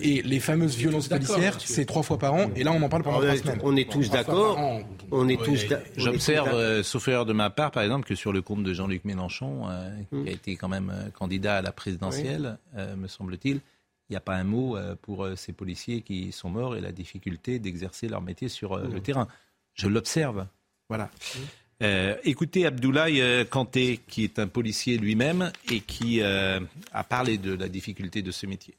Et 0.01 0.21
les 0.21 0.39
fameuses 0.39 0.75
violences 0.75 1.07
policières, 1.07 1.57
c'est 1.63 1.85
trois 1.85 2.03
fois 2.03 2.17
par 2.17 2.33
an, 2.33 2.49
et 2.55 2.63
là, 2.63 2.71
on 2.71 2.81
en 2.81 2.89
parle 2.89 3.03
pendant 3.03 3.19
trois 3.19 3.37
semaines. 3.37 3.59
On 3.63 3.75
est 3.75 3.89
tous 3.89 4.09
d'accord. 4.09 4.59
On 5.11 5.27
est 5.27 5.41
tous. 5.41 5.65
J'observe, 5.97 6.49
euh, 6.53 6.83
sauf 6.83 7.07
erreur 7.07 7.25
de 7.25 7.33
ma 7.33 7.49
part, 7.49 7.71
par 7.71 7.83
exemple, 7.83 8.07
que 8.07 8.15
sur 8.15 8.31
le 8.31 8.41
compte 8.41 8.63
de 8.63 8.73
Jean-Luc 8.73 9.05
Mélenchon, 9.05 9.67
euh, 9.69 9.89
qui 10.09 10.15
hmm. 10.15 10.27
a 10.27 10.31
été 10.31 10.55
quand 10.55 10.67
même 10.67 10.91
euh, 10.93 11.09
candidat 11.09 11.57
à 11.57 11.61
la 11.61 11.71
présidentielle, 11.71 12.57
me 12.97 13.07
semble-t-il 13.07 13.58
il 14.09 14.13
n'y 14.13 14.17
a 14.17 14.21
pas 14.21 14.35
un 14.35 14.43
mot 14.43 14.75
euh, 14.75 14.95
pour 14.99 15.23
euh, 15.23 15.35
ces 15.35 15.53
policiers 15.53 16.01
qui 16.01 16.31
sont 16.31 16.49
morts 16.49 16.75
et 16.75 16.81
la 16.81 16.91
difficulté 16.91 17.59
d'exercer 17.59 18.07
leur 18.07 18.21
métier 18.21 18.49
sur 18.49 18.73
euh, 18.73 18.87
le 18.91 19.01
terrain. 19.01 19.27
Je 19.75 19.87
l'observe. 19.87 20.47
Voilà. 20.89 21.11
écoutez 22.23 22.65
Abdoulaye 22.65 23.45
Kanté, 23.45 23.99
qui 24.07 24.23
est 24.23 24.39
un 24.39 24.47
policier 24.47 24.97
lui-même 24.97 25.51
et 25.71 25.81
qui 25.81 26.21
a 26.23 27.03
parlé 27.07 27.37
de 27.37 27.53
la 27.53 27.69
difficulté 27.69 28.23
de 28.23 28.31
ce 28.31 28.47
métier. 28.47 28.73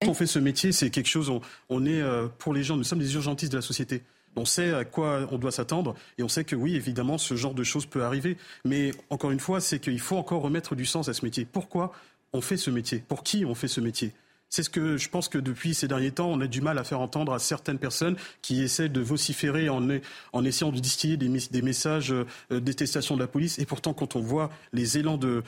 Quand 0.00 0.08
on 0.08 0.14
fait 0.14 0.26
ce 0.26 0.38
métier, 0.38 0.72
c'est 0.72 0.88
quelque 0.88 1.06
chose, 1.06 1.30
on, 1.68 1.84
est 1.84 2.02
pour 2.38 2.54
les 2.54 2.62
gens, 2.62 2.78
nous 2.78 2.82
sommes 2.82 2.98
des 2.98 3.14
urgentistes 3.14 3.52
de 3.52 3.58
la 3.58 3.62
société. 3.62 4.02
On 4.36 4.46
sait 4.46 4.72
à 4.72 4.86
quoi 4.86 5.28
on 5.30 5.36
doit 5.36 5.52
s'attendre 5.52 5.94
et 6.16 6.22
on 6.22 6.28
sait 6.28 6.44
que 6.44 6.56
oui, 6.56 6.74
évidemment, 6.74 7.18
ce 7.18 7.36
genre 7.36 7.54
de 7.54 7.62
choses 7.62 7.84
peut 7.84 8.04
arriver. 8.04 8.38
Mais 8.64 8.92
encore 9.10 9.30
une 9.30 9.40
fois, 9.40 9.60
c'est 9.60 9.80
qu'il 9.80 10.00
faut 10.00 10.16
encore 10.16 10.40
remettre 10.40 10.74
du 10.74 10.86
sens 10.86 11.10
à 11.10 11.12
ce 11.12 11.26
métier. 11.26 11.44
Pourquoi 11.44 11.92
on 12.32 12.40
fait 12.40 12.56
ce 12.56 12.70
métier 12.70 13.02
Pour 13.06 13.22
qui 13.22 13.44
on 13.44 13.54
fait 13.54 13.68
ce 13.68 13.80
métier? 13.80 14.12
C'est 14.50 14.62
ce 14.62 14.70
que 14.70 14.96
je 14.96 15.08
pense 15.10 15.28
que 15.28 15.38
depuis 15.38 15.74
ces 15.74 15.88
derniers 15.88 16.10
temps, 16.10 16.30
on 16.30 16.40
a 16.40 16.46
du 16.46 16.60
mal 16.62 16.78
à 16.78 16.84
faire 16.84 17.00
entendre 17.00 17.34
à 17.34 17.38
certaines 17.38 17.78
personnes 17.78 18.16
qui 18.40 18.62
essaient 18.62 18.88
de 18.88 19.00
vociférer 19.00 19.68
en, 19.68 20.44
essayant 20.44 20.72
de 20.72 20.78
distiller 20.78 21.16
des, 21.18 21.62
messages 21.62 22.12
euh, 22.12 22.60
détestation 22.60 23.14
de 23.14 23.20
la 23.20 23.26
police. 23.26 23.58
Et 23.58 23.66
pourtant, 23.66 23.92
quand 23.92 24.16
on 24.16 24.20
voit 24.20 24.50
les 24.72 24.96
élans 24.96 25.18
de, 25.18 25.42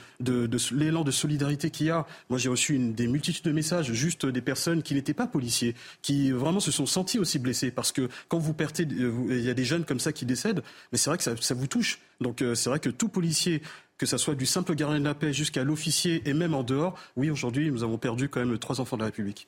l'élan 0.71 1.03
de 1.03 1.11
solidarité 1.11 1.71
qu'il 1.71 1.87
y 1.87 1.89
a, 1.89 2.05
moi 2.29 2.37
j'ai 2.37 2.49
reçu 2.49 2.77
des 2.77 3.07
multitudes 3.07 3.45
de 3.45 3.51
messages 3.51 3.91
juste 3.91 4.25
des 4.25 4.41
personnes 4.41 4.83
qui 4.83 4.93
n'étaient 4.93 5.15
pas 5.15 5.27
policiers, 5.27 5.75
qui 6.03 6.31
vraiment 6.31 6.59
se 6.59 6.71
sont 6.71 6.85
sentis 6.85 7.17
aussi 7.17 7.39
blessés. 7.39 7.71
Parce 7.71 7.91
que 7.91 8.07
quand 8.27 8.37
vous 8.37 8.53
perdez, 8.53 8.85
euh, 8.85 9.11
il 9.31 9.41
y 9.41 9.49
a 9.49 9.55
des 9.55 9.65
jeunes 9.65 9.83
comme 9.83 9.99
ça 9.99 10.13
qui 10.13 10.25
décèdent, 10.25 10.61
mais 10.91 10.99
c'est 10.99 11.09
vrai 11.09 11.17
que 11.17 11.23
ça, 11.23 11.35
ça 11.39 11.55
vous 11.55 11.67
touche. 11.67 11.99
Donc 12.19 12.43
euh, 12.43 12.53
c'est 12.53 12.69
vrai 12.69 12.79
que 12.79 12.89
tout 12.89 13.09
policier 13.09 13.63
que 14.01 14.07
ce 14.07 14.17
soit 14.17 14.33
du 14.33 14.47
simple 14.47 14.73
gardien 14.73 14.99
de 14.99 15.05
la 15.05 15.13
paix 15.13 15.31
jusqu'à 15.31 15.63
l'officier 15.63 16.23
et 16.27 16.33
même 16.33 16.55
en 16.55 16.63
dehors, 16.63 16.97
oui, 17.17 17.29
aujourd'hui, 17.29 17.69
nous 17.69 17.83
avons 17.83 17.99
perdu 17.99 18.29
quand 18.29 18.43
même 18.43 18.57
trois 18.57 18.81
enfants 18.81 18.97
de 18.97 19.01
la 19.03 19.05
République. 19.05 19.47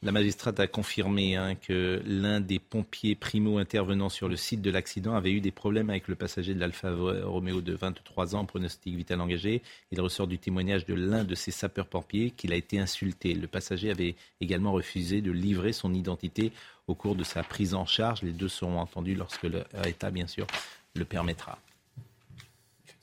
La 0.00 0.10
magistrate 0.10 0.58
a 0.58 0.66
confirmé 0.66 1.36
hein, 1.36 1.54
que 1.54 2.00
l'un 2.06 2.40
des 2.40 2.58
pompiers 2.58 3.14
primo 3.14 3.58
intervenant 3.58 4.08
sur 4.08 4.30
le 4.30 4.36
site 4.36 4.62
de 4.62 4.70
l'accident 4.70 5.14
avait 5.14 5.32
eu 5.32 5.42
des 5.42 5.50
problèmes 5.50 5.90
avec 5.90 6.08
le 6.08 6.14
passager 6.14 6.54
de 6.54 6.60
l'Alfa 6.60 6.90
Romeo 7.24 7.60
de 7.60 7.74
23 7.74 8.36
ans, 8.36 8.46
pronostic 8.46 8.96
vital 8.96 9.20
engagé. 9.20 9.60
Il 9.92 10.00
ressort 10.00 10.28
du 10.28 10.38
témoignage 10.38 10.86
de 10.86 10.94
l'un 10.94 11.22
de 11.22 11.34
ses 11.34 11.50
sapeurs-pompiers 11.50 12.30
qu'il 12.30 12.54
a 12.54 12.56
été 12.56 12.78
insulté. 12.78 13.34
Le 13.34 13.48
passager 13.48 13.90
avait 13.90 14.16
également 14.40 14.72
refusé 14.72 15.20
de 15.20 15.30
livrer 15.30 15.74
son 15.74 15.92
identité 15.92 16.52
au 16.86 16.94
cours 16.94 17.16
de 17.16 17.24
sa 17.24 17.42
prise 17.42 17.74
en 17.74 17.84
charge. 17.84 18.22
Les 18.22 18.32
deux 18.32 18.48
seront 18.48 18.78
entendus 18.78 19.14
lorsque 19.14 19.46
l'État, 19.84 20.10
bien 20.10 20.26
sûr, 20.26 20.46
le 20.94 21.04
permettra. 21.04 21.58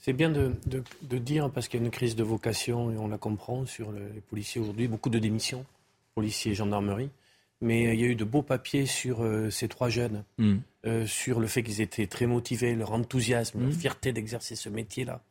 C'est 0.03 0.11
bien 0.11 0.29
de, 0.29 0.51
dire, 1.17 1.49
parce 1.49 1.69
qu'il 1.69 1.79
y 1.79 1.83
a 1.83 1.85
une 1.85 1.91
crise 1.91 2.17
de 2.17 2.23
vocation, 2.23 2.91
et 2.91 2.97
on 2.97 3.07
la 3.07 3.17
comprend, 3.17 3.65
sur 3.65 3.93
les 3.93 4.19
policiers 4.19 4.59
aujourd'hui, 4.59 4.89
beaucoup 4.89 5.09
de 5.09 5.17
démissions, 5.17 5.65
policiers 6.13 6.51
et 6.51 6.55
gendarmerie. 6.55 7.09
Mais 7.61 7.93
il 7.93 8.01
y 8.01 8.03
a 8.03 8.07
eu 8.07 8.15
de 8.15 8.25
beaux 8.25 8.41
papiers 8.41 8.85
sur 8.85 9.23
euh, 9.23 9.49
ces 9.49 9.69
trois 9.69 9.87
jeunes, 9.87 10.25
mm. 10.39 10.55
euh, 10.87 11.05
sur 11.07 11.39
le 11.39 11.47
fait 11.47 11.63
qu'ils 11.63 11.79
étaient 11.79 12.07
très 12.07 12.25
motivés, 12.25 12.75
leur 12.75 12.91
enthousiasme, 12.91 13.61
leur 13.61 13.69
mm. 13.69 13.75
fierté 13.75 14.11
d'exercer 14.11 14.57
ce 14.57 14.67
métier-là. 14.67 15.21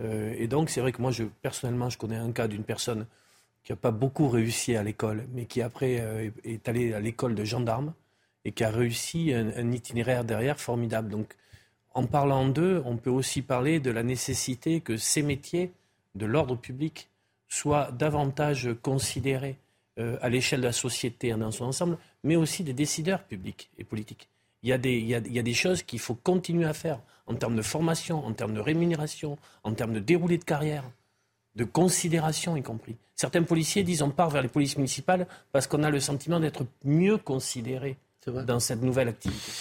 Euh, 0.00 0.34
et 0.38 0.48
donc, 0.48 0.70
c'est 0.70 0.80
vrai 0.80 0.92
que 0.92 1.02
moi, 1.02 1.10
je, 1.10 1.24
personnellement, 1.42 1.90
je 1.90 1.98
connais 1.98 2.16
un 2.16 2.32
cas 2.32 2.48
d'une 2.48 2.64
personne 2.64 3.06
qui 3.62 3.72
n'a 3.72 3.76
pas 3.76 3.90
beaucoup 3.90 4.30
réussi 4.30 4.74
à 4.74 4.82
l'école, 4.82 5.26
mais 5.34 5.44
qui 5.44 5.60
après 5.60 6.02
est 6.44 6.66
allée 6.66 6.94
à 6.94 7.00
l'école 7.00 7.34
de 7.34 7.44
gendarme 7.44 7.92
et 8.46 8.52
qui 8.52 8.64
a 8.64 8.70
réussi 8.70 9.34
un, 9.34 9.48
un 9.48 9.70
itinéraire 9.70 10.24
derrière 10.24 10.58
formidable. 10.58 11.10
Donc, 11.10 11.36
en 11.94 12.06
parlant 12.06 12.48
d'eux, 12.48 12.82
on 12.84 12.96
peut 12.96 13.10
aussi 13.10 13.40
parler 13.40 13.80
de 13.80 13.90
la 13.90 14.02
nécessité 14.02 14.80
que 14.80 14.96
ces 14.96 15.22
métiers 15.22 15.72
de 16.14 16.26
l'ordre 16.26 16.56
public 16.56 17.08
soient 17.48 17.90
davantage 17.92 18.68
considérés 18.82 19.56
euh, 20.00 20.16
à 20.20 20.28
l'échelle 20.28 20.60
de 20.60 20.66
la 20.66 20.72
société 20.72 21.32
dans 21.34 21.52
son 21.52 21.66
ensemble, 21.66 21.98
mais 22.24 22.34
aussi 22.34 22.64
des 22.64 22.72
décideurs 22.72 23.22
publics 23.22 23.70
et 23.78 23.84
politiques. 23.84 24.28
Il 24.64 24.70
y 24.70 24.72
a 24.72 24.78
des, 24.78 24.94
il 24.94 25.06
y 25.06 25.38
a, 25.38 25.42
des 25.42 25.54
choses 25.54 25.82
qu'il 25.82 26.00
faut 26.00 26.14
continuer 26.14 26.64
à 26.64 26.72
faire 26.72 26.98
en 27.26 27.34
termes 27.34 27.54
de 27.54 27.62
formation, 27.62 28.24
en 28.26 28.32
termes 28.32 28.54
de 28.54 28.60
rémunération, 28.60 29.38
en 29.62 29.74
termes 29.74 29.92
de 29.92 30.00
déroulé 30.00 30.38
de 30.38 30.44
carrière, 30.44 30.84
de 31.54 31.64
considération 31.64 32.56
y 32.56 32.62
compris. 32.62 32.96
Certains 33.14 33.42
policiers 33.42 33.84
disent 33.84 34.02
on 34.02 34.10
part 34.10 34.30
vers 34.30 34.42
les 34.42 34.48
polices 34.48 34.76
municipales 34.76 35.28
parce 35.52 35.66
qu'on 35.66 35.84
a 35.84 35.90
le 35.90 36.00
sentiment 36.00 36.40
d'être 36.40 36.66
mieux 36.82 37.18
considérés 37.18 37.96
dans 38.26 38.58
cette 38.58 38.82
nouvelle 38.82 39.08
activité. 39.08 39.52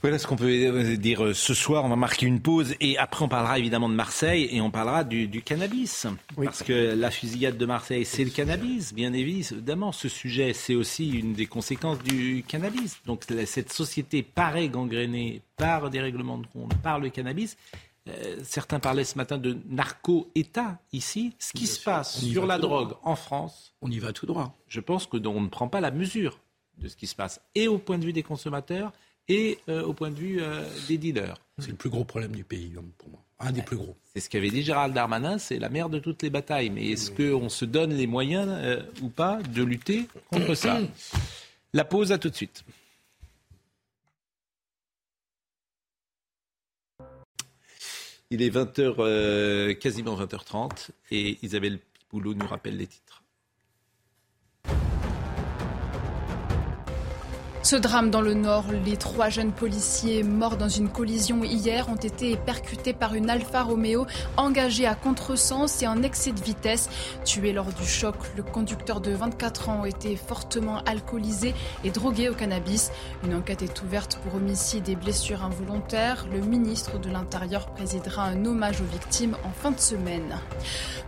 Voilà 0.00 0.20
ce 0.20 0.28
qu'on 0.28 0.36
peut 0.36 0.96
dire 0.96 1.24
euh, 1.24 1.34
ce 1.34 1.54
soir. 1.54 1.84
On 1.84 1.88
va 1.88 1.96
marquer 1.96 2.26
une 2.26 2.40
pause 2.40 2.74
et 2.80 2.96
après 2.98 3.24
on 3.24 3.28
parlera 3.28 3.58
évidemment 3.58 3.88
de 3.88 3.94
Marseille 3.94 4.48
et 4.52 4.60
on 4.60 4.70
parlera 4.70 5.02
du, 5.02 5.42
cannabis. 5.42 6.06
Parce 6.36 6.62
que 6.62 6.94
la 6.94 7.10
fusillade 7.10 7.58
de 7.58 7.66
Marseille, 7.66 8.04
c'est 8.04 8.22
le 8.22 8.30
cannabis, 8.30 8.94
bien 8.94 9.12
évidemment. 9.12 9.90
Ce 9.90 10.08
sujet, 10.08 10.52
c'est 10.52 10.76
aussi 10.76 11.10
une 11.10 11.32
des 11.32 11.46
conséquences 11.46 11.98
du 11.98 12.44
cannabis. 12.46 13.00
Donc 13.06 13.24
cette 13.46 13.72
société 13.72 14.22
paraît 14.22 14.68
gangrénée 14.68 15.42
par 15.56 15.90
des 15.90 16.00
règlements 16.00 16.38
de 16.38 16.46
compte, 16.46 16.74
par 16.76 17.00
le 17.00 17.10
cannabis. 17.10 17.56
Euh, 18.08 18.36
certains 18.44 18.78
parlaient 18.78 19.04
ce 19.04 19.18
matin 19.18 19.36
de 19.36 19.58
narco-État 19.68 20.78
ici. 20.92 21.34
Ce 21.40 21.52
qui 21.52 21.66
se 21.66 21.82
passe 21.82 22.20
sur 22.20 22.46
la 22.46 22.58
drogue 22.58 22.94
en 23.02 23.16
France, 23.16 23.74
on 23.82 23.90
y 23.90 23.98
va 23.98 24.12
tout 24.12 24.26
droit. 24.26 24.56
Je 24.68 24.80
pense 24.80 25.06
que 25.06 25.16
on 25.26 25.40
ne 25.40 25.48
prend 25.48 25.68
pas 25.68 25.80
la 25.80 25.90
mesure 25.90 26.38
de 26.78 26.86
ce 26.86 26.96
qui 26.96 27.08
se 27.08 27.16
passe 27.16 27.40
et 27.56 27.66
au 27.66 27.78
point 27.78 27.98
de 27.98 28.04
vue 28.04 28.12
des 28.12 28.22
consommateurs 28.22 28.92
et 29.28 29.58
euh, 29.68 29.82
au 29.82 29.92
point 29.92 30.10
de 30.10 30.16
vue 30.16 30.40
euh, 30.40 30.64
des 30.88 30.98
dealers. 30.98 31.36
C'est 31.58 31.70
le 31.70 31.76
plus 31.76 31.90
gros 31.90 32.04
problème 32.04 32.32
du 32.32 32.44
pays, 32.44 32.72
pour 32.96 33.10
moi. 33.10 33.24
Un 33.40 33.52
des 33.52 33.62
plus 33.62 33.76
gros. 33.76 33.96
C'est 34.14 34.20
ce 34.20 34.30
qu'avait 34.30 34.50
dit 34.50 34.62
Gérald 34.62 34.94
Darmanin, 34.94 35.38
c'est 35.38 35.58
la 35.58 35.68
mère 35.68 35.88
de 35.88 35.98
toutes 35.98 36.22
les 36.22 36.30
batailles. 36.30 36.70
Mais 36.70 36.86
est-ce 36.88 37.10
qu'on 37.10 37.48
se 37.48 37.64
donne 37.64 37.94
les 37.94 38.06
moyens 38.06 38.48
euh, 38.50 38.82
ou 39.02 39.08
pas 39.08 39.40
de 39.42 39.62
lutter 39.62 40.08
contre 40.32 40.54
ça 40.54 40.80
La 41.72 41.84
pause, 41.84 42.10
à 42.10 42.18
tout 42.18 42.30
de 42.30 42.34
suite. 42.34 42.64
Il 48.30 48.42
est 48.42 48.50
20h, 48.50 49.78
quasiment 49.78 50.14
20h30, 50.20 50.90
et 51.10 51.38
Isabelle 51.42 51.78
Pipoulot 51.78 52.34
nous 52.34 52.46
rappelle 52.46 52.76
les 52.76 52.86
titres. 52.86 53.17
Ce 57.68 57.76
drame 57.76 58.08
dans 58.08 58.22
le 58.22 58.32
Nord, 58.32 58.64
les 58.86 58.96
trois 58.96 59.28
jeunes 59.28 59.52
policiers 59.52 60.22
morts 60.22 60.56
dans 60.56 60.70
une 60.70 60.88
collision 60.88 61.44
hier 61.44 61.90
ont 61.90 61.96
été 61.96 62.34
percutés 62.38 62.94
par 62.94 63.14
une 63.14 63.28
Alfa 63.28 63.62
Romeo 63.62 64.06
engagée 64.38 64.86
à 64.86 64.94
contresens 64.94 65.82
et 65.82 65.86
en 65.86 66.02
excès 66.02 66.32
de 66.32 66.40
vitesse. 66.40 66.88
Tué 67.26 67.52
lors 67.52 67.70
du 67.70 67.86
choc, 67.86 68.14
le 68.38 68.42
conducteur 68.42 69.02
de 69.02 69.10
24 69.10 69.68
ans 69.68 69.84
été 69.84 70.16
fortement 70.16 70.78
alcoolisé 70.86 71.52
et 71.84 71.90
drogué 71.90 72.30
au 72.30 72.34
cannabis. 72.34 72.90
Une 73.22 73.34
enquête 73.34 73.60
est 73.60 73.82
ouverte 73.82 74.18
pour 74.22 74.36
homicide 74.36 74.88
et 74.88 74.96
blessures 74.96 75.44
involontaires. 75.44 76.26
Le 76.32 76.40
ministre 76.40 76.98
de 76.98 77.10
l'Intérieur 77.10 77.66
présidera 77.66 78.24
un 78.24 78.46
hommage 78.46 78.80
aux 78.80 78.90
victimes 78.90 79.36
en 79.44 79.50
fin 79.50 79.72
de 79.72 79.80
semaine. 79.80 80.38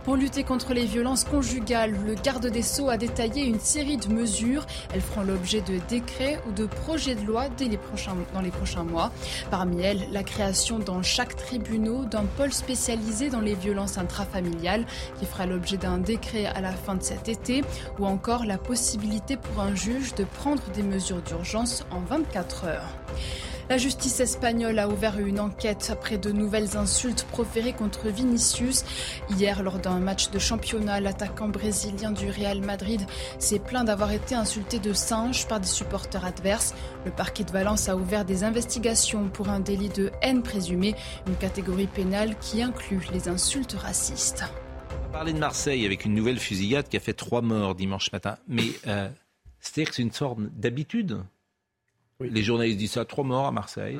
Pour 0.03 0.15
lutter 0.15 0.43
contre 0.43 0.75
les 0.75 0.85
violences 0.85 1.23
conjugales, 1.23 1.95
le 2.05 2.13
garde 2.13 2.45
des 2.45 2.61
Sceaux 2.61 2.89
a 2.89 2.97
détaillé 2.97 3.45
une 3.45 3.59
série 3.59 3.97
de 3.97 4.13
mesures. 4.13 4.67
Elles 4.93 5.01
feront 5.01 5.23
l'objet 5.23 5.61
de 5.61 5.79
décrets 5.89 6.39
de 6.55 6.65
projets 6.65 7.15
de 7.15 7.25
loi 7.25 7.45
dans 8.33 8.41
les 8.41 8.51
prochains 8.51 8.83
mois. 8.83 9.11
Parmi 9.49 9.81
elles, 9.81 10.07
la 10.11 10.23
création 10.23 10.79
dans 10.79 11.01
chaque 11.01 11.35
tribunal 11.35 12.07
d'un 12.09 12.25
pôle 12.25 12.51
spécialisé 12.51 13.29
dans 13.29 13.39
les 13.39 13.55
violences 13.55 13.97
intrafamiliales 13.97 14.85
qui 15.19 15.25
fera 15.25 15.45
l'objet 15.45 15.77
d'un 15.77 15.97
décret 15.97 16.45
à 16.45 16.61
la 16.61 16.71
fin 16.71 16.95
de 16.95 17.03
cet 17.03 17.29
été 17.29 17.63
ou 17.99 18.05
encore 18.05 18.45
la 18.45 18.57
possibilité 18.57 19.37
pour 19.37 19.61
un 19.61 19.75
juge 19.75 20.13
de 20.15 20.23
prendre 20.23 20.63
des 20.73 20.83
mesures 20.83 21.21
d'urgence 21.21 21.85
en 21.91 21.99
24 21.99 22.65
heures. 22.65 22.89
La 23.71 23.77
justice 23.77 24.19
espagnole 24.19 24.79
a 24.79 24.89
ouvert 24.89 25.17
une 25.17 25.39
enquête 25.39 25.87
après 25.93 26.17
de 26.17 26.33
nouvelles 26.33 26.75
insultes 26.75 27.23
proférées 27.23 27.71
contre 27.71 28.09
Vinicius. 28.09 28.83
Hier, 29.29 29.63
lors 29.63 29.79
d'un 29.79 30.01
match 30.01 30.29
de 30.29 30.39
championnat, 30.39 30.99
l'attaquant 30.99 31.47
brésilien 31.47 32.11
du 32.11 32.29
Real 32.29 32.59
Madrid 32.59 32.99
s'est 33.39 33.59
plaint 33.59 33.87
d'avoir 33.87 34.11
été 34.11 34.35
insulté 34.35 34.79
de 34.79 34.91
singe 34.91 35.47
par 35.47 35.61
des 35.61 35.69
supporters 35.69 36.25
adverses. 36.25 36.75
Le 37.05 37.11
parquet 37.11 37.45
de 37.45 37.51
Valence 37.51 37.87
a 37.87 37.95
ouvert 37.95 38.25
des 38.25 38.43
investigations 38.43 39.29
pour 39.29 39.47
un 39.47 39.61
délit 39.61 39.87
de 39.87 40.11
haine 40.21 40.43
présumée, 40.43 40.93
une 41.25 41.37
catégorie 41.37 41.87
pénale 41.87 42.35
qui 42.41 42.61
inclut 42.61 43.07
les 43.13 43.29
insultes 43.29 43.77
racistes. 43.79 44.43
On 45.07 45.13
parler 45.13 45.31
de 45.31 45.39
Marseille 45.39 45.85
avec 45.85 46.03
une 46.03 46.13
nouvelle 46.13 46.39
fusillade 46.39 46.89
qui 46.89 46.97
a 46.97 46.99
fait 46.99 47.13
trois 47.13 47.41
morts 47.41 47.73
dimanche 47.73 48.11
matin. 48.11 48.35
Mais 48.49 48.67
euh, 48.87 49.07
c'est-à-dire 49.61 49.91
que 49.91 49.95
c'est 49.95 50.03
une 50.03 50.11
sorte 50.11 50.39
d'habitude 50.57 51.21
les 52.29 52.43
journalistes 52.43 52.77
disent 52.77 52.91
ça, 52.91 53.05
trois 53.05 53.23
morts 53.23 53.47
à 53.47 53.51
Marseille. 53.51 53.99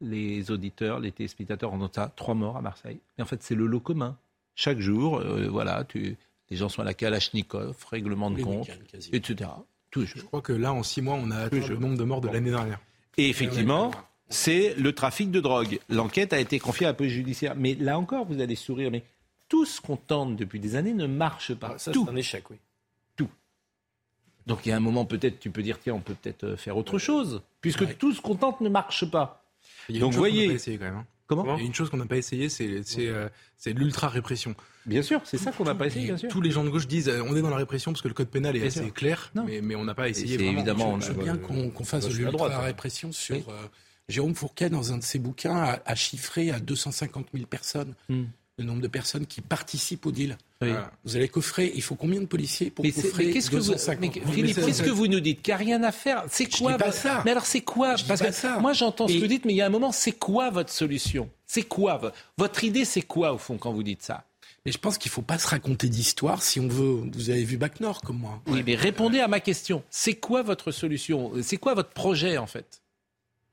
Les 0.00 0.50
auditeurs, 0.50 1.00
les 1.00 1.10
téléspectateurs 1.10 1.72
en 1.72 1.80
ont 1.80 1.90
ça, 1.92 2.12
trois 2.14 2.34
morts 2.34 2.56
à 2.56 2.62
Marseille. 2.62 3.00
Mais 3.16 3.24
en 3.24 3.26
fait, 3.26 3.42
c'est 3.42 3.56
le 3.56 3.66
lot 3.66 3.80
commun. 3.80 4.16
Chaque 4.54 4.78
jour, 4.78 5.18
euh, 5.18 5.48
voilà, 5.48 5.84
tu, 5.84 6.16
les 6.50 6.56
gens 6.56 6.68
sont 6.68 6.82
à 6.82 6.84
la 6.84 6.94
Kalachnikov, 6.94 7.76
règlement 7.90 8.30
de 8.30 8.42
compte, 8.42 8.68
etc. 9.12 9.50
Je 9.96 10.22
crois 10.22 10.40
que 10.40 10.52
là, 10.52 10.72
en 10.72 10.82
six 10.82 11.02
mois, 11.02 11.14
on 11.14 11.30
a 11.30 11.36
atteint 11.36 11.66
le 11.66 11.76
nombre 11.76 11.96
de 11.96 12.04
morts 12.04 12.20
de 12.20 12.28
l'année 12.28 12.50
dernière. 12.50 12.80
Et 13.16 13.28
effectivement, 13.28 13.90
c'est 14.28 14.74
le 14.74 14.92
trafic 14.92 15.30
de 15.30 15.40
drogue. 15.40 15.80
L'enquête 15.88 16.32
a 16.32 16.38
été 16.38 16.58
confiée 16.58 16.86
à 16.86 16.90
la 16.90 16.94
police 16.94 17.12
judiciaire. 17.12 17.54
Mais 17.56 17.74
là 17.74 17.98
encore, 17.98 18.24
vous 18.26 18.40
allez 18.40 18.54
sourire, 18.54 18.90
mais 18.90 19.02
tout 19.48 19.64
ce 19.64 19.80
qu'on 19.80 19.96
tente 19.96 20.36
depuis 20.36 20.60
des 20.60 20.76
années 20.76 20.92
ne 20.92 21.06
marche 21.06 21.54
pas. 21.54 21.72
Ah, 21.74 21.78
ça, 21.78 21.92
tout. 21.92 22.04
c'est 22.04 22.12
un 22.12 22.16
échec, 22.16 22.50
oui. 22.50 22.56
Donc 24.48 24.66
il 24.66 24.70
y 24.70 24.72
a 24.72 24.76
un 24.76 24.80
moment, 24.80 25.04
peut-être, 25.04 25.38
tu 25.38 25.50
peux 25.50 25.62
dire, 25.62 25.78
tiens, 25.78 25.94
on 25.94 26.00
peut 26.00 26.14
peut-être 26.20 26.44
euh, 26.44 26.56
faire 26.56 26.76
autre 26.76 26.98
chose, 26.98 27.42
puisque 27.60 27.96
tout 27.98 28.12
ce 28.12 28.20
qu'on 28.20 28.34
tente 28.34 28.60
ne 28.60 28.68
marche 28.68 29.08
pas. 29.10 29.44
Il 29.88 29.94
y 29.94 29.98
a 29.98 30.00
Donc 30.00 30.08
une 30.08 30.12
chose 30.14 30.18
voyez. 30.18 30.44
essayé 30.52 30.78
quand 30.78 30.84
même. 30.86 30.94
hein. 30.96 31.06
Comment 31.26 31.56
Il 31.56 31.60
y 31.60 31.64
a 31.64 31.66
une 31.66 31.74
chose 31.74 31.90
qu'on 31.90 31.98
n'a 31.98 32.06
pas 32.06 32.16
essayé, 32.16 32.48
c'est 32.48 32.82
c'est, 32.82 33.06
euh, 33.08 33.28
c'est 33.58 33.74
l'ultra-répression. 33.74 34.54
Bien 34.86 35.02
sûr, 35.02 35.20
c'est 35.24 35.36
ça 35.36 35.52
qu'on 35.52 35.64
n'a 35.64 35.74
pas 35.74 35.86
essayé, 35.86 36.06
bien 36.06 36.16
sûr. 36.16 36.30
Tous 36.30 36.40
les 36.40 36.50
gens 36.50 36.64
de 36.64 36.70
gauche 36.70 36.86
disent 36.88 37.10
euh, 37.10 37.22
on 37.28 37.36
est 37.36 37.42
dans 37.42 37.50
la 37.50 37.56
répression 37.56 37.92
parce 37.92 38.00
que 38.00 38.08
le 38.08 38.14
code 38.14 38.28
pénal 38.30 38.56
est 38.56 38.60
Bien 38.60 38.68
assez 38.68 38.84
sûr. 38.84 38.94
clair, 38.94 39.30
mais, 39.46 39.60
mais 39.60 39.74
on 39.74 39.84
n'a 39.84 39.94
pas 39.94 40.08
essayé 40.08 40.36
vraiment. 40.38 40.52
évidemment, 40.52 41.00
Je 41.00 41.12
veux 41.12 41.22
bien 41.22 41.36
qu'on 41.36 41.68
qu'on 41.68 41.84
fasse 41.84 42.04
de 42.06 42.10
je 42.10 42.14
suis 42.16 42.26
à 42.26 42.30
droite, 42.30 42.48
l'ultra-répression 42.50 43.12
sur... 43.12 43.36
euh, 43.50 43.66
Jérôme 44.08 44.34
Fourquet, 44.34 44.70
dans 44.70 44.94
un 44.94 44.96
de 44.96 45.02
ses 45.02 45.18
bouquins, 45.18 45.54
a, 45.54 45.82
a 45.84 45.94
chiffré 45.94 46.50
à 46.50 46.60
250 46.60 47.26
000 47.34 47.44
personnes 47.46 47.94
Hmm. 48.08 48.24
Le 48.58 48.64
nombre 48.64 48.80
de 48.82 48.88
personnes 48.88 49.24
qui 49.26 49.40
participent 49.40 50.04
au 50.06 50.10
deal. 50.12 50.36
Oui. 50.60 50.68
Voilà. 50.70 50.90
Vous 51.04 51.16
allez 51.16 51.28
coffrer, 51.28 51.72
il 51.74 51.82
faut 51.82 51.94
combien 51.94 52.20
de 52.20 52.26
policiers 52.26 52.70
pour 52.70 52.84
Mais, 52.84 52.90
coffrer 52.92 53.26
mais 53.26 53.32
qu'est-ce 53.32 53.50
que 53.50 53.56
vous, 53.56 53.72
250 53.72 54.00
mais, 54.16 54.20
000 54.20 54.32
Philippe, 54.32 54.56
qu'est-ce 54.56 54.82
que 54.82 54.90
vous 54.90 55.06
nous 55.06 55.20
dites 55.20 55.40
Qu'il 55.42 55.52
n'y 55.52 55.54
a 55.54 55.58
rien 55.58 55.82
à 55.84 55.92
faire. 55.92 56.24
C'est 56.30 56.52
Je 56.52 56.58
quoi 56.58 56.72
dis 56.72 56.78
pas 56.78 56.86
votre- 56.86 56.98
ça. 56.98 57.22
Mais 57.24 57.30
alors 57.30 57.46
c'est 57.46 57.60
quoi 57.60 57.94
Je 57.96 58.02
dis 58.02 58.08
Parce 58.08 58.20
pas 58.20 58.26
que 58.28 58.34
ça. 58.34 58.58
moi 58.58 58.72
j'entends 58.72 59.06
ce 59.08 59.14
que 59.14 59.18
vous 59.20 59.26
dites, 59.28 59.44
mais 59.44 59.52
il 59.52 59.56
y 59.56 59.62
a 59.62 59.66
un 59.66 59.70
moment, 59.70 59.92
c'est 59.92 60.12
quoi 60.12 60.50
votre 60.50 60.72
solution 60.72 61.30
C'est 61.46 61.62
quoi 61.62 61.96
vo- 61.98 62.10
votre 62.36 62.64
idée 62.64 62.84
C'est 62.84 63.02
quoi 63.02 63.32
au 63.32 63.38
fond 63.38 63.56
quand 63.58 63.72
vous 63.72 63.84
dites 63.84 64.02
ça 64.02 64.24
Mais 64.66 64.72
je 64.72 64.78
pense 64.78 64.98
qu'il 64.98 65.08
ne 65.10 65.14
faut 65.14 65.22
pas 65.22 65.38
se 65.38 65.46
raconter 65.46 65.88
d'histoire 65.88 66.42
si 66.42 66.58
on 66.58 66.66
veut. 66.66 67.02
Vous 67.14 67.30
avez 67.30 67.44
vu 67.44 67.56
Bac 67.56 67.78
Nord 67.78 68.00
comme 68.00 68.18
moi. 68.18 68.42
Oui, 68.48 68.64
mais 68.66 68.74
répondez 68.74 69.20
à 69.20 69.28
ma 69.28 69.38
question. 69.38 69.84
C'est 69.90 70.14
quoi 70.14 70.42
votre 70.42 70.72
solution 70.72 71.30
C'est 71.42 71.56
quoi 71.58 71.74
votre 71.74 71.90
projet 71.90 72.36
en 72.38 72.48
fait 72.48 72.82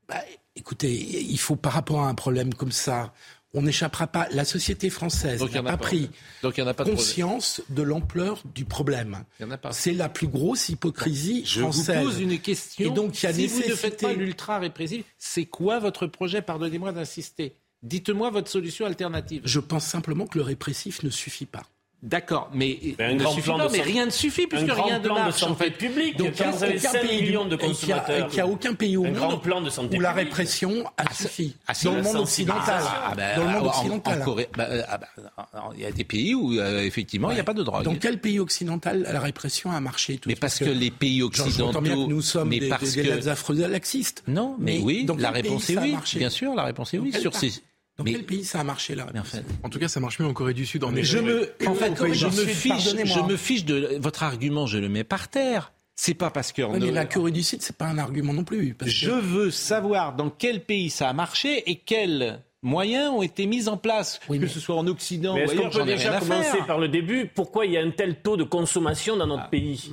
Bah, 0.08 0.16
écoutez, 0.56 0.92
il 0.92 1.38
faut 1.38 1.54
par 1.56 1.72
rapport 1.74 2.00
à 2.02 2.08
un 2.08 2.14
problème 2.14 2.52
comme 2.54 2.72
ça, 2.72 3.12
on 3.56 3.62
n'échappera 3.62 4.06
pas. 4.06 4.28
La 4.30 4.44
société 4.44 4.90
française 4.90 5.42
n'a 5.42 5.62
pas 5.62 5.70
pas. 5.70 5.76
pris 5.78 6.10
Donc 6.42 6.58
a 6.58 6.74
pas 6.74 6.84
de 6.84 6.90
conscience 6.90 7.62
de 7.70 7.82
l'ampleur 7.82 8.42
du 8.54 8.66
problème. 8.66 9.24
C'est 9.72 9.94
la 9.94 10.10
plus 10.10 10.28
grosse 10.28 10.68
hypocrisie 10.68 11.42
Je 11.46 11.60
française. 11.60 12.04
vous 12.04 12.10
pose 12.10 12.20
une 12.20 12.38
question. 12.38 12.84
Et 12.84 12.94
donc, 12.94 13.20
il 13.20 13.26
y 13.26 13.28
a 13.28 13.32
si 13.32 13.46
vous 13.46 13.58
ne 13.60 13.74
faites 13.74 14.00
pas 14.02 14.12
l'ultra 14.12 14.58
répressif, 14.58 15.04
c'est 15.18 15.46
quoi 15.46 15.78
votre 15.78 16.06
projet? 16.06 16.42
Pardonnez-moi 16.42 16.92
d'insister. 16.92 17.56
Dites-moi 17.82 18.30
votre 18.30 18.50
solution 18.50 18.84
alternative. 18.84 19.42
Je 19.44 19.60
pense 19.60 19.86
simplement 19.86 20.26
que 20.26 20.38
le 20.38 20.44
répressif 20.44 21.02
ne 21.02 21.10
suffit 21.10 21.46
pas. 21.46 21.62
D'accord, 22.06 22.50
mais, 22.54 22.78
ne 23.00 23.18
suffit 23.26 23.50
pas, 23.50 23.68
mais 23.72 23.80
rien 23.82 24.06
ne 24.06 24.10
suffit 24.10 24.46
puisque 24.46 24.70
rien 24.72 25.00
ne 25.00 25.04
plan 25.04 25.14
de 25.16 25.20
marche. 25.20 25.42
en 25.42 25.56
fait. 25.56 25.72
publique. 25.72 26.16
Donc, 26.16 26.34
quand 26.38 26.50
vous 26.52 26.62
avez 26.62 26.78
aucun 26.78 26.88
5 26.92 27.00
pays 27.00 27.18
du- 27.18 27.24
millions 27.24 27.44
de 27.46 27.54
a- 27.56 27.58
consommateurs. 27.58 28.28
qu'il 28.28 28.36
n'y 28.36 28.40
a 28.40 28.46
aucun 28.46 28.74
pays 28.74 28.96
au 28.96 29.04
Un 29.04 29.10
grand 29.10 29.30
monde 29.32 29.42
plan 29.42 29.60
de 29.60 29.68
santé 29.70 29.96
où 29.96 30.00
la 30.00 30.12
répression 30.12 30.84
a 30.96 31.12
suffi. 31.12 31.56
Ah, 31.66 31.74
si, 31.74 31.86
dans 31.86 31.96
le 31.96 32.02
monde 32.02 32.16
occidental. 32.16 32.80
Ah, 32.86 33.12
bah, 33.16 33.34
dans 33.34 33.44
le 33.44 33.50
monde 33.50 33.66
en- 33.66 33.70
occidental. 33.70 34.22
En, 34.22 34.24
Corée, 34.24 34.48
bah, 34.56 34.68
ah, 34.88 34.98
bah, 34.98 35.08
alors, 35.52 35.72
il 35.76 35.82
y 35.82 35.84
a 35.84 35.90
des 35.90 36.04
pays 36.04 36.32
où 36.34 36.58
euh, 36.58 36.82
effectivement 36.82 37.30
il 37.32 37.34
n'y 37.34 37.40
a 37.40 37.44
pas 37.44 37.54
de 37.54 37.64
drogue. 37.64 37.82
Dans 37.82 37.96
quel 37.96 38.20
pays 38.20 38.38
occidental 38.38 39.02
la 39.12 39.20
répression 39.20 39.72
a 39.72 39.80
marché 39.80 40.18
tout 40.18 40.28
mais 40.28 40.36
parce 40.36 40.60
que 40.60 40.64
les 40.64 40.92
pays 40.92 41.22
occidentaux, 41.22 41.80
bien 41.80 41.94
que 41.94 42.08
nous 42.08 42.22
sommes 42.22 42.50
mais 42.50 42.60
des, 42.60 42.68
parce 42.68 42.92
des, 42.94 43.02
des 43.02 43.08
que 43.20 43.28
afro-laxistes. 43.28 44.22
non, 44.28 44.54
mais, 44.60 44.78
oui, 44.82 45.04
dans 45.04 45.16
la 45.16 45.30
réponse 45.32 45.68
est 45.70 45.76
a 45.76 45.82
oui. 45.82 45.96
Bien 46.14 46.30
sûr, 46.30 46.54
la 46.54 46.62
réponse 46.64 46.94
est 46.94 46.98
oui 46.98 47.12
sur 47.12 47.34
ces. 47.34 47.52
Dans 47.98 48.04
mais- 48.04 48.12
quel 48.12 48.24
pays 48.26 48.44
ça 48.44 48.60
a 48.60 48.64
marché 48.64 48.94
là 48.94 49.06
mais 49.14 49.20
en 49.20 49.24
fait, 49.24 49.42
En 49.62 49.70
tout 49.70 49.78
cas, 49.78 49.88
ça 49.88 50.00
marche 50.00 50.18
mieux 50.18 50.26
en 50.26 50.32
Corée 50.34 50.52
du 50.54 50.66
Sud. 50.66 50.84
En 50.84 50.90
mais 50.90 51.02
je 51.02 51.18
me, 51.18 51.50
en 51.66 51.74
fait, 51.74 51.94
Corée 51.94 52.12
je 52.14 52.26
du 52.28 52.36
me 52.36 52.42
Sud, 52.42 52.48
fiche, 52.50 52.90
je 52.90 53.20
me 53.22 53.36
fiche 53.36 53.64
de 53.64 53.96
votre 53.98 54.22
argument, 54.22 54.66
je 54.66 54.78
le 54.78 54.88
mets 54.88 55.04
par 55.04 55.28
terre. 55.28 55.72
C'est 55.98 56.12
pas 56.12 56.28
parce 56.30 56.52
que 56.52 56.60
Ouais, 56.60 56.78
mais 56.78 56.90
la 56.90 57.06
Corée 57.06 57.30
du 57.30 57.42
Sud, 57.42 57.62
c'est 57.62 57.76
pas 57.76 57.86
un 57.86 57.96
argument 57.96 58.34
non 58.34 58.44
plus. 58.44 58.74
Parce 58.74 58.90
je 58.90 59.08
que... 59.08 59.14
veux 59.18 59.50
savoir 59.50 60.14
dans 60.14 60.28
quel 60.28 60.62
pays 60.62 60.90
ça 60.90 61.08
a 61.08 61.12
marché 61.14 61.62
et 61.70 61.76
quels 61.76 62.38
moyens 62.62 63.10
ont 63.14 63.22
été 63.22 63.46
mis 63.46 63.66
en 63.68 63.78
place, 63.78 64.20
que 64.28 64.46
ce 64.46 64.60
soit 64.60 64.74
en 64.76 64.86
Occident 64.88 65.32
Mais 65.34 65.40
ou 65.40 65.44
est-ce 65.44 65.52
qu'on 65.52 65.58
ailleurs, 65.60 65.70
peut 65.72 65.78
j'en 65.78 65.86
ai 65.86 65.94
rien 65.94 66.10
déjà 66.10 66.18
commencer 66.18 66.58
par 66.66 66.78
le 66.78 66.88
début 66.88 67.30
Pourquoi 67.34 67.64
il 67.64 67.72
y 67.72 67.78
a 67.78 67.80
un 67.80 67.90
tel 67.92 68.16
taux 68.20 68.36
de 68.36 68.42
consommation 68.44 69.16
dans 69.16 69.26
notre 69.26 69.44
Ah, 69.46 69.50
pays 69.50 69.90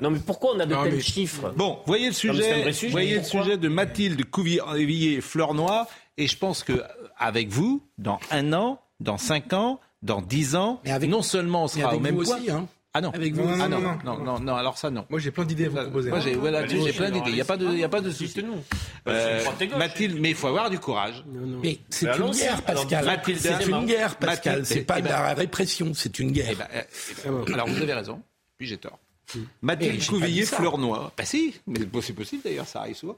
Non, 0.00 0.10
mais 0.10 0.18
pourquoi 0.18 0.54
on 0.56 0.58
a 0.60 0.66
de 0.66 0.74
Non, 0.74 0.82
tels 0.82 0.94
mais- 0.94 1.00
chiffres 1.00 1.52
Bon, 1.56 1.78
voyez 1.86 2.06
le 2.08 2.10
Non, 2.10 2.34
mais 2.34 2.42
sujet, 2.42 2.62
vrai 2.62 2.72
sujet, 2.72 2.90
voyez 2.92 3.14
le 3.18 3.22
sujet 3.24 3.56
de 3.56 3.68
Mathilde 3.68 4.24
Couvillier 4.28 5.20
Fleurnoy, 5.20 5.84
et 6.16 6.26
je 6.26 6.36
pense 6.36 6.62
que 6.64 6.72
euh, 6.72 6.82
avec 7.18 7.48
vous, 7.48 7.82
dans 7.98 8.18
un 8.30 8.52
an, 8.52 8.80
dans 9.00 9.18
cinq 9.18 9.52
ans, 9.52 9.80
dans 10.02 10.20
dix 10.20 10.54
ans, 10.56 10.80
non 11.08 11.22
seulement 11.22 11.62
on 11.64 11.66
Mais 11.66 11.68
sera 11.80 11.88
avec 11.88 12.00
au 12.00 12.02
même 12.02 12.14
vous 12.16 12.24
point. 12.24 12.36
aussi, 12.36 12.50
hein. 12.50 12.68
Ah 12.96 13.00
non, 13.00 13.10
Avec 13.10 13.34
vous 13.34 13.42
ah 13.44 13.50
aussi. 13.50 13.58
non, 13.58 13.68
non, 13.68 13.80
non, 13.80 13.98
non, 14.04 14.18
non, 14.18 14.24
non, 14.24 14.38
non, 14.40 14.54
alors 14.54 14.78
ça 14.78 14.88
non. 14.88 15.04
Moi, 15.10 15.18
j'ai 15.18 15.32
plein 15.32 15.44
d'idées 15.44 15.64
à 15.66 15.68
vous 15.68 15.76
proposer. 15.78 16.10
Moi, 16.10 16.20
j'ai 16.20 16.34
voilà, 16.36 16.60
Allez-y, 16.60 16.84
j'ai 16.84 16.92
plein 16.92 17.10
d'idées. 17.10 17.30
Il 17.30 17.34
n'y 17.34 17.40
a 17.40 17.44
pas 17.44 17.56
de, 17.56 17.66
il 17.66 17.78
y 17.80 17.82
a 17.82 17.88
pas 17.88 18.00
de 18.00 18.08
souci. 18.12 18.34
Dites-nous. 18.34 18.62
Euh. 19.08 19.44
Mathilde, 19.76 20.20
mais 20.20 20.30
il 20.30 20.36
faut 20.36 20.46
avoir 20.46 20.70
du 20.70 20.78
courage. 20.78 21.24
Mais 21.60 21.80
c'est 21.90 22.06
Mais 22.06 22.16
une 22.18 22.30
guerre, 22.30 22.62
Pascal. 22.62 23.04
Mathilde, 23.04 23.40
C'est 23.40 23.66
une 23.66 23.86
guerre, 23.86 24.14
Pascal. 24.16 24.64
C'est 24.64 24.78
eh 24.78 24.82
pas 24.82 25.00
de 25.00 25.08
ben- 25.08 25.10
la 25.10 25.34
répression, 25.34 25.92
c'est 25.92 26.20
une 26.20 26.30
guerre. 26.30 26.50
Eh 26.52 26.54
ben, 26.54 26.68
eh, 26.72 26.78
eh 27.24 27.28
ben, 27.28 27.54
alors 27.54 27.66
vous 27.66 27.82
avez 27.82 27.94
raison, 27.94 28.22
puis 28.58 28.68
j'ai 28.68 28.76
tort. 28.78 29.00
Mais 29.34 29.40
Mathilde 29.62 29.94
j'ai 29.94 29.98
pas 29.98 30.12
Couvillier 30.12 30.40
dit 30.42 30.46
ça. 30.46 30.56
Fleurnoy. 30.58 31.10
Bah 31.16 31.24
si, 31.24 31.52
mais 31.66 31.80
c'est 32.00 32.12
possible 32.12 32.42
d'ailleurs, 32.44 32.68
ça 32.68 32.82
arrive 32.82 32.94
souvent. 32.94 33.16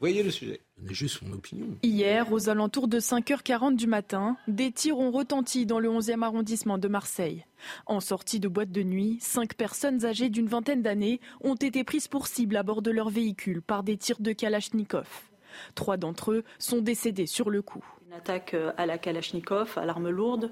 Voyez 0.00 0.22
le 0.22 0.30
sujet. 0.30 0.60
C'est 0.86 0.94
juste 0.94 1.22
mon 1.22 1.32
opinion. 1.34 1.66
Hier, 1.82 2.30
aux 2.30 2.48
alentours 2.48 2.86
de 2.86 3.00
5h40 3.00 3.76
du 3.76 3.86
matin, 3.86 4.36
des 4.46 4.70
tirs 4.70 4.98
ont 4.98 5.10
retenti 5.10 5.64
dans 5.64 5.80
le 5.80 5.88
11e 5.88 6.22
arrondissement 6.22 6.78
de 6.78 6.88
Marseille. 6.88 7.46
En 7.86 8.00
sortie 8.00 8.40
de 8.40 8.48
boîte 8.48 8.70
de 8.70 8.82
nuit, 8.82 9.18
cinq 9.20 9.54
personnes 9.54 10.04
âgées 10.04 10.28
d'une 10.28 10.48
vingtaine 10.48 10.82
d'années 10.82 11.20
ont 11.40 11.54
été 11.54 11.82
prises 11.82 12.08
pour 12.08 12.26
cible 12.26 12.56
à 12.56 12.62
bord 12.62 12.82
de 12.82 12.90
leur 12.90 13.08
véhicule 13.08 13.62
par 13.62 13.82
des 13.82 13.96
tirs 13.96 14.20
de 14.20 14.32
Kalachnikov. 14.32 15.08
Trois 15.74 15.96
d'entre 15.96 16.32
eux 16.32 16.44
sont 16.58 16.80
décédés 16.80 17.26
sur 17.26 17.48
le 17.48 17.62
coup. 17.62 17.84
Attaque 18.16 18.54
euh, 18.54 18.72
à 18.76 18.86
la 18.86 18.98
Kalachnikov, 18.98 19.74
à 19.76 19.84
l'arme 19.84 20.08
lourde, 20.08 20.50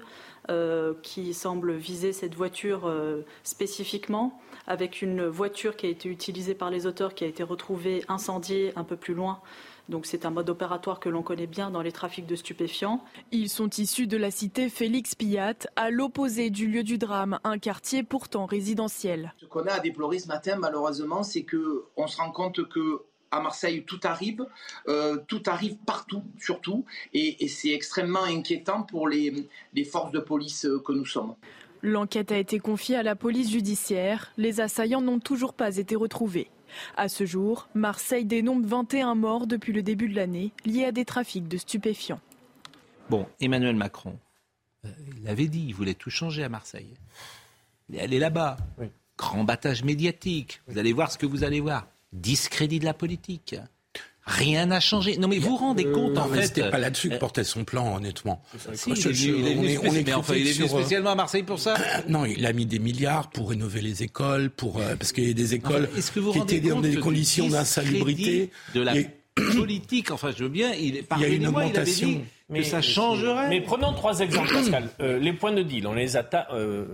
euh, 0.49 0.93
qui 1.01 1.33
semble 1.33 1.73
viser 1.73 2.13
cette 2.13 2.35
voiture 2.35 2.85
euh, 2.85 3.25
spécifiquement, 3.43 4.39
avec 4.67 5.01
une 5.01 5.25
voiture 5.25 5.75
qui 5.75 5.87
a 5.87 5.89
été 5.89 6.07
utilisée 6.07 6.53
par 6.53 6.69
les 6.69 6.85
auteurs, 6.85 7.15
qui 7.15 7.23
a 7.23 7.27
été 7.27 7.41
retrouvée 7.41 8.03
incendiée 8.07 8.71
un 8.75 8.83
peu 8.83 8.95
plus 8.95 9.15
loin. 9.15 9.41
Donc 9.89 10.05
c'est 10.05 10.25
un 10.25 10.29
mode 10.29 10.49
opératoire 10.49 10.99
que 10.99 11.09
l'on 11.09 11.23
connaît 11.23 11.47
bien 11.47 11.71
dans 11.71 11.81
les 11.81 11.91
trafics 11.91 12.25
de 12.25 12.35
stupéfiants. 12.35 13.03
Ils 13.31 13.49
sont 13.49 13.69
issus 13.69 14.07
de 14.07 14.17
la 14.17 14.31
cité 14.31 14.69
Félix 14.69 15.15
Pillat, 15.15 15.55
à 15.75 15.89
l'opposé 15.89 16.49
du 16.49 16.67
lieu 16.67 16.83
du 16.83 16.97
drame, 16.97 17.39
un 17.43 17.57
quartier 17.57 18.03
pourtant 18.03 18.45
résidentiel. 18.45 19.33
Ce 19.37 19.45
qu'on 19.45 19.65
a 19.65 19.73
à 19.73 19.79
déplorer 19.79 20.19
ce 20.19 20.27
matin, 20.27 20.55
malheureusement, 20.57 21.23
c'est 21.23 21.43
que 21.43 21.85
on 21.97 22.07
se 22.07 22.17
rend 22.17 22.31
compte 22.31 22.67
que 22.69 23.01
à 23.35 23.41
Marseille, 23.41 23.83
tout 23.83 23.99
arrive, 24.03 24.45
euh, 24.87 25.17
tout 25.27 25.43
arrive 25.45 25.75
partout, 25.85 26.23
surtout, 26.39 26.85
et, 27.13 27.47
c'est 27.47 27.71
extrêmement 27.71 28.23
inquiétant 28.23 28.83
pour 28.83 29.07
les, 29.07 29.47
forces 29.91 30.11
de 30.11 30.19
police 30.19 30.67
que 30.85 30.91
nous 30.93 31.05
sommes. 31.05 31.35
L'enquête 31.81 32.31
a 32.31 32.37
été 32.37 32.59
confiée 32.59 32.95
à 32.95 33.03
la 33.03 33.15
police 33.15 33.51
judiciaire. 33.51 34.31
Les 34.37 34.59
assaillants 34.61 35.01
n'ont 35.01 35.19
toujours 35.19 35.53
pas 35.53 35.77
été 35.77 35.95
retrouvés. 35.95 36.49
À 36.97 37.09
ce 37.09 37.25
jour, 37.25 37.67
Marseille 37.75 38.25
dénombre 38.25 38.67
21 38.67 39.15
morts 39.15 39.47
depuis 39.47 39.71
le 39.71 39.83
début 39.83 40.09
de 40.09 40.15
l'année 40.15 40.51
liés 40.65 40.85
à 40.85 40.91
des 40.91 41.05
trafics 41.05 41.47
de 41.47 41.57
stupéfiants. 41.57 42.19
Bon, 43.09 43.27
Emmanuel 43.39 43.75
Macron, 43.75 44.17
euh, 44.85 44.89
il 45.21 45.27
avait 45.27 45.47
dit, 45.47 45.63
il 45.67 45.75
voulait 45.75 45.93
tout 45.93 46.09
changer 46.09 46.43
à 46.43 46.49
Marseille. 46.49 46.95
Il 47.89 47.97
est 47.97 48.01
allé 48.01 48.19
là-bas. 48.19 48.57
Grand 49.17 49.43
battage 49.43 49.83
médiatique. 49.83 50.61
Vous 50.67 50.77
allez 50.77 50.91
voir 50.91 51.11
ce 51.11 51.17
que 51.17 51.25
vous 51.25 51.43
allez 51.43 51.59
voir. 51.59 51.87
Discrédit 52.13 52.79
de 52.79 52.85
la 52.85 52.93
politique. 52.93 53.55
Rien 54.25 54.65
n'a 54.65 54.79
changé. 54.79 55.17
Non, 55.17 55.27
mais 55.27 55.37
vous 55.37 55.51
vous 55.51 55.57
rendez 55.57 55.85
compte, 55.85 56.17
en 56.17 56.27
fait. 56.27 56.47
C'était 56.47 56.71
pas 56.71 56.79
là-dessus 56.79 57.09
que 57.09 57.17
portait 57.17 57.43
son 57.43 57.63
plan, 57.63 57.95
honnêtement. 57.95 58.41
il 58.85 58.91
est 58.91 60.53
venu 60.53 60.67
spécialement 60.67 61.11
à 61.11 61.15
Marseille 61.15 61.43
pour 61.43 61.59
ça 61.59 61.75
Non, 62.09 62.25
il 62.25 62.43
a 62.45 62.51
mis 62.51 62.65
des 62.65 62.79
milliards 62.79 63.29
pour 63.29 63.49
rénover 63.49 63.81
les 63.81 64.01
écoles, 64.01 64.49
pour, 64.49 64.79
euh, 64.79 64.95
parce 64.95 65.11
qu'il 65.11 65.27
y 65.27 65.31
a 65.31 65.33
des 65.33 65.53
écoles 65.53 65.87
qui 66.31 66.39
étaient 66.39 66.59
dans 66.69 66.81
des 66.81 66.95
conditions 66.95 67.47
d'insalubrité. 67.47 68.49
De 68.73 68.81
la 68.81 68.95
politique, 69.55 70.09
enfin, 70.09 70.31
je 70.35 70.43
veux 70.43 70.49
bien, 70.49 70.73
il, 70.73 71.03
il 71.17 71.21
y 71.21 71.25
a 71.25 71.27
une 71.27 71.47
augmentation. 71.47 72.21
Mais, 72.49 72.63
ça 72.63 72.81
changerait. 72.81 73.49
Mais 73.49 73.61
prenons 73.61 73.93
trois 73.93 74.19
exemples, 74.19 74.53
Pascal. 74.53 74.89
Euh, 75.01 75.17
les 75.17 75.33
points 75.33 75.51
de 75.51 75.63
deal, 75.63 75.87
on 75.87 75.93
les 75.93 76.15
attaque. 76.15 76.47
Euh, 76.51 76.85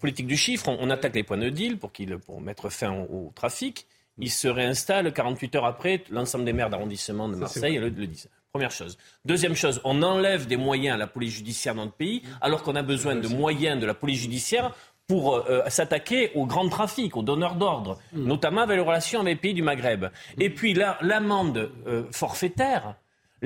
politique 0.00 0.26
du 0.26 0.36
chiffre, 0.36 0.68
on, 0.68 0.90
attaque 0.90 1.14
les 1.14 1.22
points 1.22 1.38
de 1.38 1.48
deal 1.48 1.78
pour, 1.78 1.92
pour 2.24 2.40
mettre 2.40 2.70
fin 2.70 2.92
au, 2.92 3.32
trafic. 3.34 3.86
Ils 4.18 4.30
se 4.30 4.48
réinstallent 4.48 5.12
48 5.12 5.56
heures 5.56 5.64
après. 5.66 6.02
L'ensemble 6.10 6.44
des 6.44 6.52
maires 6.52 6.70
d'arrondissement 6.70 7.28
de 7.28 7.36
Marseille 7.36 7.76
le, 7.76 7.88
le 7.88 8.06
disent. 8.06 8.28
Première 8.52 8.70
chose. 8.70 8.96
Deuxième 9.24 9.54
chose, 9.54 9.80
on 9.84 10.02
enlève 10.02 10.46
des 10.46 10.56
moyens 10.56 10.94
à 10.94 10.98
la 10.98 11.06
police 11.06 11.34
judiciaire 11.34 11.74
dans 11.74 11.84
notre 11.84 11.96
pays, 11.96 12.22
alors 12.40 12.62
qu'on 12.62 12.74
a 12.74 12.82
besoin 12.82 13.14
de 13.14 13.28
moyens 13.28 13.78
de 13.78 13.84
la 13.84 13.92
police 13.92 14.20
judiciaire 14.20 14.74
pour 15.06 15.36
euh, 15.36 15.62
s'attaquer 15.68 16.32
au 16.34 16.46
grand 16.46 16.68
trafic, 16.68 17.16
aux 17.16 17.22
donneurs 17.22 17.56
d'ordre, 17.56 17.98
mm. 18.12 18.24
notamment 18.24 18.62
avec 18.62 18.76
les 18.76 18.82
relations 18.82 19.20
avec 19.20 19.34
les 19.34 19.40
pays 19.40 19.54
du 19.54 19.62
Maghreb. 19.62 20.06
Et 20.38 20.50
puis 20.50 20.74
l'amende 20.74 21.70
forfaitaire, 22.10 22.96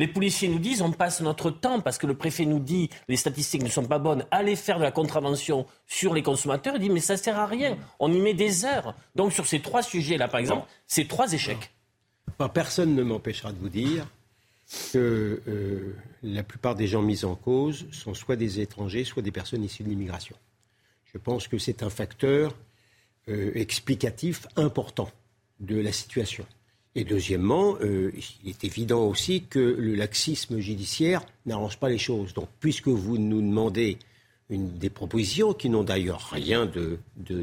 les 0.00 0.08
policiers 0.08 0.48
nous 0.48 0.58
disent 0.58 0.80
on 0.80 0.92
passe 0.92 1.20
notre 1.20 1.50
temps 1.50 1.82
parce 1.82 1.98
que 1.98 2.06
le 2.06 2.16
préfet 2.16 2.46
nous 2.46 2.58
dit 2.58 2.88
les 3.06 3.16
statistiques 3.16 3.62
ne 3.62 3.68
sont 3.68 3.84
pas 3.84 3.98
bonnes, 3.98 4.24
allez 4.30 4.56
faire 4.56 4.78
de 4.78 4.82
la 4.82 4.90
contravention 4.90 5.66
sur 5.86 6.14
les 6.14 6.22
consommateurs. 6.22 6.76
Il 6.76 6.80
dit 6.80 6.88
mais 6.88 7.00
ça 7.00 7.18
sert 7.18 7.38
à 7.38 7.44
rien, 7.44 7.76
on 7.98 8.10
y 8.10 8.18
met 8.18 8.32
des 8.32 8.64
heures. 8.64 8.94
Donc 9.14 9.34
sur 9.34 9.46
ces 9.46 9.60
trois 9.60 9.82
sujets-là, 9.82 10.26
par 10.26 10.40
exemple, 10.40 10.66
c'est 10.86 11.06
trois 11.06 11.30
échecs. 11.34 11.70
personne 12.54 12.94
ne 12.94 13.02
m'empêchera 13.02 13.52
de 13.52 13.58
vous 13.58 13.68
dire 13.68 14.06
que 14.94 15.42
euh, 15.46 15.94
la 16.22 16.44
plupart 16.44 16.76
des 16.76 16.86
gens 16.86 17.02
mis 17.02 17.26
en 17.26 17.34
cause 17.34 17.84
sont 17.92 18.14
soit 18.14 18.36
des 18.36 18.60
étrangers, 18.60 19.04
soit 19.04 19.20
des 19.20 19.32
personnes 19.32 19.64
issues 19.64 19.82
de 19.82 19.90
l'immigration. 19.90 20.36
Je 21.12 21.18
pense 21.18 21.46
que 21.46 21.58
c'est 21.58 21.82
un 21.82 21.90
facteur 21.90 22.56
euh, 23.28 23.52
explicatif 23.54 24.46
important 24.56 25.10
de 25.58 25.78
la 25.78 25.92
situation. 25.92 26.46
Et 26.96 27.05
deuxièmement, 27.05 27.76
euh, 27.83 28.11
il 28.42 28.50
est 28.50 28.64
évident 28.64 29.05
aussi 29.07 29.44
que 29.44 29.61
le 29.61 29.94
laxisme 29.94 30.59
judiciaire 30.59 31.22
n'arrange 31.46 31.79
pas 31.79 31.88
les 31.88 31.98
choses. 31.98 32.35
Donc, 32.35 32.48
puisque 32.59 32.88
vous 32.88 33.16
nous 33.16 33.40
demandez 33.40 33.98
une, 34.48 34.76
des 34.76 34.90
propositions 34.90 35.53
qui 35.53 35.70
n'ont 35.70 35.85
d'ailleurs 35.85 36.31
rien 36.33 36.66
de, 36.66 36.98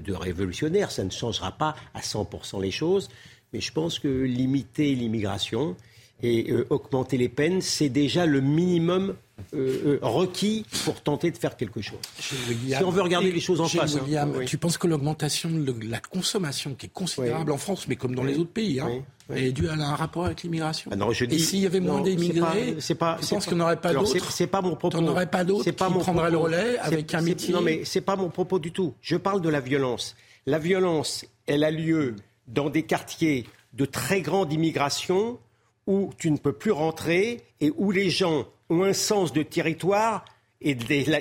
révolutionnaire, 0.09 0.91
ça 0.91 1.05
ne 1.05 1.09
changera 1.09 1.53
pas 1.53 1.75
à 1.93 2.01
100% 2.01 2.61
les 2.61 2.71
choses, 2.71 3.07
mais 3.53 3.61
je 3.61 3.71
pense 3.71 3.99
que 3.99 4.09
limiter 4.09 4.93
l'immigration 4.93 5.77
et 6.21 6.51
euh, 6.51 6.67
augmenter 6.69 7.17
les 7.17 7.29
peines, 7.29 7.61
c'est 7.61 7.89
déjà 7.89 8.25
le 8.25 8.41
minimum 8.41 9.15
euh, 9.53 9.99
requis 10.01 10.65
pour 10.83 11.01
tenter 11.01 11.31
de 11.31 11.37
faire 11.37 11.55
quelque 11.55 11.81
chose. 11.81 11.99
si 12.19 12.83
on 12.83 12.89
veut 12.89 13.01
regarder 13.01 13.31
les 13.31 13.39
choses 13.39 13.61
en 13.61 13.67
face. 13.67 13.95
Hein. 13.95 14.01
William, 14.03 14.45
Tu 14.45 14.57
penses 14.57 14.77
que 14.77 14.87
l'augmentation 14.87 15.49
de 15.49 15.73
la 15.87 15.99
consommation, 15.99 16.73
qui 16.73 16.87
est 16.87 16.93
considérable 16.93 17.51
en 17.51 17.57
France, 17.57 17.87
mais 17.87 17.95
comme 17.95 18.15
dans 18.15 18.23
les 18.23 18.37
autres 18.37 18.51
pays, 18.51 18.79
hein, 18.79 19.03
est 19.35 19.51
due 19.51 19.67
à 19.69 19.73
un 19.73 19.95
rapport 19.95 20.25
avec 20.25 20.43
l'immigration 20.43 20.89
ah 20.91 21.05
Et 21.29 21.39
s'il 21.39 21.59
y 21.59 21.65
avait 21.65 21.79
moins 21.79 22.01
d'immigrés, 22.01 22.77
je 22.79 22.93
pense 22.93 23.45
qu'on 23.45 23.55
n'aurait 23.55 23.79
pas 23.79 23.93
d'autres. 23.93 24.31
C'est 24.31 24.47
pas 24.47 24.61
mon 24.61 24.75
propos. 24.75 24.97
On 24.97 25.01
n'aurait 25.01 25.29
pas 25.29 25.43
d'autres 25.43 25.63
qui 25.63 25.71
prendraient 25.71 26.31
le 26.31 26.37
relais 26.37 26.77
avec 26.79 27.13
un 27.13 27.21
métier. 27.21 27.53
Non, 27.53 27.61
mais 27.61 27.81
c'est 27.83 28.01
pas 28.01 28.15
mon 28.15 28.29
propos 28.29 28.59
du 28.59 28.71
tout. 28.71 28.95
Je 29.01 29.15
parle 29.15 29.41
de 29.41 29.49
la 29.49 29.59
violence. 29.59 30.15
La 30.45 30.59
violence, 30.59 31.25
elle 31.45 31.63
a 31.63 31.71
lieu 31.71 32.15
dans 32.47 32.69
des 32.69 32.83
quartiers 32.83 33.45
de 33.73 33.85
très 33.85 34.21
grande 34.21 34.51
immigration 34.53 35.39
où 35.87 36.11
tu 36.17 36.31
ne 36.31 36.37
peux 36.37 36.53
plus 36.53 36.71
rentrer 36.71 37.41
et 37.59 37.71
où 37.77 37.91
les 37.91 38.09
gens 38.09 38.45
ont 38.69 38.83
un 38.83 38.93
sens 38.93 39.33
de 39.33 39.43
territoire 39.43 40.25
et, 40.59 40.75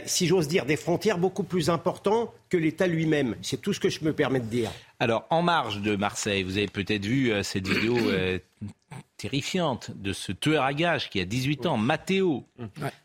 si 0.06 0.26
j'ose 0.26 0.48
dire, 0.48 0.64
des 0.64 0.76
frontières 0.76 1.18
beaucoup 1.18 1.42
plus 1.42 1.68
importants 1.68 2.32
que 2.48 2.56
l'État 2.56 2.86
lui-même. 2.86 3.36
C'est 3.42 3.60
tout 3.60 3.74
ce 3.74 3.80
que 3.80 3.90
je 3.90 4.02
me 4.02 4.12
permets 4.14 4.40
de 4.40 4.46
dire. 4.46 4.70
Alors, 4.98 5.26
en 5.28 5.42
marge 5.42 5.82
de 5.82 5.94
Marseille, 5.94 6.42
vous 6.42 6.56
avez 6.56 6.68
peut-être 6.68 7.04
vu 7.04 7.30
euh, 7.30 7.42
cette 7.42 7.68
vidéo 7.68 7.96
euh, 7.98 8.38
terrifiante 9.18 9.90
de 9.94 10.14
ce 10.14 10.32
tueur 10.32 10.64
à 10.64 10.72
gages 10.72 11.10
qui 11.10 11.20
a 11.20 11.26
18 11.26 11.66
ans, 11.66 11.76
Matteo. 11.76 12.44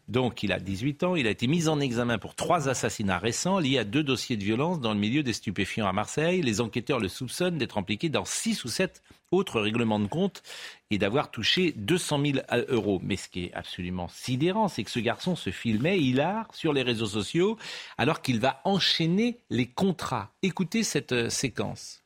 Donc, 0.08 0.44
il 0.44 0.54
a 0.54 0.60
18 0.60 1.04
ans, 1.04 1.16
il 1.18 1.28
a 1.28 1.32
été 1.32 1.48
mis 1.48 1.68
en 1.68 1.82
examen 1.82 2.18
pour 2.18 2.36
trois 2.36 2.70
assassinats 2.70 3.18
récents 3.18 3.60
liés 3.60 3.80
à 3.80 3.84
deux 3.84 4.04
dossiers 4.04 4.38
de 4.38 4.44
violence 4.44 4.80
dans 4.80 4.94
le 4.94 5.00
milieu 5.00 5.24
des 5.24 5.34
stupéfiants 5.34 5.88
à 5.88 5.92
Marseille. 5.92 6.42
Les 6.42 6.62
enquêteurs 6.62 7.00
le 7.00 7.10
soupçonnent 7.10 7.58
d'être 7.58 7.78
impliqué 7.78 8.08
dans 8.08 8.26
six 8.26 8.64
ou 8.64 8.70
sept 8.70 9.02
autres 9.32 9.60
règlements 9.60 10.00
de 10.00 10.08
compte 10.08 10.44
et 10.92 10.98
d'avoir 10.98 11.32
touché 11.32 11.72
200 11.78 12.20
000 12.26 12.38
euros. 12.70 13.00
Mais 13.02 13.16
ce 13.16 13.30
qui 13.30 13.46
est 13.46 13.54
absolument 13.54 14.10
sidérant, 14.10 14.68
c'est 14.68 14.84
que 14.84 14.92
ce 14.92 15.00
garçon 15.00 15.36
se 15.36 15.50
filmait 15.50 16.00
hilar 16.00 16.48
sur 16.54 16.74
les 16.74 16.84
réseaux 16.84 17.08
sociaux 17.08 17.58
alors 17.98 18.22
qu'il 18.22 18.40
va 18.40 18.60
enchaîner 18.66 19.40
les 19.50 19.66
contrats. 19.66 20.30
Écoutez 20.44 20.84
cette 20.84 21.14
euh, 21.14 21.30
séquence. 21.30 22.04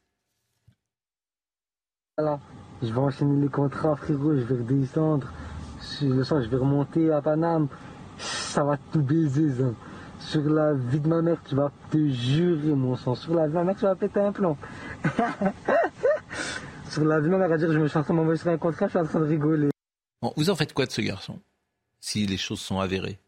Voilà, 2.17 2.39
je 2.81 2.87
vais 2.87 2.99
enchaîner 2.99 3.41
les 3.41 3.49
contrats, 3.49 3.95
frérot, 3.97 4.35
je 4.35 4.43
vais 4.43 4.55
redescendre. 4.55 5.33
Je 5.99 6.49
vais 6.49 6.57
remonter 6.57 7.11
à 7.11 7.21
Paname. 7.21 7.67
Ça 8.17 8.63
va 8.63 8.77
tout 8.77 9.01
baiser, 9.01 9.51
ça. 9.53 9.65
Sur 10.19 10.43
la 10.49 10.73
vie 10.73 11.01
de 11.01 11.07
ma 11.09 11.21
mère, 11.21 11.37
tu 11.47 11.55
vas 11.55 11.71
te 11.91 11.97
jurer, 12.07 12.73
mon 12.73 12.95
sang. 12.95 13.15
Sur 13.15 13.33
la 13.35 13.47
vie 13.47 13.53
de 13.53 13.57
ma 13.57 13.63
mère, 13.65 13.75
tu 13.75 13.83
vas 13.83 13.95
péter 13.95 14.21
un 14.21 14.31
plomb. 14.31 14.55
Sur 16.89 17.03
la 17.05 17.19
vie 17.19 17.25
de 17.25 17.31
ma 17.31 17.37
mère, 17.39 17.51
à 17.51 17.57
dire, 17.57 17.71
je 17.71 17.79
me 17.79 17.87
suis 17.87 17.97
en 17.97 18.03
train 18.03 18.15
un 18.15 18.57
contrat, 18.57 18.85
je 18.87 18.91
suis 18.91 18.99
en 18.99 19.05
train 19.05 19.19
de 19.19 19.25
rigoler. 19.25 19.69
vous 20.35 20.49
en 20.49 20.55
faites 20.55 20.73
quoi 20.73 20.85
de 20.85 20.91
ce 20.91 21.01
garçon 21.01 21.39
Si 21.99 22.25
les 22.25 22.37
choses 22.37 22.59
sont 22.59 22.79
avérées? 22.79 23.19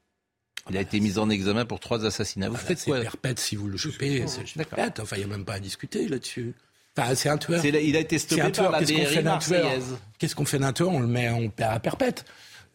Il 0.69 0.77
a 0.77 0.81
été 0.81 0.99
mis 0.99 1.17
en 1.17 1.29
examen 1.29 1.65
pour 1.65 1.79
trois 1.79 2.05
assassinats. 2.05 2.49
Vous 2.49 2.55
ah, 2.55 2.59
faites 2.59 2.83
quoi? 2.83 2.97
C'est 2.97 3.03
perpète 3.03 3.39
si 3.39 3.55
vous 3.55 3.67
le 3.67 3.77
chopez. 3.77 4.25
C'est 4.27 4.53
perpète. 4.53 4.99
Enfin, 4.99 5.15
il 5.15 5.19
n'y 5.19 5.25
a 5.25 5.27
même 5.27 5.45
pas 5.45 5.53
à 5.53 5.59
discuter 5.59 6.07
là-dessus. 6.07 6.53
Enfin, 6.97 7.15
c'est 7.15 7.29
un 7.29 7.37
tueur. 7.37 7.63
il 7.63 7.95
a 7.95 7.99
été 7.99 8.17
stoppé 8.17 8.51
par 8.51 8.71
la 8.71 8.81
BRI 8.81 9.23
marseillaise. 9.23 9.97
Qu'est-ce 10.17 10.35
qu'on 10.35 10.45
fait 10.45 10.59
d'un 10.59 10.73
tueur? 10.73 10.89
On 10.89 10.99
le 10.99 11.07
met 11.07 11.29
en 11.29 11.47
à 11.63 11.79
perpète. 11.79 12.25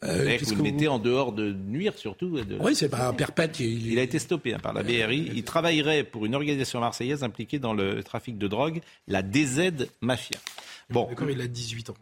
Euh, 0.04 0.36
vous 0.42 0.56
le 0.56 0.62
mettez 0.62 0.88
en 0.88 0.98
dehors 0.98 1.32
de 1.32 1.52
nuire 1.52 1.96
surtout. 1.96 2.38
Oui, 2.60 2.74
c'est 2.74 2.88
pas 2.88 3.08
un 3.08 3.12
perpète. 3.12 3.60
Il... 3.60 3.98
a 3.98 4.02
été 4.02 4.18
stoppé 4.18 4.54
hein, 4.54 4.58
par 4.58 4.72
la 4.72 4.82
BRI. 4.82 5.30
Il 5.34 5.44
travaillerait 5.44 6.04
pour 6.04 6.26
une 6.26 6.34
organisation 6.34 6.80
marseillaise 6.80 7.22
impliquée 7.22 7.58
dans 7.58 7.72
le 7.72 8.02
trafic 8.02 8.38
de 8.38 8.48
drogue, 8.48 8.80
la 9.06 9.22
DZ 9.22 9.88
Mafia. 10.00 10.38
Bon. 10.90 11.06
D'accord, 11.08 11.30
il 11.30 11.40
a 11.40 11.46
18 11.46 11.90
ans. 11.90 11.94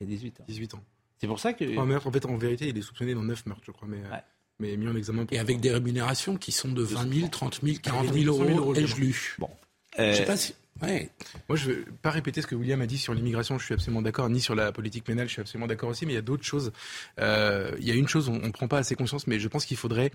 Il 0.00 0.06
a 0.06 0.10
18 0.10 0.40
ans. 0.40 0.44
18 0.48 0.74
ans. 0.74 0.84
C'est 1.20 1.26
pour 1.26 1.38
ça 1.38 1.52
que. 1.52 1.78
en 1.78 2.12
fait, 2.12 2.26
en 2.26 2.36
vérité, 2.36 2.68
il 2.68 2.76
est 2.76 2.82
soupçonné 2.82 3.14
dans 3.14 3.22
9 3.22 3.46
meurtres, 3.46 3.62
je 3.64 3.70
crois. 3.70 3.88
Mais, 3.88 3.98
euh, 3.98 4.16
mais 4.58 4.76
mis 4.76 4.88
en 4.88 4.96
examen. 4.96 5.24
Et 5.30 5.38
avec 5.38 5.60
des 5.60 5.70
rémunérations 5.70 6.36
qui 6.36 6.52
sont 6.52 6.68
de 6.68 6.82
20 6.82 7.14
000, 7.14 7.28
30 7.28 7.60
000, 7.62 7.76
40 7.82 8.12
000 8.12 8.26
euros, 8.26 8.44
euros 8.44 8.74
ai-je 8.74 8.96
lu. 8.96 9.36
Bon. 9.38 9.50
Euh... 9.98 10.12
Je 10.12 10.18
sais 10.18 10.24
pas 10.24 10.36
si. 10.36 10.54
Ouais. 10.82 11.10
Moi, 11.48 11.56
je 11.56 11.70
ne 11.70 11.74
veux 11.74 11.84
pas 12.02 12.10
répéter 12.10 12.42
ce 12.42 12.46
que 12.46 12.54
William 12.54 12.80
a 12.80 12.86
dit 12.86 12.98
sur 12.98 13.14
l'immigration, 13.14 13.58
je 13.58 13.64
suis 13.64 13.74
absolument 13.74 14.02
d'accord, 14.02 14.28
ni 14.28 14.40
sur 14.40 14.54
la 14.54 14.72
politique 14.72 15.04
pénale, 15.04 15.28
je 15.28 15.34
suis 15.34 15.40
absolument 15.40 15.68
d'accord 15.68 15.88
aussi, 15.88 16.04
mais 16.04 16.12
il 16.12 16.16
y 16.16 16.18
a 16.18 16.22
d'autres 16.22 16.44
choses. 16.44 16.72
Euh, 17.20 17.70
il 17.78 17.86
y 17.86 17.92
a 17.92 17.94
une 17.94 18.08
chose, 18.08 18.28
on 18.28 18.38
ne 18.38 18.50
prend 18.50 18.66
pas 18.66 18.78
assez 18.78 18.96
conscience, 18.96 19.26
mais 19.26 19.38
je 19.38 19.46
pense 19.46 19.66
qu'il 19.66 19.76
faudrait 19.76 20.10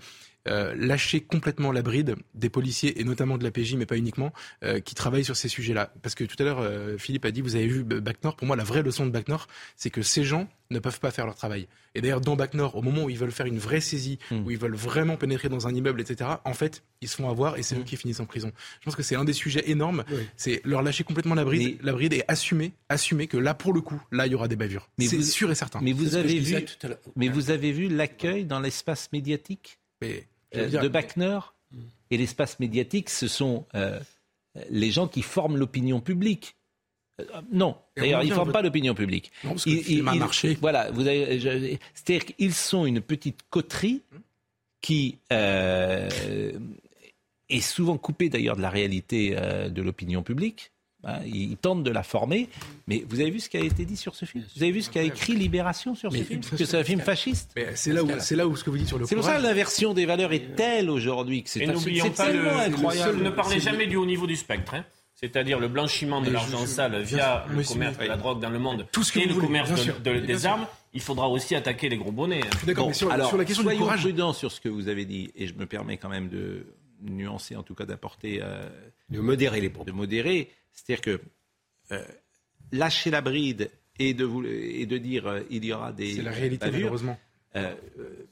euh, 0.48 0.74
lâcher 0.76 1.22
complètement 1.22 1.72
la 1.72 1.82
bride 1.82 2.16
des 2.34 2.50
policiers, 2.50 3.00
et 3.00 3.04
notamment 3.04 3.38
de 3.38 3.44
la 3.44 3.50
PJ, 3.50 3.74
mais 3.76 3.86
pas 3.86 3.96
uniquement, 3.96 4.32
euh, 4.62 4.80
qui 4.80 4.94
travaillent 4.94 5.24
sur 5.24 5.36
ces 5.36 5.48
sujets-là. 5.48 5.92
Parce 6.02 6.14
que 6.14 6.24
tout 6.24 6.36
à 6.38 6.44
l'heure, 6.44 6.98
Philippe 6.98 7.24
a 7.24 7.30
dit, 7.30 7.40
vous 7.40 7.56
avez 7.56 7.66
vu 7.66 7.82
Bac 7.82 8.22
Nord, 8.22 8.36
pour 8.36 8.46
moi, 8.46 8.56
la 8.56 8.64
vraie 8.64 8.82
leçon 8.82 9.06
de 9.06 9.10
Bac 9.10 9.28
Nord, 9.28 9.46
c'est 9.76 9.90
que 9.90 10.02
ces 10.02 10.24
gens 10.24 10.46
ne 10.70 10.78
peuvent 10.78 11.00
pas 11.00 11.10
faire 11.10 11.26
leur 11.26 11.34
travail. 11.34 11.66
Et 11.94 12.00
d'ailleurs, 12.00 12.20
dans 12.20 12.36
Bac 12.36 12.54
Nord, 12.54 12.76
au 12.76 12.82
moment 12.82 13.04
où 13.04 13.10
ils 13.10 13.18
veulent 13.18 13.32
faire 13.32 13.46
une 13.46 13.58
vraie 13.58 13.80
saisie, 13.80 14.18
hmm. 14.30 14.46
où 14.46 14.50
ils 14.50 14.58
veulent 14.58 14.76
vraiment 14.76 15.16
pénétrer 15.16 15.48
dans 15.48 15.66
un 15.66 15.74
immeuble, 15.74 16.00
etc., 16.00 16.30
en 16.44 16.54
fait, 16.54 16.84
ils 17.00 17.08
se 17.08 17.16
font 17.16 17.28
avoir 17.28 17.56
et 17.56 17.62
c'est 17.62 17.74
eux 17.74 17.80
hmm. 17.80 17.84
qui 17.84 17.96
finissent 17.96 18.20
en 18.20 18.26
prison. 18.26 18.52
Je 18.80 18.84
pense 18.84 18.94
que 18.94 19.02
c'est 19.02 19.16
un 19.16 19.24
des 19.24 19.32
sujets 19.32 19.68
énormes. 19.70 20.04
C'est 20.36 20.49
leur 20.64 20.82
lâcher 20.82 21.04
complètement 21.04 21.34
la 21.34 21.44
bride, 21.44 21.78
la 21.82 21.92
bride 21.92 22.12
et 22.12 22.22
assumer, 22.28 22.72
assumer 22.88 23.26
que 23.26 23.36
là, 23.36 23.54
pour 23.54 23.72
le 23.72 23.80
coup, 23.80 24.00
là, 24.10 24.26
il 24.26 24.32
y 24.32 24.34
aura 24.34 24.48
des 24.48 24.56
bavures. 24.56 24.88
C'est 24.98 25.22
sûr 25.22 25.50
et 25.50 25.54
certain. 25.54 25.80
Mais 25.82 25.92
vous 25.92 26.16
avez 26.16 26.38
vu, 26.38 26.56
mais 27.16 27.28
vous 27.28 27.50
avez 27.50 27.72
vu 27.72 27.88
l'accueil 27.88 28.44
dans 28.44 28.60
l'espace 28.60 29.08
médiatique 29.12 29.78
mais, 30.02 30.26
euh, 30.56 30.68
de 30.68 30.88
Bac 30.88 31.16
Nord 31.16 31.54
et 32.10 32.16
l'espace 32.16 32.58
médiatique, 32.58 33.10
ce 33.10 33.28
sont 33.28 33.66
euh, 33.74 34.00
les 34.70 34.90
gens 34.90 35.06
qui 35.08 35.22
forment 35.22 35.56
l'opinion 35.56 36.00
publique. 36.00 36.56
Euh, 37.20 37.24
non, 37.52 37.76
d'ailleurs, 37.96 38.22
ils 38.24 38.30
ne 38.30 38.34
forment 38.34 38.52
pas 38.52 38.62
l'opinion 38.62 38.94
publique. 38.94 39.30
Non, 39.44 39.50
parce 39.50 39.64
que 39.64 39.76
film 39.76 40.08
a 40.08 40.14
marché. 40.14 40.56
Voilà, 40.60 40.90
vous 40.90 41.06
avez, 41.06 41.38
je- 41.38 41.76
c'est-à-dire 41.94 42.24
qu'ils 42.26 42.54
sont 42.54 42.86
une 42.86 43.00
petite 43.00 43.40
coterie 43.50 44.02
qui 44.80 45.18
euh, 45.32 46.08
est 47.50 47.60
souvent 47.60 47.96
coupée 47.98 48.28
d'ailleurs 48.28 48.56
de 48.56 48.62
la 48.62 48.70
réalité 48.70 49.34
euh, 49.36 49.68
de 49.68 49.82
l'opinion 49.82 50.22
publique. 50.22 50.70
Hein, 51.02 51.20
ils, 51.24 51.52
ils 51.52 51.56
tentent 51.56 51.82
de 51.82 51.90
la 51.90 52.02
former, 52.02 52.48
mais 52.86 53.04
vous 53.08 53.20
avez 53.20 53.30
vu 53.30 53.40
ce 53.40 53.48
qui 53.48 53.56
a 53.56 53.60
été 53.60 53.86
dit 53.86 53.96
sur 53.96 54.14
ce 54.14 54.26
film? 54.26 54.44
Vous 54.54 54.62
avez 54.62 54.70
vu 54.72 54.82
ce 54.82 54.90
qu'a 54.90 55.02
écrit 55.02 55.34
Libération 55.34 55.94
sur 55.94 56.12
ce 56.12 56.16
Mais 56.18 56.24
film? 56.24 56.40
Que 56.42 56.62
c'est 56.64 56.76
un 56.76 56.84
film 56.84 57.00
fasciste? 57.00 57.54
C'est 57.74 57.92
là 57.94 58.04
où 58.04 58.08
c'est 58.18 58.36
là 58.36 58.46
où 58.46 58.54
ce 58.54 58.62
que 58.64 58.68
vous 58.68 58.76
dites 58.76 58.88
sur 58.88 58.98
le 58.98 59.06
C'est 59.06 59.14
pour 59.16 59.24
ça 59.24 59.38
que 59.38 59.42
l'inversion 59.42 59.94
des 59.94 60.04
valeurs 60.04 60.32
est 60.34 60.54
telle 60.56 60.90
aujourd'hui 60.90 61.42
que 61.42 61.48
c'est 61.48 61.60
Et 61.60 61.66
c'est 61.66 61.72
n'oublions 61.72 62.10
pas 62.10 62.26
tellement 62.26 62.50
le, 62.52 62.60
incroyable. 62.60 63.16
le- 63.18 63.24
ne 63.24 63.30
parlez 63.30 63.60
jamais 63.60 63.86
du 63.86 63.96
haut 63.96 64.04
niveau 64.04 64.26
du 64.26 64.36
spectre. 64.36 64.74
hein. 64.74 64.84
C'est-à-dire 65.14 65.58
le 65.58 65.68
blanchiment 65.68 66.20
de 66.22 66.30
l'argent 66.30 66.64
sale 66.66 67.00
via 67.02 67.44
le 67.50 67.62
commerce 67.62 67.96
de 67.98 68.04
la 68.04 68.16
drogue 68.16 68.40
dans 68.40 68.48
le 68.50 68.58
monde 68.58 68.86
Tout 68.92 69.02
ce 69.02 69.12
que 69.12 69.20
et 69.20 69.26
le 69.26 69.32
voulez, 69.34 69.46
commerce 69.46 69.70
de- 70.02 70.18
des 70.20 70.46
armes, 70.46 70.66
il 70.94 71.00
faudra 71.00 71.28
aussi 71.30 71.54
attaquer 71.54 71.88
les 71.90 71.96
gros 71.98 72.12
bonnets. 72.12 72.40
hein. 72.42 72.56
D'accord, 72.66 72.88
mais 72.88 72.94
sur, 72.94 73.10
alors, 73.10 73.28
sur 73.28 73.36
la 73.38 73.44
question 73.46 73.62
du 73.62 73.68
soyons 73.68 73.80
courage. 73.82 74.00
prudents 74.00 74.32
sur 74.34 74.50
ce 74.52 74.60
que 74.60 74.68
vous 74.70 74.88
avez 74.88 75.04
dit, 75.06 75.30
et 75.36 75.46
je 75.46 75.54
me 75.54 75.64
permets 75.66 75.96
quand 75.98 76.08
même 76.08 76.28
de 76.28 76.66
nuancer, 77.02 77.56
en 77.56 77.62
tout 77.62 77.74
cas 77.74 77.86
d'apporter, 77.86 78.40
euh, 78.42 78.68
De 79.08 79.20
modérer 79.20 79.60
les 79.60 79.70
propos. 79.70 79.90
de 79.90 79.94
modérer. 79.96 80.50
C'est-à-dire 80.72 81.00
que 81.02 81.20
euh, 81.92 82.04
lâcher 82.72 83.10
la 83.10 83.20
bride 83.20 83.70
et 83.98 84.14
de, 84.14 84.24
vous, 84.24 84.44
et 84.44 84.86
de 84.86 84.98
dire 84.98 85.26
euh, 85.26 85.40
il 85.50 85.64
y 85.64 85.72
aura 85.72 85.92
des 85.92 86.14
C'est 86.14 86.22
la 86.22 86.30
réalité, 86.32 86.66
bavures, 86.66 86.78
malheureusement. 86.80 87.18
euh, 87.56 87.74
euh, 87.98 88.26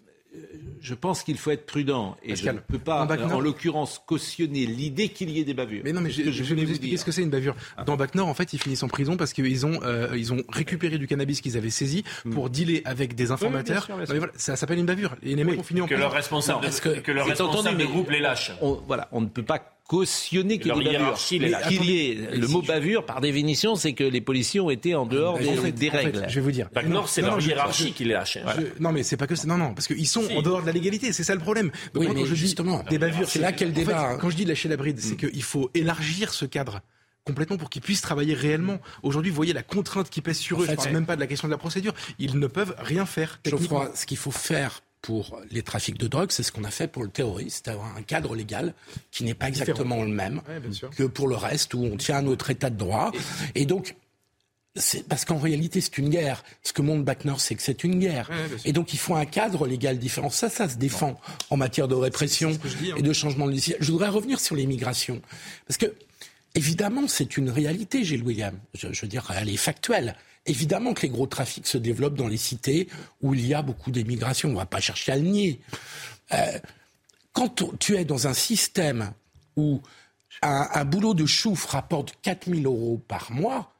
je 0.81 0.95
pense 0.95 1.23
qu'il 1.23 1.37
faut 1.39 1.51
être 1.51 1.67
prudent 1.67 2.17
et 2.23 2.31
Pascal, 2.31 2.57
je 2.57 2.61
ne 2.75 2.79
peux 2.79 2.83
pas, 2.85 3.07
euh, 3.11 3.29
en 3.31 3.41
l'occurrence, 3.41 4.01
cautionner 4.07 4.67
l'idée 4.67 5.09
qu'il 5.09 5.31
y 5.31 5.41
ait 5.41 5.45
des 5.45 5.55
bavures. 5.55 5.83
Mais 5.85 5.93
non, 5.93 6.01
mais 6.01 6.11
je, 6.11 6.23
vais 6.23 6.31
vous 6.31 6.61
expliquer 6.71 6.89
dire. 6.91 6.99
ce 7.01 7.05
que 7.05 7.13
c'est 7.13 7.23
une 7.23 7.31
bavure. 7.31 7.57
Dans 7.87 7.97
Bac 7.97 8.15
Nord, 8.15 8.29
en 8.29 8.35
fait, 8.35 8.53
ils 8.53 8.59
finissent 8.61 8.83
en 8.83 8.89
prison 8.89 9.17
parce 9.17 9.33
qu'ils 9.33 9.67
ont, 9.67 9.81
euh, 9.83 10.15
ils 10.17 10.33
ont 10.33 10.43
récupéré 10.49 10.99
du 10.99 11.07
cannabis 11.07 11.41
qu'ils 11.41 11.57
avaient 11.57 11.71
saisi 11.71 12.05
pour 12.31 12.51
dealer 12.51 12.83
avec 12.85 13.15
des 13.15 13.31
informateurs. 13.31 13.85
sûr, 13.85 13.95
bien 13.97 14.01
Non, 14.03 14.07
sûr. 14.07 14.15
mais 14.15 14.19
voilà, 14.19 14.33
ça 14.37 14.57
s'appelle 14.57 14.79
une 14.79 14.87
bavure. 14.87 15.17
Et 15.23 15.35
les 15.35 15.45
mecs 15.45 15.59
ont 15.59 15.63
fini 15.63 15.81
en 15.81 15.85
Que 15.85 15.95
prison. 15.95 16.03
leur 16.03 16.13
responsable, 16.13 16.59
Non, 16.59 16.63
de, 16.63 16.69
est-ce 16.69 16.81
que- 16.83 17.01
que 17.01 17.13
leur 17.13 17.25
c'est 17.25 17.31
responsable 17.33 17.69
entendu, 17.69 17.83
de 17.83 17.89
groupe 17.89 18.11
les 18.11 18.21
lâche. 18.21 18.53
On, 18.61 18.73
voilà, 18.87 19.09
on 19.13 19.21
ne 19.21 19.27
peut 19.27 19.43
pas 19.43 19.78
cautionner 19.89 20.59
qu'il 20.59 20.69
y 20.69 20.71
ait 20.71 20.75
Leur 20.75 20.79
des 20.79 20.85
bavures. 20.85 21.01
hiérarchie, 21.01 21.39
les 21.41 21.47
Mais 21.47 21.51
lâche. 21.51 21.67
Qu'il 21.69 21.85
y 21.91 21.97
ait 22.11 22.23
Attendez, 22.23 22.37
le 22.39 22.47
mot 22.47 22.63
bavure, 22.63 23.05
par 23.07 23.21
définition, 23.21 23.75
c'est 23.75 23.95
que 23.95 24.05
les 24.05 24.21
policiers 24.21 24.61
ont 24.61 24.71
été 24.71 24.95
en 24.95 25.07
dehors 25.07 25.35
En 25.35 25.39
des, 25.39 25.55
fait, 25.57 25.73
des 25.73 25.89
en 25.89 25.91
fait, 25.93 25.97
règles. 25.99 26.27
je 26.29 26.35
vais 26.37 26.41
vous 26.43 26.53
dire. 26.53 26.69
Bac 26.73 26.85
Non, 26.87 26.95
Nord, 26.97 27.09
c'est 27.09 27.23
leur 27.23 27.41
hiérarchie 27.41 27.93
qui 27.93 28.05
les 28.05 28.13
lâche. 28.13 28.39
non 28.79 28.93
mais 28.93 29.03
c'est 29.03 29.17
pas 29.17 29.27
que 29.27 29.35
c'est 29.35 29.49
non 29.49 29.57
non 29.59 29.75
parce 29.75 29.87
qu'ils 29.89 30.07
sont 30.07 30.23
Si. 30.23 30.37
en 30.37 30.43
dehors 30.43 30.61
de 30.61 30.67
la 30.67 30.73
légalité 30.73 31.13
c'est 31.13 31.25
ça 31.25 31.35
le 31.35 31.41
problème 31.41 31.71
donc 31.95 32.05
Oui, 32.05 32.09
quand 32.15 32.25
je 32.25 32.35
justement, 32.35 32.81
dis 32.85 32.91
des 32.91 32.99
bavures 32.99 33.29
c'est 33.29 33.39
là 33.41 33.51
qu'est 33.53 33.65
le 33.65 33.73
en 33.73 33.75
fait, 33.75 33.81
débat, 33.81 34.17
quand 34.21 34.31
je 34.31 34.37
dis 34.37 34.45
lâcher 34.45 34.69
la 34.69 34.77
bride 34.77 35.01
c'est 35.01 35.17
qu'il 35.17 35.43
faut 35.43 35.71
élargir 35.75 36.33
ce 36.35 36.45
cadre 36.45 36.81
complètement 37.25 37.57
pour 37.57 37.71
qu'ils 37.71 37.83
puissent 37.83 38.01
travailler 38.03 38.35
réellement 38.35 38.79
aujourd'hui 39.03 39.31
vous 39.31 39.37
voyez 39.37 39.53
la 39.55 39.63
contrainte 39.63 40.11
qui 40.11 40.21
pèse 40.21 40.39
sur 40.39 40.59
En 40.59 40.61
eux 40.63 40.65
fait, 40.65 40.73
je 40.73 40.77
parle 40.77 40.89
c'est- 40.89 40.95
même 40.95 41.07
pas 41.07 41.17
de 41.17 41.21
la 41.21 41.27
question 41.27 41.49
de 41.49 41.53
la 41.53 41.59
procédure 41.59 41.95
ils 42.19 42.39
ne 42.39 42.47
peuvent 42.47 42.75
rien 42.79 43.07
faire 43.07 43.41
techniquement. 43.43 43.81
Geoffroy, 43.81 43.97
ce 43.97 44.07
qu'il 44.07 44.17
faut 44.19 44.31
faire 44.31 44.81
pour 45.03 45.41
les 45.51 45.63
trafics 45.63 45.99
de 45.99 46.07
drogue, 46.07 46.31
c'est 46.31 46.43
ce 46.43 46.53
qu'on 46.53 46.65
a 46.65 46.71
fait 46.71 46.89
pour 46.89 47.03
le 47.03 47.11
terrorisme, 47.11 47.61
c'est 47.65 47.71
avoir 47.71 47.97
un 47.97 48.03
cadre 48.03 48.35
légal 48.35 48.75
qui 49.11 49.25
n'est 49.25 49.35
pas 49.35 49.49
exactement 49.49 50.03
le 50.03 50.09
même 50.09 50.41
Ouais, 50.49 50.61
que 50.97 51.05
pour 51.05 51.29
le 51.29 51.37
reste, 51.37 51.75
où 51.75 51.83
on 51.85 51.97
tient 51.97 52.17
à 52.17 52.23
notre 52.23 52.51
état 52.51 52.71
de 52.71 52.77
droit. 52.77 53.13
Et 53.55 53.67
donc, 53.67 53.95
c'est 54.75 55.07
parce 55.07 55.25
qu'en 55.25 55.39
réalité, 55.39 55.81
c'est 55.81 55.99
une 55.99 56.09
guerre. 56.09 56.45
Ce 56.63 56.73
que 56.73 56.83
montre 56.83 57.05
Bac 57.05 57.25
Nord, 57.25 57.41
c'est 57.41 57.55
que 57.55 57.63
c'est 57.63 57.85
une 57.85 57.99
guerre. 57.99 58.29
Ouais, 58.31 58.57
et 58.65 58.73
donc, 58.73 58.93
il 58.93 58.99
faut 58.99 59.15
un 59.15 59.25
cadre 59.25 59.67
légal 59.67 59.99
différent. 59.99 60.31
Ça, 60.31 60.49
ça 60.49 60.69
se 60.69 60.77
défend 60.77 61.21
en 61.51 61.57
matière 61.57 61.89
de 61.89 61.95
répression 61.95 62.51
dis, 62.51 62.93
hein. 62.93 62.95
et 62.97 63.03
de 63.03 63.13
changement 63.13 63.47
de 63.47 63.51
logiciel. 63.51 63.79
Je 63.81 63.91
voudrais 63.91 64.09
revenir 64.09 64.41
sur 64.41 64.57
l'immigration. 64.57 65.21
Parce 65.67 65.79
que, 65.79 65.95
évidemment, 66.55 67.09
c'est 67.09 67.37
une 67.37 67.51
réalité, 67.51 68.05
Gilles 68.05 68.23
William. 68.23 68.57
Je, 68.75 68.93
je 68.93 69.01
veux 69.03 69.09
dire, 69.09 69.31
elle 69.37 69.49
est 69.49 69.57
factuelle. 69.57 70.17
Évidemment 70.49 70.95
que 70.95 71.03
les 71.03 71.09
gros 71.11 71.27
trafics 71.27 71.67
se 71.67 71.79
développent 71.79 72.17
dans 72.17 72.29
les 72.29 72.37
cités 72.37 72.89
où 73.23 73.35
il 73.35 73.47
y 73.47 73.55
a 73.55 73.63
beaucoup 73.63 73.91
d'immigration. 73.91 74.49
On 74.49 74.53
ne 74.53 74.57
va 74.59 74.67
pas 74.67 74.81
chercher 74.81 75.13
à 75.13 75.17
le 75.17 75.23
nier. 75.23 75.61
Euh, 76.33 76.59
quand 77.33 77.79
tu 77.79 77.97
es 77.97 78.05
dans 78.05 78.27
un 78.27 78.35
système 78.35 79.13
où 79.57 79.81
un, 80.43 80.69
un 80.73 80.85
boulot 80.85 81.15
de 81.15 81.27
chouf 81.27 81.65
rapporte 81.67 82.15
4000 82.23 82.67
euros 82.67 83.01
par 83.09 83.31
mois, 83.33 83.73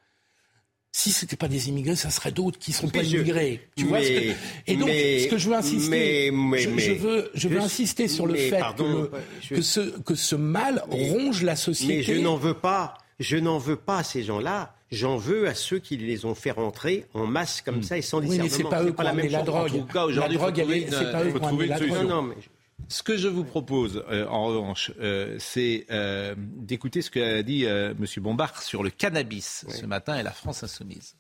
si 0.93 1.13
ce 1.13 1.25
n'était 1.25 1.37
pas 1.37 1.49
des 1.49 1.69
immigrés, 1.69 1.95
ça 1.97 2.11
serait 2.11 2.33
d'autres 2.33 2.59
qui 2.59 2.71
ne 2.73 2.77
sont 2.77 2.89
pas 2.89 3.03
je- 3.03 3.17
immigrés. 3.17 3.69
Tu 3.77 3.85
vois 3.85 4.03
ce 4.03 4.09
que- 4.09 4.35
Et 4.67 4.77
donc, 4.77 4.89
mais- 4.89 5.21
ce 5.21 5.29
que 5.29 5.39
je 5.39 5.49
veux 5.51 5.55
insister, 5.55 6.31
mais- 6.33 6.59
je, 6.59 6.93
veux, 6.93 7.31
je 7.35 7.49
veux 7.49 7.59
je- 7.61 7.65
insister 7.65 8.09
sur 8.09 8.27
le 8.27 8.35
fait 8.37 8.59
pardon, 8.59 9.09
que, 9.49 9.55
que, 9.57 9.63
ce, 9.63 9.81
que 10.01 10.15
ce 10.15 10.35
mal 10.35 10.83
ronge 10.89 11.43
la 11.43 11.57
société. 11.57 11.97
Mais 11.99 12.03
je 12.03 12.21
n'en 12.21 12.37
veux 12.37 12.55
pas. 12.55 12.95
Je 13.21 13.37
n'en 13.37 13.59
veux 13.59 13.77
pas 13.77 13.99
à 13.99 14.03
ces 14.05 14.23
gens-là. 14.23 14.75
J'en 14.91 15.17
veux 15.19 15.47
à 15.49 15.55
ceux 15.55 15.79
qui 15.79 15.97
les 15.99 16.25
ont 16.25 16.35
fait 16.35 16.51
rentrer 16.51 17.05
en 17.15 17.27
masse 17.27 17.61
comme 17.61 17.83
ça 17.83 17.99
et 17.99 18.03
sans 18.03 18.21
Oui, 18.21 18.29
mais 18.39 18.45
discernement. 18.45 18.71
c'est 18.71 18.77
pas 18.77 18.83
eux 18.85 18.93
qui 18.93 19.01
ont 19.01 19.05
la 19.05 19.11
amené 19.11 19.23
même 19.25 19.33
la 19.33 19.39
chose. 19.41 19.47
drogue. 19.47 19.71
En 19.75 19.79
tout 19.87 19.93
cas, 19.93 20.05
aujourd'hui, 20.07 20.37
la 20.39 20.51
drogue, 20.51 20.87
c'est 20.91 21.13
pas 21.13 21.25
eux 21.25 21.31
faut 21.31 21.39
qui 21.41 21.45
ont 21.45 21.59
la 21.59 21.77
solution. 21.79 21.95
drogue. 21.97 22.09
Non, 22.09 22.23
non, 22.23 22.23
mais 22.23 22.35
Ce 22.89 23.03
que 23.03 23.17
je 23.19 23.29
vous 23.29 23.45
propose, 23.45 24.03
euh, 24.11 24.27
en 24.29 24.45
revanche, 24.47 24.93
euh, 25.01 25.37
c'est 25.39 25.85
euh, 25.91 26.35
d'écouter 26.39 27.03
ce 27.03 27.11
qu'a 27.11 27.43
dit 27.43 27.67
euh, 27.67 27.91
M. 27.99 28.07
Bombard 28.23 28.63
sur 28.63 28.83
le 28.83 28.89
cannabis 28.89 29.67
ce 29.69 29.85
matin 29.85 30.19
et 30.19 30.23
la 30.23 30.31
France 30.33 30.63
insoumise. 30.63 31.15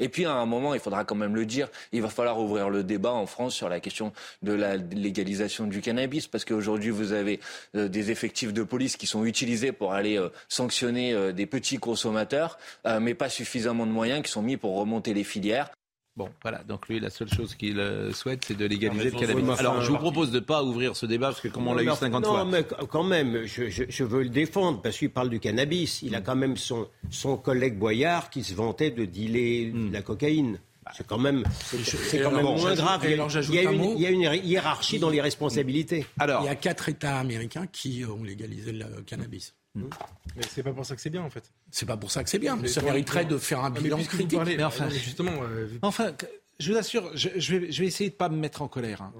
Et 0.00 0.08
puis 0.08 0.24
à 0.24 0.32
un 0.32 0.46
moment, 0.46 0.74
il 0.74 0.80
faudra 0.80 1.04
quand 1.04 1.14
même 1.14 1.36
le 1.36 1.46
dire, 1.46 1.68
il 1.92 2.02
va 2.02 2.08
falloir 2.08 2.40
ouvrir 2.40 2.70
le 2.70 2.82
débat 2.82 3.12
en 3.12 3.26
France 3.26 3.54
sur 3.54 3.68
la 3.68 3.78
question 3.78 4.12
de 4.42 4.52
la 4.52 4.76
légalisation 4.76 5.66
du 5.66 5.80
cannabis, 5.80 6.26
parce 6.26 6.44
qu'aujourd'hui 6.44 6.90
vous 6.90 7.12
avez 7.12 7.38
euh, 7.76 7.88
des 7.88 8.10
effectifs 8.10 8.52
de 8.52 8.62
police 8.62 8.96
qui 8.96 9.06
sont 9.06 9.24
utilisés 9.24 9.72
pour 9.72 9.92
aller 9.92 10.18
euh, 10.18 10.30
sanctionner 10.48 11.12
euh, 11.12 11.32
des 11.32 11.46
petits 11.46 11.78
consommateurs, 11.78 12.58
mais 13.00 13.14
pas 13.14 13.28
suffisamment 13.28 13.86
de 13.86 13.92
moyens 13.92 14.22
qui 14.22 14.30
sont 14.30 14.42
mis 14.42 14.56
pour 14.56 14.76
remonter 14.76 15.12
les 15.14 15.24
filières. 15.24 15.70
Bon, 16.16 16.28
voilà. 16.42 16.62
Donc 16.64 16.88
lui, 16.88 16.98
la 17.00 17.08
seule 17.08 17.28
chose 17.32 17.54
qu'il 17.54 17.78
euh, 17.78 18.12
souhaite, 18.12 18.44
c'est 18.44 18.56
de 18.56 18.66
légaliser 18.66 19.10
le 19.10 19.18
cannabis. 19.18 19.58
Alors, 19.60 19.80
je 19.80 19.90
vous 19.90 19.96
propose 19.96 20.30
de 20.30 20.40
ne 20.40 20.44
pas 20.44 20.62
ouvrir 20.64 20.96
ce 20.96 21.06
débat 21.06 21.28
parce 21.28 21.40
que 21.40 21.48
comme 21.48 21.66
on 21.68 21.74
l'a 21.74 21.82
eu 21.82 21.86
Non, 21.86 21.94
50 21.94 22.22
non, 22.24 22.28
fois. 22.30 22.44
mais 22.44 22.64
quand 22.88 23.04
même, 23.04 23.44
je, 23.46 23.70
je- 23.70 23.84
je 23.88 24.04
veux 24.04 24.22
le 24.24 24.28
défendre 24.28 24.82
parce 24.82 24.98
qu'il 24.98 25.10
parle 25.10 25.30
du 25.30 25.40
cannabis. 25.40 26.02
Il 26.02 26.14
a 26.14 26.20
quand 26.20 26.36
même 26.36 26.56
son, 26.56 26.88
son 27.10 27.36
collègue 27.36 27.78
Boyard 27.78 28.28
qui 28.30 28.42
se 28.42 28.54
vantait 28.54 28.90
de 28.90 29.04
dealer 29.04 29.72
de 29.72 29.92
la 29.92 30.02
cocaïne. 30.02 30.58
C'est 30.96 31.06
quand 31.06 31.18
même, 31.18 31.44
c'est 31.60 32.18
quand 32.20 32.30
même 32.32 32.40
alors, 32.40 32.58
moins 32.58 32.74
grave. 32.74 33.04
et 33.04 33.08
Il 33.08 33.10
y 33.10 33.12
a- 33.12 33.14
alors, 33.14 33.28
j'ajoute 33.30 33.54
il 33.54 33.62
y 33.62 33.64
a 33.64 33.70
un 33.70 33.72
une- 33.72 33.78
mot. 33.80 33.94
il 33.96 34.02
y 34.02 34.06
a 34.06 34.10
une 34.10 34.44
hiérarchie 34.44 34.98
dans 34.98 35.10
les 35.10 35.20
responsabilités. 35.20 36.04
Alors, 36.18 36.42
Il 36.42 36.46
y 36.46 36.48
a 36.48 36.56
quatre 36.56 36.88
États 36.88 37.18
américains 37.20 37.68
qui 37.70 38.04
ont 38.04 38.24
légalisé 38.24 38.72
le 38.72 38.86
cannabis. 39.06 39.54
Mais 39.74 40.42
c'est 40.48 40.62
pas 40.62 40.72
pour 40.72 40.84
ça 40.84 40.94
que 40.96 41.00
c'est 41.00 41.10
bien 41.10 41.22
en 41.22 41.30
fait 41.30 41.44
C'est 41.70 41.86
pas 41.86 41.96
pour 41.96 42.10
ça 42.10 42.24
que 42.24 42.30
c'est 42.30 42.38
bien. 42.38 42.56
Mais 42.56 42.68
ça 42.68 42.82
mériterait 42.82 43.24
de 43.24 43.38
faire 43.38 43.64
un 43.64 43.70
mais 43.70 43.80
bilan 43.80 43.98
critique. 44.02 44.32
parlez- 44.38 44.56
Mais 44.56 44.64
enfin- 44.64 44.86
mais 44.90 44.98
justement 44.98 45.32
euh, 45.42 45.68
enfin, 45.82 46.12
je 46.58 46.72
vous 46.72 46.78
assure, 46.78 47.10
je, 47.16 47.28
je 47.36 47.56
vais, 47.56 47.72
je 47.72 47.80
vais 47.80 47.86
essayer 47.86 48.10
de 48.10 48.14
ne 48.14 48.18
pas 48.18 48.28
me 48.28 48.36
mettre 48.36 48.62
en 48.62 48.68
colère. 48.68 49.02
hein. 49.02 49.12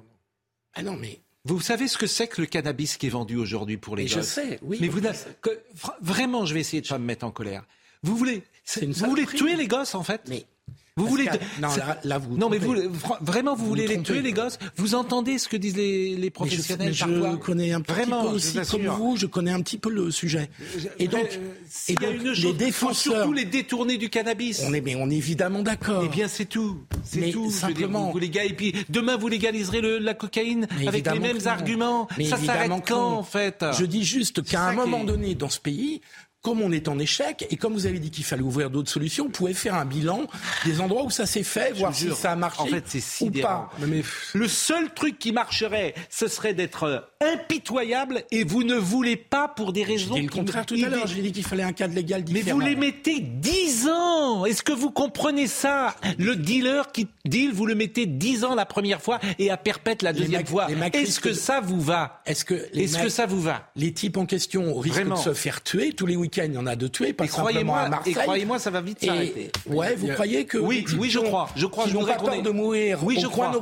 Ah 0.74 0.82
non, 0.82 0.96
mais 0.96 1.20
Vous 1.44 1.60
savez 1.60 1.88
ce 1.88 1.96
que 1.98 2.06
c'est 2.06 2.28
que 2.28 2.40
le 2.40 2.46
cannabis 2.46 2.96
qui 2.96 3.06
est 3.06 3.10
vendu 3.10 3.36
aujourd'hui 3.36 3.76
pour 3.76 3.96
les 3.96 4.02
Mais 4.04 4.08
je 4.08 4.20
sais, 4.20 4.58
oui. 4.62 4.78
Mais 4.80 4.88
vous, 4.88 5.00
que- 5.40 5.58
vraiment, 6.00 6.44
je 6.46 6.54
vais 6.54 6.60
essayer 6.60 6.82
de 6.82 6.86
pas 6.88 6.98
me 6.98 7.04
mettre 7.06 7.24
en 7.24 7.30
colère. 7.30 7.64
Vous 8.02 8.16
voulez, 8.16 8.42
vous 8.76 8.92
voulez 9.06 9.26
tuer 9.26 9.56
les 9.56 9.68
gosses 9.68 9.94
en 9.94 10.02
fait? 10.02 10.22
Mais 10.28 10.46
Vous 10.96 11.06
voulez 11.06 11.24
non, 11.60 11.68
c'est- 11.70 11.78
là- 11.80 11.98
là, 12.04 12.18
vous 12.18 12.36
non 12.36 12.48
mais 12.50 12.58
vous 12.58 12.74
vraiment 13.20 13.54
vous, 13.54 13.62
Vous 13.62 13.68
voulez 13.70 13.86
les 13.86 14.02
tuer 14.02 14.22
les 14.22 14.32
gosses? 14.32 14.58
Vous 14.76 14.94
entendez 14.94 15.38
ce 15.38 15.48
que 15.48 15.56
disent 15.56 15.76
les, 15.76 16.10
les 16.10 16.16
Mais 16.16 16.24
je, 16.26 16.30
professionnels 16.30 16.88
mais 16.88 16.92
je 16.92 17.04
parfois? 17.04 17.36
connais 17.38 17.72
un 17.72 17.80
petit 17.80 17.92
Vraiment, 17.92 18.22
peu 18.24 18.28
je 18.30 18.34
aussi, 18.34 18.58
comme 18.70 18.86
vous, 18.86 19.16
je 19.16 19.26
connais 19.26 19.52
un 19.52 19.60
petit 19.60 19.78
peu 19.78 19.88
le 19.90 20.10
sujet. 20.10 20.50
Et 20.98 21.06
donc, 21.08 21.20
Euh, 21.24 21.26
et 21.26 21.66
s'il 21.68 22.00
y 22.02 22.04
a 22.04 22.08
donc, 22.12 22.20
une 22.20 22.28
les 22.30 22.34
chose, 22.34 22.56
défenseurs, 22.56 23.14
surtout 23.14 23.32
les 23.32 23.44
détourner 23.44 23.96
du 23.98 24.10
cannabis. 24.10 24.62
on 24.66 24.74
est, 24.74 24.80
mais 24.80 24.96
on 24.96 25.08
est 25.10 25.16
évidemment 25.16 25.62
d'accord. 25.62 26.02
Eh 26.04 26.08
bien, 26.08 26.28
c'est 26.28 26.44
tout. 26.46 26.78
C'est 27.04 27.30
tout. 27.30 27.44
Je 27.44 27.48
dire, 27.50 27.58
simplement- 27.58 28.10
vous, 28.10 28.18
les 28.18 28.28
gars, 28.30 28.44
et 28.44 28.52
puis 28.52 28.74
demain 28.88 29.16
vous 29.16 29.28
légaliserez 29.28 29.80
le- 29.80 29.98
la 29.98 30.14
cocaïne 30.14 30.66
Mais 30.78 30.88
avec 30.88 31.10
les 31.10 31.18
mêmes 31.20 31.38
arguments. 31.46 32.08
Mais 32.18 32.24
ça 32.24 32.36
s'arrête 32.36 32.70
quand 32.86 33.12
en 33.18 33.22
fait? 33.22 33.64
Je 33.78 33.84
dis 33.86 34.04
juste 34.04 34.42
qu'à 34.42 34.64
un 34.68 34.72
moment 34.74 35.04
donné, 35.04 35.34
dans 35.34 35.48
ce 35.48 35.60
pays, 35.60 36.00
comme 36.42 36.62
on 36.62 36.72
est 36.72 36.88
en 36.88 36.98
échec, 36.98 37.46
et 37.50 37.56
comme 37.56 37.74
vous 37.74 37.86
avez 37.86 37.98
dit 37.98 38.10
qu'il 38.10 38.24
fallait 38.24 38.42
ouvrir 38.42 38.70
d'autres 38.70 38.90
solutions, 38.90 39.24
vous 39.24 39.30
pouvez 39.30 39.52
faire 39.52 39.74
un 39.74 39.84
bilan 39.84 40.26
des 40.64 40.80
endroits 40.80 41.04
où 41.04 41.10
ça 41.10 41.26
s'est 41.26 41.42
fait, 41.42 41.72
voir 41.72 41.94
si 41.94 42.10
ça 42.12 42.32
a 42.32 42.36
marché 42.36 42.62
En 42.62 42.66
fait, 42.66 42.84
c'est 42.86 43.24
ou 43.24 43.30
pas. 43.30 43.70
Mais 43.86 44.02
Le 44.32 44.48
seul 44.48 44.92
truc 44.94 45.18
qui 45.18 45.32
marcherait, 45.32 45.94
ce 46.08 46.28
serait 46.28 46.54
d'être 46.54 46.84
euh, 46.84 47.00
impitoyable 47.22 48.24
et 48.30 48.44
vous 48.44 48.62
ne 48.64 48.74
voulez 48.76 49.16
pas 49.16 49.46
pour 49.46 49.72
des 49.74 49.84
J'ai 49.84 49.92
raisons. 49.92 50.14
dit 50.14 50.22
le 50.22 50.28
contraire 50.30 50.64
tout 50.64 50.74
à 50.82 50.88
l'heure. 50.88 51.06
J'ai 51.06 51.20
dit 51.20 51.32
qu'il 51.32 51.44
fallait 51.44 51.62
un 51.62 51.72
cadre 51.72 51.94
légal 51.94 52.24
Mais 52.28 52.40
différent. 52.40 52.58
vous 52.58 52.64
les 52.64 52.76
mettez 52.76 53.20
10 53.20 53.88
ans 53.88 54.46
Est-ce 54.46 54.62
que 54.62 54.72
vous 54.72 54.90
comprenez 54.90 55.46
ça? 55.46 55.94
Le 56.18 56.34
dealer 56.34 56.90
qui 56.92 57.08
deal, 57.26 57.52
vous 57.52 57.66
le 57.66 57.74
mettez 57.74 58.06
10 58.06 58.44
ans 58.44 58.54
la 58.54 58.64
première 58.64 59.02
fois 59.02 59.20
et 59.38 59.50
à 59.50 59.58
perpète 59.58 60.02
la 60.02 60.14
deuxième 60.14 60.46
fois. 60.46 60.68
Est-ce 60.94 61.20
que 61.20 61.34
ça 61.34 61.60
vous 61.60 61.80
va? 61.80 62.22
Est-ce 62.24 62.44
que 62.46 62.54
Est-ce 62.78 62.98
que 62.98 63.08
ça 63.10 63.26
vous 63.26 63.40
va? 63.40 63.68
les 63.76 63.92
types 63.92 64.16
en 64.16 64.24
question 64.26 64.74
risquent 64.78 64.94
Vraiment. 64.96 65.16
de 65.16 65.20
se 65.20 65.34
faire 65.34 65.62
tuer 65.62 65.92
tous 65.92 66.06
les 66.06 66.16
week-ends 66.16 66.44
Il 66.46 66.54
y 66.54 66.58
en 66.58 66.66
a 66.66 66.74
de 66.76 66.86
tués, 66.88 67.12
pas 67.12 67.24
Et 67.24 67.28
simplement 67.28 67.46
à 67.46 67.50
croyez-moi, 67.50 67.88
Marseille. 67.88 68.12
et 68.12 68.16
croyez-moi, 68.16 68.58
ça 68.58 68.70
va 68.70 68.80
vite 68.80 69.04
s'arrêter. 69.04 69.50
Ouais, 69.66 69.94
vous 69.94 70.08
croyez 70.08 70.46
que 70.46 70.56
Oui, 70.58 70.84
oui, 70.98 71.10
je 71.10 71.18
crois, 71.18 71.48
je 71.54 71.66
crois, 71.66 71.86
je 71.86 71.96
pas 71.96 72.14
peur 72.16 72.42
de 72.42 72.50
mourir 72.50 73.00
Oui, 73.04 73.18
je 73.20 73.26
crois. 73.26 73.52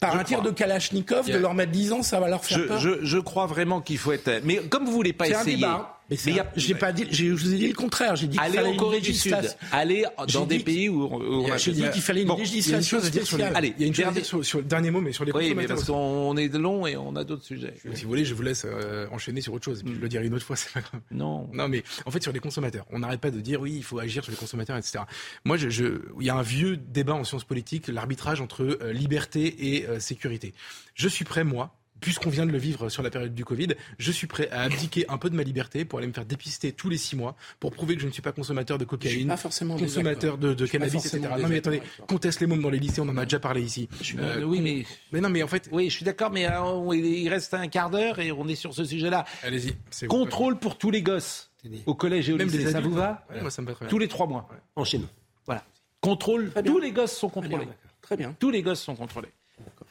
par 0.00 0.14
Je 0.14 0.18
un 0.18 0.24
tir 0.24 0.42
de 0.42 0.50
Kalachnikov, 0.50 1.30
de 1.30 1.38
leur 1.38 1.54
mettre 1.54 1.72
10 1.72 1.92
ans, 1.92 2.02
ça 2.02 2.18
va 2.20 2.28
leur 2.28 2.44
faire 2.44 2.58
Je, 2.58 2.64
peur. 2.64 2.79
Je- 2.80 3.04
je 3.04 3.18
crois 3.18 3.46
vraiment 3.46 3.80
qu'il 3.80 3.98
faut 3.98 4.12
être. 4.12 4.40
Mais 4.44 4.56
comme 4.56 4.84
vous 4.84 4.92
voulez 4.92 5.12
pas 5.12 5.26
C'est 5.26 5.34
un 5.34 5.40
essayer, 5.42 5.56
débat. 5.56 5.96
Mais, 6.10 6.16
mais 6.26 6.40
a, 6.40 6.52
j'ai 6.56 6.74
pas 6.74 6.90
dit, 6.92 7.06
je 7.12 7.26
vous 7.26 7.54
ai 7.54 7.56
dit 7.56 7.68
le 7.68 7.74
contraire. 7.74 8.16
J'ai 8.16 8.26
dit 8.26 8.36
allez 8.40 8.58
en 8.58 8.74
Corée 8.74 9.00
du 9.00 9.14
Sud, 9.14 9.36
allez 9.70 10.04
dans 10.32 10.44
des 10.44 10.58
pays 10.58 10.88
où, 10.88 11.04
où 11.04 11.46
on 11.46 11.52
a. 11.52 11.56
J'ai 11.56 11.70
dit 11.70 11.84
qu'il 11.92 12.02
fallait 12.02 12.22
une 12.22 12.28
bon, 12.28 12.36
législation 12.36 12.68
il 12.68 12.72
y 12.72 12.74
a 12.74 12.78
une 12.78 12.84
chose 12.84 13.06
à 13.06 13.10
dire 13.10 13.26
sur 13.26 13.38
les, 13.38 13.44
Allez, 13.44 13.74
il 13.76 13.82
y 13.82 13.84
a 13.84 13.86
une 13.86 13.94
chose 13.94 14.06
à 14.06 14.10
dire 14.10 14.24
sur, 14.24 14.44
sur, 14.44 14.58
le 14.58 14.64
dernier 14.64 14.90
mot, 14.90 15.00
mais 15.00 15.12
sur 15.12 15.24
les 15.24 15.30
oui, 15.32 15.54
mais 15.54 15.66
parce 15.66 15.84
qu'on 15.84 16.36
est 16.36 16.52
long 16.52 16.84
et 16.86 16.96
on 16.96 17.14
a 17.14 17.22
d'autres 17.22 17.44
sujets. 17.44 17.74
Si 17.94 18.02
vous 18.02 18.08
voulez, 18.08 18.24
je 18.24 18.34
vous 18.34 18.42
laisse 18.42 18.66
euh, 18.66 19.06
enchaîner 19.12 19.40
sur 19.40 19.52
autre 19.54 19.64
chose. 19.64 19.80
Et 19.80 19.84
puis 19.84 19.94
je 19.94 20.00
le 20.00 20.08
dirai 20.08 20.26
une 20.26 20.34
autre 20.34 20.44
fois, 20.44 20.56
c'est 20.56 20.72
pas 20.72 20.80
grave. 20.80 21.00
Non. 21.12 21.48
Non, 21.52 21.68
mais 21.68 21.84
en 22.06 22.10
fait 22.10 22.22
sur 22.22 22.32
les 22.32 22.40
consommateurs, 22.40 22.86
on 22.90 22.98
n'arrête 22.98 23.20
pas 23.20 23.30
de 23.30 23.40
dire 23.40 23.60
oui, 23.60 23.74
il 23.76 23.84
faut 23.84 24.00
agir 24.00 24.24
sur 24.24 24.32
les 24.32 24.38
consommateurs, 24.38 24.76
etc. 24.76 25.04
Moi, 25.44 25.56
je, 25.58 25.68
je, 25.68 25.84
il 26.18 26.26
y 26.26 26.30
a 26.30 26.34
un 26.34 26.42
vieux 26.42 26.76
débat 26.76 27.14
en 27.14 27.22
sciences 27.22 27.44
politiques, 27.44 27.86
l'arbitrage 27.86 28.40
entre 28.40 28.64
euh, 28.64 28.92
liberté 28.92 29.74
et 29.76 29.86
euh, 29.86 30.00
sécurité. 30.00 30.54
Je 30.94 31.06
suis 31.08 31.24
prêt, 31.24 31.44
moi, 31.44 31.72
puisqu'on 32.00 32.30
vient 32.30 32.46
de 32.46 32.50
le 32.50 32.58
vivre 32.58 32.88
sur 32.88 33.02
la 33.02 33.10
période 33.10 33.34
du 33.34 33.44
Covid, 33.44 33.68
je 33.98 34.12
suis 34.12 34.26
prêt 34.26 34.48
à 34.50 34.62
abdiquer 34.62 35.04
un 35.08 35.18
peu 35.18 35.30
de 35.30 35.36
ma 35.36 35.42
liberté 35.42 35.84
pour 35.84 35.98
aller 35.98 36.08
me 36.08 36.12
faire 36.12 36.24
dépister 36.24 36.72
tous 36.72 36.88
les 36.88 36.98
six 36.98 37.16
mois 37.16 37.36
pour 37.58 37.72
prouver 37.72 37.96
que 37.96 38.02
je 38.02 38.06
ne 38.06 38.12
suis 38.12 38.22
pas 38.22 38.32
consommateur 38.32 38.78
de 38.78 38.84
cocaïne, 38.84 39.28
pas 39.28 39.36
forcément 39.36 39.76
consommateur 39.76 40.38
de, 40.38 40.54
de 40.54 40.66
cannabis, 40.66 41.04
etc. 41.06 41.20
Non 41.40 41.48
mais 41.48 41.58
attendez, 41.58 41.82
conteste 42.06 42.40
les 42.40 42.46
mômes 42.46 42.62
dans 42.62 42.70
les 42.70 42.78
lycées, 42.78 43.00
on 43.00 43.08
en 43.08 43.16
a 43.16 43.24
déjà 43.24 43.40
parlé 43.40 43.62
ici. 43.62 43.88
Euh, 44.18 44.42
oui 44.44 44.60
mais 44.60 44.84
mais 45.12 45.20
non 45.20 45.28
mais 45.28 45.42
en 45.42 45.48
fait, 45.48 45.68
oui 45.72 45.90
je 45.90 45.96
suis 45.96 46.04
d'accord, 46.04 46.30
mais 46.30 46.46
euh, 46.46 46.94
il 46.94 47.28
reste 47.28 47.54
un 47.54 47.68
quart 47.68 47.90
d'heure 47.90 48.18
et 48.18 48.32
on 48.32 48.46
est 48.48 48.54
sur 48.54 48.74
ce 48.74 48.84
sujet-là. 48.84 49.24
Allez-y. 49.42 49.76
Contrôle 50.06 50.58
pour 50.58 50.78
tous 50.78 50.90
les 50.90 51.02
gosses 51.02 51.50
au 51.86 51.94
collège 51.94 52.28
et 52.28 52.32
au 52.32 52.36
Même 52.36 52.48
lycée, 52.48 52.70
ça 52.70 52.80
vous 52.80 52.92
va 52.92 53.26
ouais, 53.30 53.40
moi, 53.40 53.50
ça 53.50 53.62
me 53.62 53.66
va 53.66 53.74
très 53.74 53.84
bien. 53.84 53.90
Tous 53.90 53.98
les 53.98 54.08
trois 54.08 54.26
mois. 54.26 54.48
Ouais. 54.50 54.56
Enchaînons. 54.76 55.08
Voilà. 55.46 55.64
Contrôle. 56.00 56.52
Tous 56.64 56.78
les 56.78 56.92
gosses 56.92 57.12
sont 57.16 57.28
contrôlés. 57.28 57.68
Très 58.00 58.16
bien. 58.16 58.34
Tous 58.38 58.50
les 58.50 58.62
gosses 58.62 58.80
sont 58.80 58.96
contrôlés. 58.96 59.28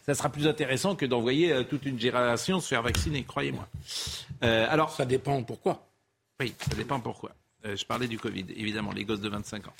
Ça 0.10 0.16
sera 0.16 0.30
plus 0.30 0.48
intéressant 0.48 0.96
que 0.96 1.06
d'envoyer 1.06 1.52
euh, 1.52 1.64
toute 1.64 1.86
une 1.86 2.00
génération 2.00 2.60
se 2.60 2.68
faire 2.68 2.82
vacciner, 2.82 3.24
croyez-moi. 3.24 3.68
Euh, 4.44 4.66
alors, 4.68 4.90
ça 4.90 5.06
dépend 5.06 5.44
pourquoi. 5.44 5.88
Oui, 6.40 6.56
ça 6.58 6.76
dépend 6.76 7.00
pourquoi. 7.00 7.30
Euh, 7.66 7.76
je 7.76 7.86
parlais 7.86 8.08
du 8.08 8.18
Covid, 8.18 8.46
évidemment, 8.56 8.92
les 8.92 9.06
gosses 9.06 9.22
de 9.22 9.30
25 9.30 9.68
ans. 9.68 9.74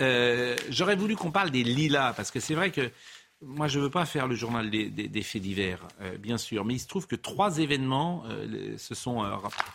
Euh, 0.00 0.56
J'aurais 0.70 0.96
voulu 0.96 1.16
qu'on 1.16 1.30
parle 1.30 1.50
des 1.50 1.62
lilas, 1.64 2.14
parce 2.14 2.30
que 2.30 2.40
c'est 2.40 2.54
vrai 2.54 2.70
que 2.70 2.90
moi, 3.42 3.68
je 3.68 3.78
ne 3.78 3.84
veux 3.84 3.90
pas 3.90 4.06
faire 4.06 4.26
le 4.26 4.34
journal 4.34 4.70
des, 4.70 4.88
des, 4.88 5.06
des 5.06 5.22
faits 5.22 5.42
divers, 5.42 5.86
euh, 6.00 6.16
bien 6.16 6.38
sûr, 6.38 6.64
mais 6.64 6.76
il 6.76 6.80
se 6.80 6.88
trouve 6.88 7.06
que 7.06 7.16
trois 7.16 7.58
événements 7.58 8.24
euh, 8.30 8.78
se 8.78 8.94
sont 8.94 9.22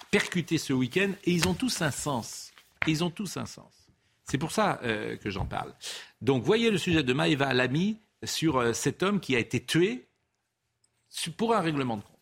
percutés 0.10 0.58
ce 0.58 0.74
week-end 0.74 1.12
et 1.24 1.32
ils 1.32 1.48
ont 1.48 1.54
tous 1.54 1.84
un 1.84 1.92
sens. 1.92 2.52
Ils 2.88 3.04
ont 3.04 3.12
tous 3.12 3.38
un 3.38 3.46
sens. 3.46 3.72
C'est 4.26 4.40
pour 4.40 4.52
ça 4.52 4.80
que 4.84 5.30
j'en 5.30 5.46
parle. 5.46 5.74
Donc, 6.22 6.44
voyez 6.44 6.72
le 6.72 6.78
sujet 6.80 7.02
de 7.04 7.14
Maëva 7.14 7.54
Lamy 7.54 7.98
sur 8.24 8.76
cet 8.76 9.04
homme 9.04 9.20
qui 9.20 9.36
a 9.36 9.40
été 9.40 9.64
tué 9.66 10.10
pour 11.38 11.56
un 11.56 11.62
règlement 11.62 11.98
de 11.98 12.04
compte. 12.04 12.20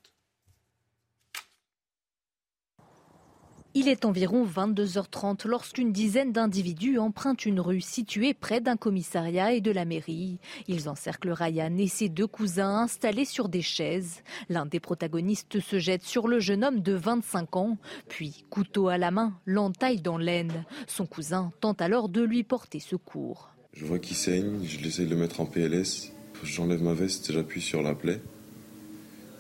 Il 3.80 3.88
est 3.88 4.06
environ 4.06 4.44
22h30 4.44 5.48
lorsqu'une 5.48 5.92
dizaine 5.92 6.32
d'individus 6.32 6.98
empruntent 6.98 7.46
une 7.46 7.60
rue 7.60 7.80
située 7.80 8.34
près 8.34 8.60
d'un 8.60 8.76
commissariat 8.76 9.54
et 9.54 9.62
de 9.62 9.70
la 9.70 9.86
mairie. 9.86 10.40
Ils 10.68 10.90
encerclent 10.90 11.32
Ryan 11.32 11.78
et 11.78 11.88
ses 11.88 12.10
deux 12.10 12.26
cousins 12.26 12.76
installés 12.76 13.26
sur 13.26 13.50
des 13.50 13.62
chaises. 13.62 14.24
L'un 14.50 14.66
des 14.66 14.80
protagonistes 14.80 15.60
se 15.60 15.78
jette 15.78 16.04
sur 16.04 16.28
le 16.28 16.40
jeune 16.40 16.64
homme 16.64 16.82
de 16.82 16.94
25 16.94 17.56
ans, 17.56 17.78
puis, 18.08 18.46
couteau 18.50 18.88
à 18.88 18.98
la 18.98 19.12
main, 19.12 19.40
l'entaille 19.46 20.02
dans 20.02 20.18
l'aine. 20.18 20.66
Son 20.88 21.06
cousin 21.06 21.52
tente 21.62 21.80
alors 21.80 22.10
de 22.10 22.24
lui 22.24 22.44
porter 22.44 22.80
secours. 22.80 23.52
Je 23.80 23.86
vois 23.86 24.00
qu'il 24.00 24.16
saigne, 24.18 24.66
je 24.66 24.80
l'essaie 24.80 25.06
de 25.06 25.12
le 25.12 25.16
mettre 25.16 25.40
en 25.40 25.46
PLS. 25.46 26.12
J'enlève 26.44 26.82
ma 26.82 26.94
veste, 26.94 27.32
j'appuie 27.32 27.62
sur 27.62 27.84
la 27.84 27.94
plaie. 27.94 28.20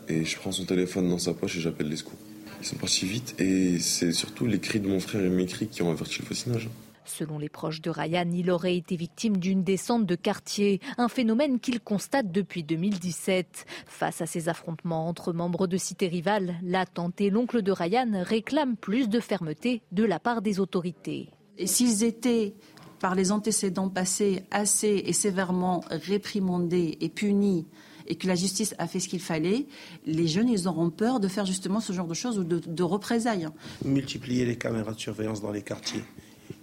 Et 0.09 0.25
je 0.25 0.37
prends 0.37 0.51
son 0.51 0.65
téléphone 0.65 1.09
dans 1.09 1.17
sa 1.17 1.33
poche 1.33 1.57
et 1.57 1.59
j'appelle 1.59 1.89
les 1.89 1.95
secours. 1.95 2.19
Ils 2.61 2.65
sont 2.67 2.75
partis 2.75 3.07
vite 3.07 3.33
et 3.39 3.79
c'est 3.79 4.11
surtout 4.11 4.45
les 4.45 4.59
cris 4.59 4.79
de 4.79 4.87
mon 4.87 4.99
frère 4.99 5.23
et 5.23 5.29
mes 5.29 5.47
cris 5.47 5.67
qui 5.67 5.81
ont 5.81 5.89
averti 5.89 6.19
le 6.19 6.25
voisinage. 6.27 6.69
Selon 7.03 7.39
les 7.39 7.49
proches 7.49 7.81
de 7.81 7.89
Ryan, 7.89 8.29
il 8.31 8.51
aurait 8.51 8.77
été 8.77 8.95
victime 8.95 9.37
d'une 9.37 9.63
descente 9.63 10.05
de 10.05 10.15
quartier, 10.15 10.81
un 10.99 11.07
phénomène 11.07 11.59
qu'il 11.59 11.79
constate 11.79 12.31
depuis 12.31 12.63
2017. 12.63 13.65
Face 13.87 14.21
à 14.21 14.27
ces 14.27 14.49
affrontements 14.49 15.07
entre 15.07 15.33
membres 15.33 15.65
de 15.65 15.77
cités 15.77 16.09
rivales, 16.09 16.57
la 16.61 16.85
tante 16.85 17.19
et 17.21 17.31
l'oncle 17.31 17.63
de 17.63 17.71
Ryan 17.71 18.23
réclament 18.23 18.75
plus 18.75 19.09
de 19.09 19.19
fermeté 19.19 19.81
de 19.91 20.03
la 20.03 20.19
part 20.19 20.43
des 20.43 20.59
autorités. 20.59 21.29
Et 21.57 21.65
s'ils 21.65 22.03
étaient 22.03 22.53
par 22.99 23.15
les 23.15 23.31
antécédents 23.31 23.89
passés 23.89 24.43
assez 24.51 25.03
et 25.05 25.13
sévèrement 25.13 25.83
réprimandés 25.89 26.97
et 27.01 27.09
punis 27.09 27.65
et 28.07 28.15
que 28.15 28.27
la 28.27 28.35
justice 28.35 28.73
a 28.77 28.87
fait 28.87 28.99
ce 28.99 29.09
qu'il 29.09 29.19
fallait, 29.19 29.65
les 30.05 30.27
jeunes, 30.27 30.49
ils 30.49 30.67
auront 30.67 30.89
peur 30.89 31.19
de 31.19 31.27
faire 31.27 31.45
justement 31.45 31.79
ce 31.79 31.93
genre 31.93 32.07
de 32.07 32.13
choses 32.13 32.39
ou 32.39 32.43
de, 32.43 32.59
de 32.59 32.83
représailles. 32.83 33.49
Multiplier 33.83 34.45
les 34.45 34.57
caméras 34.57 34.93
de 34.93 34.99
surveillance 34.99 35.41
dans 35.41 35.51
les 35.51 35.61
quartiers. 35.61 36.03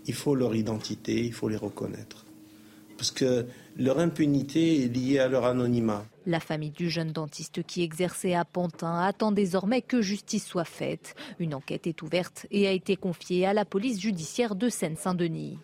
Il 0.07 0.14
faut 0.14 0.35
leur 0.35 0.55
identité, 0.55 1.24
il 1.24 1.32
faut 1.32 1.49
les 1.49 1.57
reconnaître. 1.57 2.24
Parce 2.97 3.11
que 3.11 3.47
leur 3.76 3.99
impunité 3.99 4.85
est 4.85 4.89
liée 4.89 5.18
à 5.18 5.28
leur 5.28 5.45
anonymat. 5.45 6.07
La 6.26 6.41
famille 6.41 6.70
du 6.70 6.89
jeune 6.89 7.12
dentiste 7.12 7.62
qui 7.64 7.82
exerçait 7.82 8.35
à 8.35 8.45
Pantin 8.45 8.99
attend 9.01 9.32
désormais 9.32 9.82
que 9.82 10.01
justice 10.01 10.47
soit 10.47 10.64
faite. 10.64 11.14
Une 11.39 11.55
enquête 11.55 11.87
est 11.87 12.01
ouverte 12.03 12.47
et 12.51 12.66
a 12.66 12.72
été 12.72 12.97
confiée 12.97 13.45
à 13.47 13.53
la 13.53 13.64
police 13.64 14.01
judiciaire 14.01 14.55
de 14.55 14.68
Seine-Saint-Denis. 14.68 15.59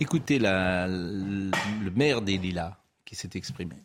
Écoutez 0.00 0.38
la, 0.38 0.86
le 0.88 1.90
maire 1.94 2.22
des 2.22 2.38
Lilas 2.38 2.76
qui 3.04 3.14
s'est 3.14 3.30
exprimé. 3.34 3.76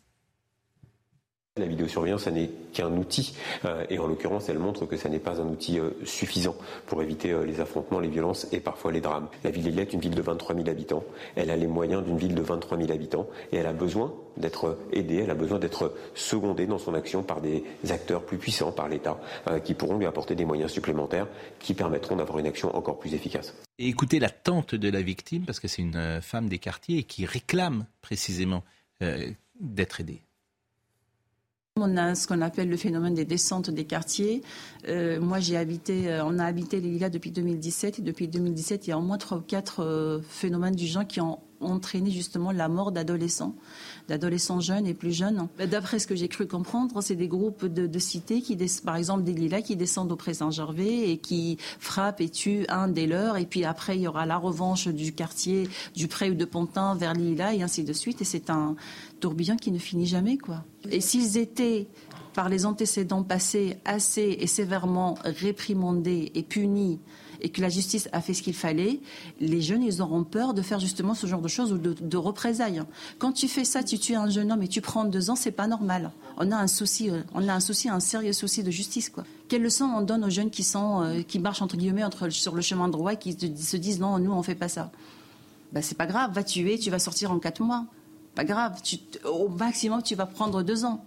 La 1.58 1.66
vidéosurveillance, 1.66 2.24
ça 2.24 2.32
n'est 2.32 2.50
qu'un 2.74 2.92
outil. 2.92 3.34
Euh, 3.66 3.86
et 3.90 3.98
en 4.00 4.08
l'occurrence, 4.08 4.50
elle 4.50 4.60
montre 4.60 4.86
que 4.86 4.98
ça 4.98 5.10
n'est 5.10 5.20
pas 5.20 5.42
un 5.42 5.46
outil 5.46 5.80
euh, 5.80 5.92
suffisant 6.04 6.56
pour 6.86 7.02
éviter 7.02 7.32
euh, 7.32 7.46
les 7.46 7.60
affrontements, 7.60 8.00
les 8.00 8.10
violences 8.10 8.48
et 8.52 8.60
parfois 8.60 8.92
les 8.92 9.02
drames. 9.02 9.28
La 9.44 9.50
ville 9.50 9.80
est 9.80 9.94
une 9.94 10.00
ville 10.00 10.14
de 10.14 10.22
23 10.22 10.56
000 10.56 10.70
habitants. 10.70 11.04
Elle 11.36 11.50
a 11.50 11.56
les 11.56 11.68
moyens 11.68 12.04
d'une 12.04 12.18
ville 12.18 12.36
de 12.36 12.42
23 12.42 12.78
000 12.78 12.92
habitants. 12.92 13.28
Et 13.52 13.58
elle 13.58 13.66
a 13.66 13.74
besoin 13.74 14.14
d'être 14.38 14.78
aidée, 14.94 15.22
elle 15.24 15.32
a 15.32 15.36
besoin 15.36 15.58
d'être 15.58 15.96
secondée 16.14 16.68
dans 16.68 16.78
son 16.78 16.94
action 16.94 17.24
par 17.24 17.42
des 17.42 17.64
acteurs 17.90 18.24
plus 18.24 18.38
puissants, 18.38 18.72
par 18.72 18.88
l'État, 18.88 19.20
qui 19.64 19.74
pourront 19.74 19.98
lui 19.98 20.06
apporter 20.06 20.36
des 20.36 20.46
moyens 20.46 20.72
supplémentaires 20.72 21.28
qui 21.58 21.74
permettront 21.74 22.18
d'avoir 22.18 22.38
une 22.38 22.46
action 22.46 22.76
encore 22.76 23.00
plus 23.00 23.16
efficace. 23.16 23.56
Écoutez 23.80 24.20
la 24.20 24.30
tante 24.30 24.76
de 24.76 24.90
la 24.92 25.02
victime, 25.02 25.44
parce 25.44 25.60
que 25.60 25.68
c'est 25.68 25.82
une 25.82 26.22
femme 26.22 26.50
des 26.50 26.60
quartiers 26.60 27.02
qui 27.02 27.26
réclame 27.26 27.88
précisément 28.04 28.64
d'être 29.60 30.02
aidée. 30.02 30.22
On 31.80 31.96
a 31.96 32.16
ce 32.16 32.28
qu'on 32.28 32.42
appelle 32.42 32.70
le 32.70 32.78
phénomène 32.78 33.14
des 33.14 33.26
descentes 33.26 33.70
des 33.70 33.86
quartiers. 33.86 34.42
Euh, 34.88 35.20
moi, 35.22 35.40
j'ai 35.40 35.58
habité, 35.58 36.10
euh, 36.10 36.26
on 36.26 36.40
a 36.40 36.46
habité 36.46 36.82
les 36.82 36.90
Lilas 36.90 37.10
depuis 37.10 37.32
2017 37.32 38.00
et 38.00 38.02
depuis 38.02 38.28
2017, 38.28 38.88
il 38.88 38.90
y 38.90 38.94
a 38.94 38.98
au 38.98 39.02
moins 39.02 39.18
trois 39.18 39.38
ou 39.38 39.42
quatre 39.42 39.84
euh, 39.84 40.20
phénomènes 40.28 40.76
du 40.76 40.88
genre 40.88 41.06
qui 41.06 41.22
ont 41.22 41.40
entraîné 41.62 42.12
justement 42.12 42.52
la 42.52 42.68
mort 42.68 42.92
d'adolescents, 42.92 43.56
d'adolescents 44.08 44.60
jeunes 44.60 44.86
et 44.86 44.94
plus 44.94 45.12
jeunes. 45.12 45.48
D'après 45.70 46.00
ce 46.00 46.08
que 46.08 46.16
j'ai 46.16 46.28
cru 46.28 46.48
comprendre, 46.48 47.02
c'est 47.02 47.16
des 47.16 47.28
groupes 47.28 47.66
de, 47.66 48.00
cités, 48.00 48.42
qui, 48.42 48.58
par 48.84 48.96
exemple 48.96 49.24
des 49.24 49.34
Lilas, 49.34 49.62
qui 49.62 49.76
descendent 49.76 50.12
au 50.12 50.16
Présent 50.16 50.52
Gervais 50.52 51.10
et 51.12 51.18
qui 51.18 51.58
frappent 51.80 52.22
et 52.22 52.30
tuent 52.30 52.66
un 52.70 52.88
des 52.88 53.08
leurs. 53.08 53.38
Et 53.38 53.46
puis 53.46 53.66
après, 53.66 53.98
il 53.98 54.02
y 54.02 54.08
aura 54.08 54.26
la 54.26 54.38
revanche 54.38 54.88
du 54.88 55.14
quartier 55.14 55.70
du 55.96 56.08
Pré 56.08 56.30
ou 56.30 56.36
de 56.36 56.46
Pontin 56.46 56.96
vers 56.96 57.14
Lilas 57.14 57.54
et 57.54 57.64
ainsi 57.64 57.84
de 57.84 57.94
suite. 57.94 58.22
Et 58.22 58.26
c'est 58.26 58.50
un 58.50 58.76
tourbillon 59.20 59.56
qui 59.56 59.72
ne 59.72 59.80
finit 59.80 60.06
jamais, 60.08 60.38
quoi. 60.38 60.64
Et 60.90 61.02
s'ils 61.02 61.38
étaient 61.38 61.88
par 62.34 62.50
les 62.50 62.68
antécédents 62.68 63.24
passés 63.24 63.78
assez 63.84 64.38
et 64.40 64.46
sévèrement 64.46 65.18
réprimandés 65.24 66.32
et 66.36 66.44
punis 66.44 67.00
et 67.42 67.50
que 67.50 67.62
la 67.62 67.70
justice 67.70 68.10
a 68.12 68.22
fait 68.22 68.34
ce 68.34 68.42
qu'il 68.42 68.54
fallait, 68.54 69.00
les 69.40 69.62
jeunes, 69.62 69.84
ils 69.84 70.02
auront 70.02 70.24
peur 70.24 70.54
de 70.54 70.62
faire 70.62 70.80
justement 70.80 71.14
ce 71.14 71.28
genre 71.28 71.42
de 71.42 71.48
choses 71.48 71.72
ou 71.72 71.78
de, 71.78 72.18
représailles. 72.18 72.82
Quand 73.20 73.32
tu 73.32 73.48
fais 73.48 73.64
ça, 73.64 73.84
tu 73.84 74.00
tues 74.00 74.16
un 74.16 74.30
jeune 74.30 74.52
homme 74.52 74.64
et 74.64 74.68
tu 74.68 74.82
prends 74.82 75.06
deux 75.06 75.30
ans, 75.30 75.36
c'est 75.36 75.52
pas 75.52 75.68
normal. 75.68 76.12
On 76.38 76.52
a 76.52 76.58
un 76.58 76.68
souci, 76.68 77.10
on 77.34 77.48
a 77.48 77.54
un 77.54 77.60
souci, 77.60 77.90
un 77.90 78.00
sérieux 78.00 78.34
souci 78.34 78.64
de 78.64 78.72
justice, 78.72 79.10
quoi. 79.10 79.24
Quelle 79.48 79.62
leçon 79.62 79.86
on 79.86 80.02
donne 80.02 80.26
aux 80.26 80.30
jeunes 80.30 80.50
qui 80.50 80.64
sont, 80.64 81.04
euh, 81.04 81.22
qui 81.22 81.40
marchent 81.40 81.62
entre 81.62 81.78
guillemets 81.78 82.04
entre, 82.04 82.30
sur 82.30 82.54
le 82.54 82.62
chemin 82.62 82.90
droit 82.90 83.14
et 83.14 83.18
qui 83.18 83.32
se 83.32 83.78
disent 83.78 84.00
non, 84.00 84.20
nous 84.20 84.32
on 84.32 84.44
fait 84.44 84.56
pas 84.56 84.68
ça? 84.68 84.92
Ben, 85.72 85.82
c'est 85.82 85.98
pas 85.98 86.06
grave, 86.06 86.34
va 86.34 86.44
tuer, 86.44 86.78
tu 86.80 86.90
vas 86.90 87.00
sortir 87.00 87.32
en 87.32 87.40
quatre 87.40 87.62
mois. 87.62 87.86
Pas 88.36 88.44
grave, 88.44 88.80
au 89.26 89.48
maximum 89.48 90.04
tu 90.04 90.16
vas 90.16 90.26
prendre 90.26 90.64
deux 90.64 90.86
ans. 90.86 91.04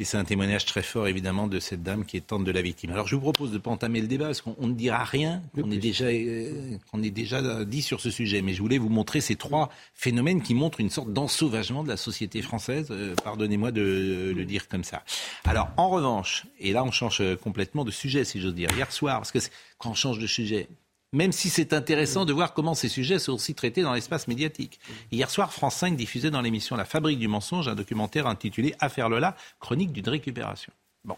Et 0.00 0.04
c'est 0.04 0.16
un 0.16 0.24
témoignage 0.24 0.64
très 0.64 0.82
fort, 0.82 1.08
évidemment, 1.08 1.46
de 1.46 1.60
cette 1.60 1.82
dame 1.82 2.06
qui 2.06 2.16
est 2.16 2.22
tante 2.22 2.42
de 2.42 2.50
la 2.50 2.62
victime. 2.62 2.90
Alors, 2.90 3.06
je 3.06 3.16
vous 3.16 3.20
propose 3.20 3.50
de 3.50 3.56
ne 3.56 3.60
pas 3.60 3.70
entamer 3.70 4.00
le 4.00 4.06
débat, 4.06 4.24
parce 4.24 4.40
qu'on 4.40 4.66
ne 4.66 4.72
dira 4.72 5.04
rien 5.04 5.42
qu'on 5.54 5.70
est, 5.70 5.76
déjà, 5.76 6.06
euh, 6.06 6.78
qu'on 6.90 7.02
est 7.02 7.10
déjà 7.10 7.66
dit 7.66 7.82
sur 7.82 8.00
ce 8.00 8.10
sujet. 8.10 8.40
Mais 8.40 8.54
je 8.54 8.62
voulais 8.62 8.78
vous 8.78 8.88
montrer 8.88 9.20
ces 9.20 9.36
trois 9.36 9.68
phénomènes 9.92 10.40
qui 10.40 10.54
montrent 10.54 10.80
une 10.80 10.88
sorte 10.88 11.12
d'ensauvagement 11.12 11.84
de 11.84 11.90
la 11.90 11.98
société 11.98 12.40
française. 12.40 12.86
Euh, 12.90 13.14
pardonnez-moi 13.22 13.72
de 13.72 13.82
euh, 13.82 14.32
le 14.32 14.44
dire 14.46 14.68
comme 14.68 14.84
ça. 14.84 15.02
Alors, 15.44 15.68
en 15.76 15.90
revanche, 15.90 16.46
et 16.58 16.72
là, 16.72 16.82
on 16.82 16.90
change 16.90 17.22
complètement 17.42 17.84
de 17.84 17.90
sujet, 17.90 18.24
si 18.24 18.40
j'ose 18.40 18.54
dire. 18.54 18.70
Hier 18.74 18.90
soir, 18.92 19.18
parce 19.18 19.32
que 19.32 19.38
quand 19.76 19.90
on 19.90 19.94
change 19.94 20.18
de 20.18 20.26
sujet, 20.26 20.70
même 21.12 21.32
si 21.32 21.50
c'est 21.50 21.72
intéressant 21.72 22.24
de 22.24 22.32
voir 22.32 22.54
comment 22.54 22.74
ces 22.74 22.88
sujets 22.88 23.18
sont 23.18 23.32
aussi 23.32 23.54
traités 23.54 23.82
dans 23.82 23.92
l'espace 23.92 24.28
médiatique. 24.28 24.78
Hier 25.10 25.28
soir, 25.28 25.52
France 25.52 25.76
5 25.76 25.96
diffusait 25.96 26.30
dans 26.30 26.40
l'émission 26.40 26.76
La 26.76 26.84
Fabrique 26.84 27.18
du 27.18 27.28
mensonge 27.28 27.68
un 27.68 27.74
documentaire 27.74 28.26
intitulé 28.26 28.74
Affaire 28.78 29.08
Lola, 29.08 29.36
chronique 29.58 29.92
d'une 29.92 30.08
récupération. 30.08 30.72
Bon. 31.04 31.16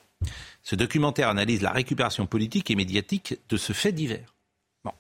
Ce 0.63 0.77
documentaire 0.77 1.29
analyse 1.29 1.61
la 1.61 1.73
récupération 1.73 2.27
politique 2.27 2.71
et 2.71 2.77
médiatique 2.77 3.37
de 3.49 3.57
ce 3.57 3.73
fait 3.73 3.93
divers. 3.93 4.35
Bon. 4.85 4.93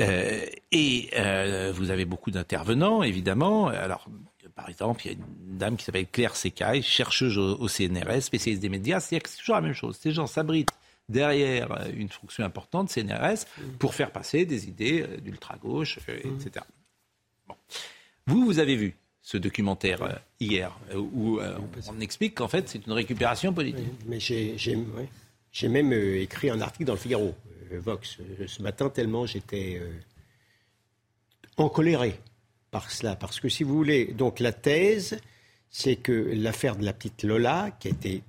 Euh, 0.00 0.46
et 0.72 1.10
euh, 1.16 1.72
vous 1.74 1.90
avez 1.90 2.04
beaucoup 2.04 2.30
d'intervenants, 2.30 3.02
évidemment. 3.02 3.68
Alors, 3.68 4.08
par 4.56 4.68
exemple, 4.68 5.02
il 5.04 5.12
y 5.12 5.14
a 5.14 5.18
une 5.18 5.58
dame 5.58 5.76
qui 5.76 5.84
s'appelle 5.84 6.08
Claire 6.08 6.34
Secaille, 6.34 6.82
chercheuse 6.82 7.38
au, 7.38 7.68
CNRS, 7.68 8.22
spécialiste 8.22 8.62
des 8.62 8.68
médias. 8.68 9.00
C'est 9.00 9.20
toujours 9.38 9.54
la 9.54 9.60
même 9.60 9.74
chose. 9.74 9.96
Ces 10.00 10.12
gens 10.12 10.26
s'abritent 10.26 10.72
derrière 11.12 11.72
euh, 11.72 11.90
une 11.94 12.08
fonction 12.08 12.44
importante, 12.44 12.90
CNRS, 12.90 13.46
pour 13.78 13.94
faire 13.94 14.10
passer 14.10 14.44
des 14.44 14.68
idées 14.68 15.06
d'ultra-gauche, 15.22 15.98
etc. 16.08 16.64
Vous, 18.26 18.44
vous 18.44 18.58
avez 18.58 18.76
vu 18.76 18.94
ce 19.20 19.36
documentaire 19.36 20.20
hier, 20.40 20.76
où 20.96 21.38
on 21.88 22.00
explique 22.00 22.34
qu'en 22.34 22.48
fait, 22.48 22.68
c'est 22.68 22.84
une 22.86 22.92
récupération 22.92 23.52
politique. 23.52 23.86
mais 24.06 24.18
j'ai 24.18 25.68
même 25.68 25.92
écrit 25.92 26.50
un 26.50 26.60
article 26.60 26.86
dans 26.86 26.94
le 26.94 26.98
Figaro, 26.98 27.34
Vox, 27.70 28.18
ce 28.46 28.62
matin, 28.62 28.90
tellement 28.90 29.26
j'étais 29.26 29.80
encoléré 31.56 32.18
par 32.72 32.90
cela. 32.90 33.14
Parce 33.14 33.38
que 33.38 33.48
si 33.48 33.62
vous 33.62 33.76
voulez, 33.76 34.06
donc 34.06 34.40
la 34.40 34.52
thèse, 34.52 35.20
c'est 35.70 35.96
que 35.96 36.12
l'affaire 36.34 36.76
de 36.76 36.84
la 36.84 36.92
petite 36.92 37.22
Lola, 37.22 37.70
qui 37.78 37.88
a 37.88 37.90
été 37.92 38.22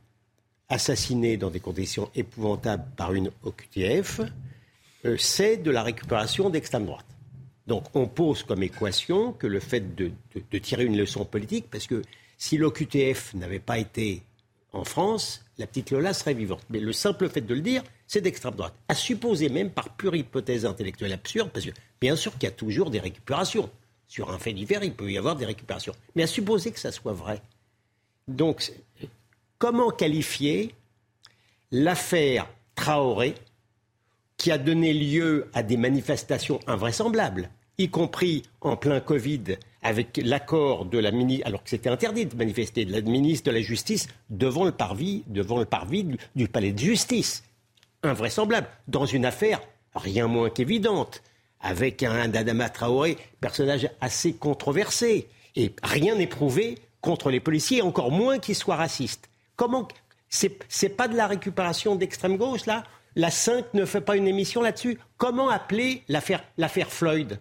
assassinée 0.74 1.38
dans 1.38 1.52
des 1.52 1.60
conditions 1.60 2.10
épouvantables 2.16 2.86
par 2.98 3.14
une 3.14 3.30
OQTF, 3.44 4.22
euh, 5.06 5.16
c'est 5.18 5.58
de 5.58 5.70
la 5.70 5.84
récupération 5.84 6.50
d'extrême 6.50 6.86
droite. 6.86 7.06
Donc 7.68 7.86
on 7.94 8.08
pose 8.08 8.44
comme 8.44 8.64
équation 8.64 9.34
que 9.34 9.48
le 9.48 9.60
fait 9.60 9.96
de, 9.96 10.12
tirer 10.60 10.86
une 10.86 10.98
leçon 10.98 11.26
politique, 11.26 11.68
parce 11.72 11.88
que 11.88 12.02
si 12.38 12.58
l'OQTF 12.58 13.36
n'avait 13.36 13.60
pas 13.60 13.78
été 13.78 14.24
en 14.74 14.84
France, 14.84 15.46
la 15.60 15.68
petite 15.68 15.92
Lola 15.92 16.14
serait 16.14 16.34
vivante. 16.34 16.64
Mais 16.72 16.80
le 16.80 16.92
simple 16.92 17.30
fait 17.30 17.42
de 17.42 17.54
le 17.54 17.62
dire, 17.62 17.84
c'est 18.08 18.22
d'extrême 18.22 18.56
droite. 18.56 18.74
À 18.90 18.96
supposer 18.96 19.50
même 19.50 19.70
par 19.70 19.96
pure 19.96 20.16
hypothèse 20.16 20.66
intellectuelle 20.66 21.14
absurde, 21.14 21.52
parce 21.54 21.66
que 21.66 21.72
bien 22.02 22.16
sûr 22.16 22.34
qu'il 22.34 22.44
y 22.44 22.48
a 22.48 22.52
toujours 22.52 22.90
des 22.90 23.00
récupérations. 23.00 23.70
Sur 24.08 24.32
un 24.32 24.40
fait 24.40 24.54
divers, 24.54 24.84
il 24.84 24.94
peut 24.94 25.12
y 25.12 25.18
avoir 25.18 25.36
des 25.36 25.46
récupérations. 25.46 25.94
Mais 26.16 26.24
à 26.24 26.28
supposer 26.28 26.72
que 26.72 26.80
ça 26.80 26.92
soit 26.92 27.14
vrai. 27.14 27.42
Donc, 28.28 28.72
comment 29.64 29.92
qualifier 29.92 30.76
l'affaire 31.72 32.50
Traoré 32.76 33.34
qui 34.36 34.52
a 34.52 34.58
donné 34.58 34.94
lieu 34.94 35.50
à 35.54 35.64
des 35.64 35.78
manifestations 35.78 36.60
invraisemblables, 36.68 37.50
y 37.78 37.88
compris 37.88 38.44
en 38.60 38.76
plein 38.76 39.00
Covid, 39.00 39.56
avec 39.82 40.20
l'accord 40.22 40.84
de 40.84 41.00
la 41.00 41.12
ministre, 41.12 41.48
alors 41.48 41.64
que 41.64 41.70
c'était 41.70 41.90
interdit 41.90 42.26
de 42.26 42.36
manifester, 42.36 42.84
de 42.84 42.92
la 42.92 43.00
ministre 43.00 43.50
de 43.50 43.56
la 43.56 43.62
Justice 43.62 44.10
devant 44.30 44.66
le 44.66 44.74
parvis, 44.74 45.24
devant 45.28 45.60
le 45.60 45.66
parvis 45.66 46.06
du 46.36 46.50
palais 46.50 46.74
de 46.74 46.80
justice. 46.80 47.46
Invraisemblable. 48.02 48.68
Dans 48.90 49.06
une 49.06 49.24
affaire 49.24 49.62
rien 49.96 50.28
moins 50.28 50.50
qu'évidente 50.50 51.24
avec 51.62 52.04
un 52.04 52.28
Dadama 52.28 52.68
Traoré, 52.68 53.16
personnage 53.40 53.90
assez 54.02 54.34
controversé. 54.34 55.30
Et 55.56 55.72
rien 55.84 56.16
n'est 56.16 56.28
prouvé 56.28 56.80
contre 57.00 57.30
les 57.30 57.40
policiers, 57.40 57.82
encore 57.82 58.12
moins 58.12 58.40
qu'ils 58.40 58.56
soient 58.56 58.76
racistes. 58.76 59.30
Comment 59.56 59.88
c'est, 60.30 60.90
pas 60.90 61.08
de 61.08 61.16
la 61.16 61.28
récupération 61.28 61.96
d'extrême 61.96 62.38
gauche, 62.38 62.66
là 62.66 62.84
La 63.16 63.30
5 63.30 63.74
ne 63.76 63.86
fait 63.86 64.02
pas 64.02 64.18
une 64.18 64.28
émission 64.28 64.62
là-dessus 64.62 64.98
Comment 65.18 65.50
appeler 65.50 66.04
l'affaire, 66.08 66.44
l'affaire 66.58 66.92
Floyd? 66.92 67.40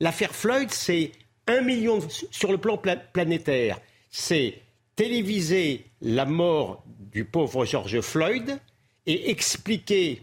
L'affaire 0.00 0.34
Floyd, 0.34 0.70
c'est 0.70 1.10
un 1.48 1.60
million 1.62 1.98
sur 2.30 2.52
le 2.52 2.58
plan 2.58 2.80
planétaire. 3.12 3.80
C'est 4.10 4.60
téléviser 4.94 5.86
la 6.00 6.24
mort 6.26 6.84
du 6.86 7.24
pauvre 7.24 7.64
George 7.64 8.00
Floyd 8.00 8.58
et 9.06 9.30
expliquer 9.30 10.22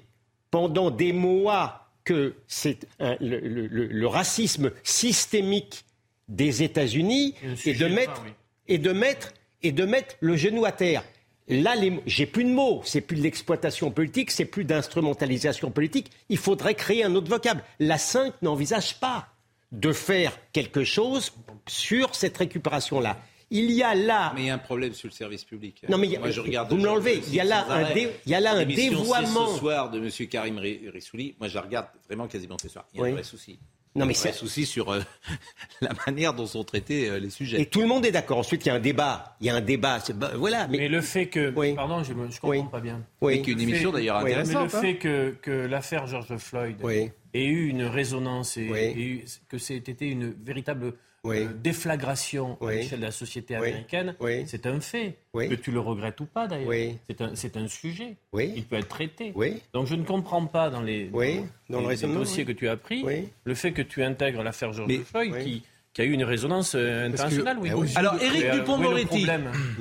pendant 0.51 0.91
des 0.91 1.11
mois 1.11 1.89
que 2.05 2.35
c'est 2.47 2.87
le, 2.99 4.05
racisme 4.05 4.71
systémique 4.83 5.83
des 6.29 6.63
États-Unis 6.63 7.35
et 7.65 7.73
de 7.73 7.87
mettre 7.87 8.23
et 8.67 8.77
de 8.77 8.91
mettre 8.93 9.33
et 9.63 9.71
de 9.71 9.85
mettre 9.85 10.15
le 10.21 10.37
genou 10.37 10.63
à 10.65 10.71
terre. 10.71 11.03
Là, 11.47 11.75
j'ai 12.07 12.25
plus 12.25 12.43
de 12.43 12.49
mots, 12.49 12.81
c'est 12.83 13.01
plus 13.01 13.17
de 13.17 13.21
l'exploitation 13.21 13.91
politique, 13.91 14.31
c'est 14.31 14.45
plus 14.45 14.65
d'instrumentalisation 14.65 15.69
politique. 15.69 16.11
Il 16.29 16.37
faudrait 16.37 16.73
créer 16.73 17.03
un 17.03 17.13
autre 17.13 17.29
vocable. 17.29 17.63
La 17.79 17.99
5 17.99 18.41
n'envisage 18.41 18.99
pas 18.99 19.27
de 19.71 19.91
faire 19.91 20.37
quelque 20.53 20.83
chose 20.83 21.33
sur 21.67 22.15
cette 22.15 22.37
récupération-là. 22.37 23.17
Il 23.51 23.71
y 23.71 23.83
a 23.83 23.93
là. 23.93 24.31
Mais 24.35 24.41
il 24.43 24.47
y 24.47 24.49
a 24.49 24.55
un 24.55 24.59
problème 24.59 24.93
sur 24.93 25.07
le 25.07 25.13
service 25.13 25.43
public. 25.43 25.83
Non, 25.87 25.99
mais 25.99 26.17
Moi, 26.17 26.31
je 26.31 26.41
regarde 26.41 26.71
vous 26.71 26.77
me 26.77 26.85
l'enlevez. 26.85 27.21
Il 27.27 27.35
y 27.35 27.39
a 27.39 27.43
là 27.43 27.65
un, 27.69 27.91
il 27.93 28.09
y 28.25 28.33
a 28.33 28.39
là 28.39 28.53
un 28.53 28.65
dévoiement. 28.65 29.53
ce 29.53 29.59
soir 29.59 29.91
de 29.91 29.99
M. 29.99 30.27
Karim 30.27 30.57
Rissouli. 30.57 31.35
Moi, 31.39 31.47
je 31.47 31.59
regarde 31.59 31.87
vraiment 32.07 32.27
quasiment 32.27 32.57
ce 32.59 32.69
soir. 32.69 32.87
Il 32.93 33.01
y 33.01 33.03
a 33.03 33.05
un 33.07 33.11
vrai 33.11 33.23
souci. 33.23 33.59
Non, 33.95 34.05
mais 34.05 34.13
c'est 34.13 34.29
un 34.29 34.33
souci 34.33 34.65
sur 34.65 34.91
euh, 34.91 35.01
la 35.81 35.91
manière 36.05 36.33
dont 36.33 36.45
sont 36.45 36.63
traités 36.63 37.09
euh, 37.09 37.19
les 37.19 37.29
sujets. 37.29 37.61
Et 37.61 37.65
tout 37.65 37.81
le 37.81 37.87
monde 37.87 38.05
est 38.05 38.11
d'accord. 38.11 38.37
Ensuite, 38.37 38.65
il 38.65 38.69
y 38.69 38.71
a 38.71 38.75
un 38.75 38.79
débat. 38.79 39.37
Il 39.39 39.47
y 39.47 39.49
a 39.49 39.55
un 39.55 39.61
débat. 39.61 39.99
Voilà. 40.35 40.67
Mais, 40.67 40.89
le 40.89 41.01
fait 41.01 41.27
que. 41.27 41.49
Pardon, 41.75 42.03
je 42.03 42.13
ne 42.13 42.27
comprends 42.39 42.69
pas 42.69 42.81
bien. 42.81 43.01
Oui. 43.21 43.41
une 43.47 43.61
émission 43.61 43.91
d'ailleurs 43.91 44.17
intéressante. 44.17 44.73
Mais 44.73 44.81
le 44.81 44.87
fait 44.87 44.97
que, 44.97 45.35
que 45.41 45.51
l'affaire 45.51 46.07
George 46.07 46.35
Floyd 46.37 46.77
ait 47.33 47.45
eu 47.45 47.67
une 47.67 47.83
résonance 47.83 48.57
et 48.57 49.23
que 49.49 49.57
c'était 49.57 50.09
une 50.09 50.33
véritable 50.43 50.93
euh, 51.25 51.47
déflagration 51.61 52.57
à 52.61 52.71
l'échelle 52.71 52.99
de 52.99 53.05
la 53.05 53.11
société 53.11 53.55
américaine, 53.55 54.15
c'est 54.45 54.65
un 54.65 54.79
fait. 54.79 55.17
Que 55.33 55.55
tu 55.55 55.71
le 55.71 55.79
regrettes 55.79 56.19
ou 56.21 56.25
pas 56.25 56.47
d'ailleurs. 56.47 56.97
C'est 57.33 57.57
un, 57.57 57.63
un, 57.63 57.67
sujet. 57.67 58.15
Il 58.33 58.65
peut 58.65 58.77
être 58.77 58.87
traité. 58.87 59.33
Donc 59.73 59.87
je 59.87 59.95
ne 59.95 60.03
comprends 60.03 60.45
pas 60.45 60.69
dans 60.69 60.81
les, 60.81 61.09
dans, 61.69 61.87
les, 61.87 61.97
dossiers 61.97 62.45
que 62.45 62.51
tu 62.51 62.67
as 62.67 62.77
pris 62.77 63.05
le 63.43 63.55
fait 63.55 63.71
que 63.71 63.81
tu 63.81 64.03
intègres 64.03 64.43
l'affaire 64.43 64.73
George 64.73 65.01
Floyd 65.03 65.37
qui 65.43 65.63
qui 65.95 66.01
a 66.01 66.03
eu 66.03 66.11
une 66.11 66.25
résonance 66.25 66.75
euh, 66.75 67.07
internationale. 67.07 67.57
Oui. 67.57 67.69
Ah 67.95 67.99
Alors, 67.99 68.21
Éric 68.21 68.51
Dupont-Moretti. 68.51 69.25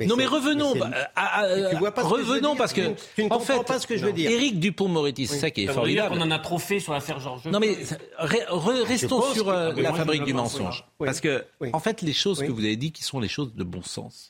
Non, 0.07 0.15
mais 0.15 0.25
revenons. 0.25 0.73
revenons 0.73 2.55
parce 2.55 2.71
que. 2.71 2.95
Tu 3.15 3.25
ne 3.25 3.33
en 3.33 3.39
fait, 3.41 3.61
pas 3.65 3.79
ce 3.79 3.85
que 3.85 3.97
je 3.97 4.05
veux 4.05 4.13
dire. 4.13 4.31
Éric 4.31 4.59
Dupont-Moretti, 4.61 5.27
c'est 5.27 5.39
ça 5.39 5.51
qui 5.51 5.65
est 5.65 5.67
formidable. 5.67 6.15
On 6.17 6.21
en 6.21 6.31
a 6.31 6.39
trop 6.39 6.57
fait 6.57 6.79
sur 6.79 6.93
l'affaire 6.93 7.19
Georges. 7.19 7.45
Non, 7.45 7.59
mais 7.59 7.77
restons 8.17 9.21
sur 9.33 9.49
euh, 9.49 9.73
la 9.75 9.93
fabrique 9.93 10.23
du 10.23 10.33
mensonge. 10.33 10.85
Parce 10.97 11.19
que, 11.19 11.43
en 11.73 11.79
fait, 11.79 12.01
les 12.01 12.13
choses 12.13 12.39
que 12.39 12.51
vous 12.51 12.63
avez 12.63 12.77
dit 12.77 12.93
qui 12.93 13.03
sont 13.03 13.19
les 13.19 13.27
choses 13.27 13.53
de 13.53 13.63
bon 13.63 13.83
sens. 13.83 14.29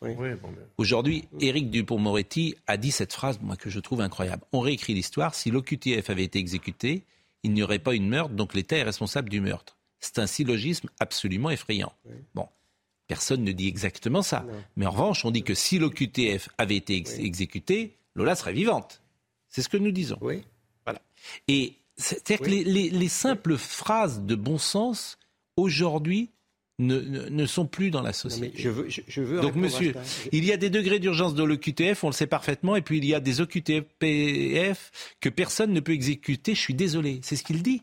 Aujourd'hui, 0.78 1.28
Éric 1.40 1.70
Dupont-Moretti 1.70 2.56
a 2.66 2.78
dit 2.78 2.92
cette 2.92 3.14
phrase, 3.14 3.40
moi, 3.42 3.56
que 3.56 3.70
je 3.70 3.80
trouve 3.80 4.02
incroyable. 4.02 4.42
On 4.52 4.60
réécrit 4.60 4.96
l'histoire. 4.96 5.36
Si 5.36 5.52
l'OQTF 5.52 6.10
avait 6.10 6.24
été 6.24 6.40
exécuté, 6.40 7.04
il 7.44 7.54
n'y 7.54 7.62
aurait 7.62 7.80
pas 7.80 7.94
une 7.94 8.10
meurtre, 8.10 8.34
donc 8.34 8.56
l'État 8.56 8.76
est 8.76 8.84
responsable 8.84 9.30
du 9.30 9.40
meurtre. 9.40 9.75
C'est 10.00 10.20
un 10.20 10.28
syllogisme 10.28 10.90
absolument 11.00 11.50
effrayant. 11.50 11.94
Bon, 12.34 12.48
personne 13.08 13.44
ne 13.44 13.52
dit 13.52 13.68
exactement 13.68 14.22
ça. 14.22 14.46
Mais 14.76 14.86
en 14.86 14.92
revanche, 14.92 15.26
on 15.26 15.32
dit 15.32 15.44
que 15.44 15.54
si 15.54 15.80
l'OQTF 15.80 16.50
avait 16.58 16.76
été 16.76 16.96
exécuté, 16.96 17.98
Lola 18.16 18.36
serait 18.36 18.54
vivante. 18.54 19.02
C'est 19.50 19.62
ce 19.62 19.70
que 19.70 19.78
nous 19.78 19.92
disons. 19.92 20.18
Oui. 20.22 20.44
Voilà. 20.86 21.02
Et 21.48 21.76
c'est-à-dire 21.98 22.46
que 22.46 22.50
les, 22.50 23.08
simples 23.08 23.58
phrases 23.58 24.22
de 24.22 24.36
bon 24.36 24.58
sens, 24.58 25.18
aujourd'hui, 25.56 26.32
ne, 26.78 27.46
sont 27.46 27.66
plus 27.66 27.90
dans 27.90 28.02
la 28.02 28.12
société. 28.12 28.52
je 28.58 28.70
veux, 28.70 28.88
je, 28.90 29.22
veux 29.22 29.40
Donc, 29.40 29.56
monsieur, 29.56 29.94
il 30.34 30.44
y 30.44 30.52
a 30.52 30.58
des 30.58 30.70
degrés 30.70 31.00
d'urgence 31.00 31.34
dans 31.34 31.46
l'OQTF, 31.46 32.04
on 32.04 32.08
le 32.08 32.14
sait 32.14 32.28
parfaitement, 32.28 32.76
et 32.76 32.82
puis 32.82 32.98
il 32.98 33.06
y 33.06 33.16
a 33.16 33.22
des 33.22 33.40
OQTF 33.40 34.92
que 35.22 35.30
personne 35.30 35.72
ne 35.72 35.80
peut 35.80 35.94
exécuter. 35.94 36.54
Je 36.54 36.60
suis 36.60 36.74
désolé, 36.74 37.22
c'est 37.24 37.38
ce 37.38 37.44
qu'il 37.44 37.64
dit. 37.64 37.82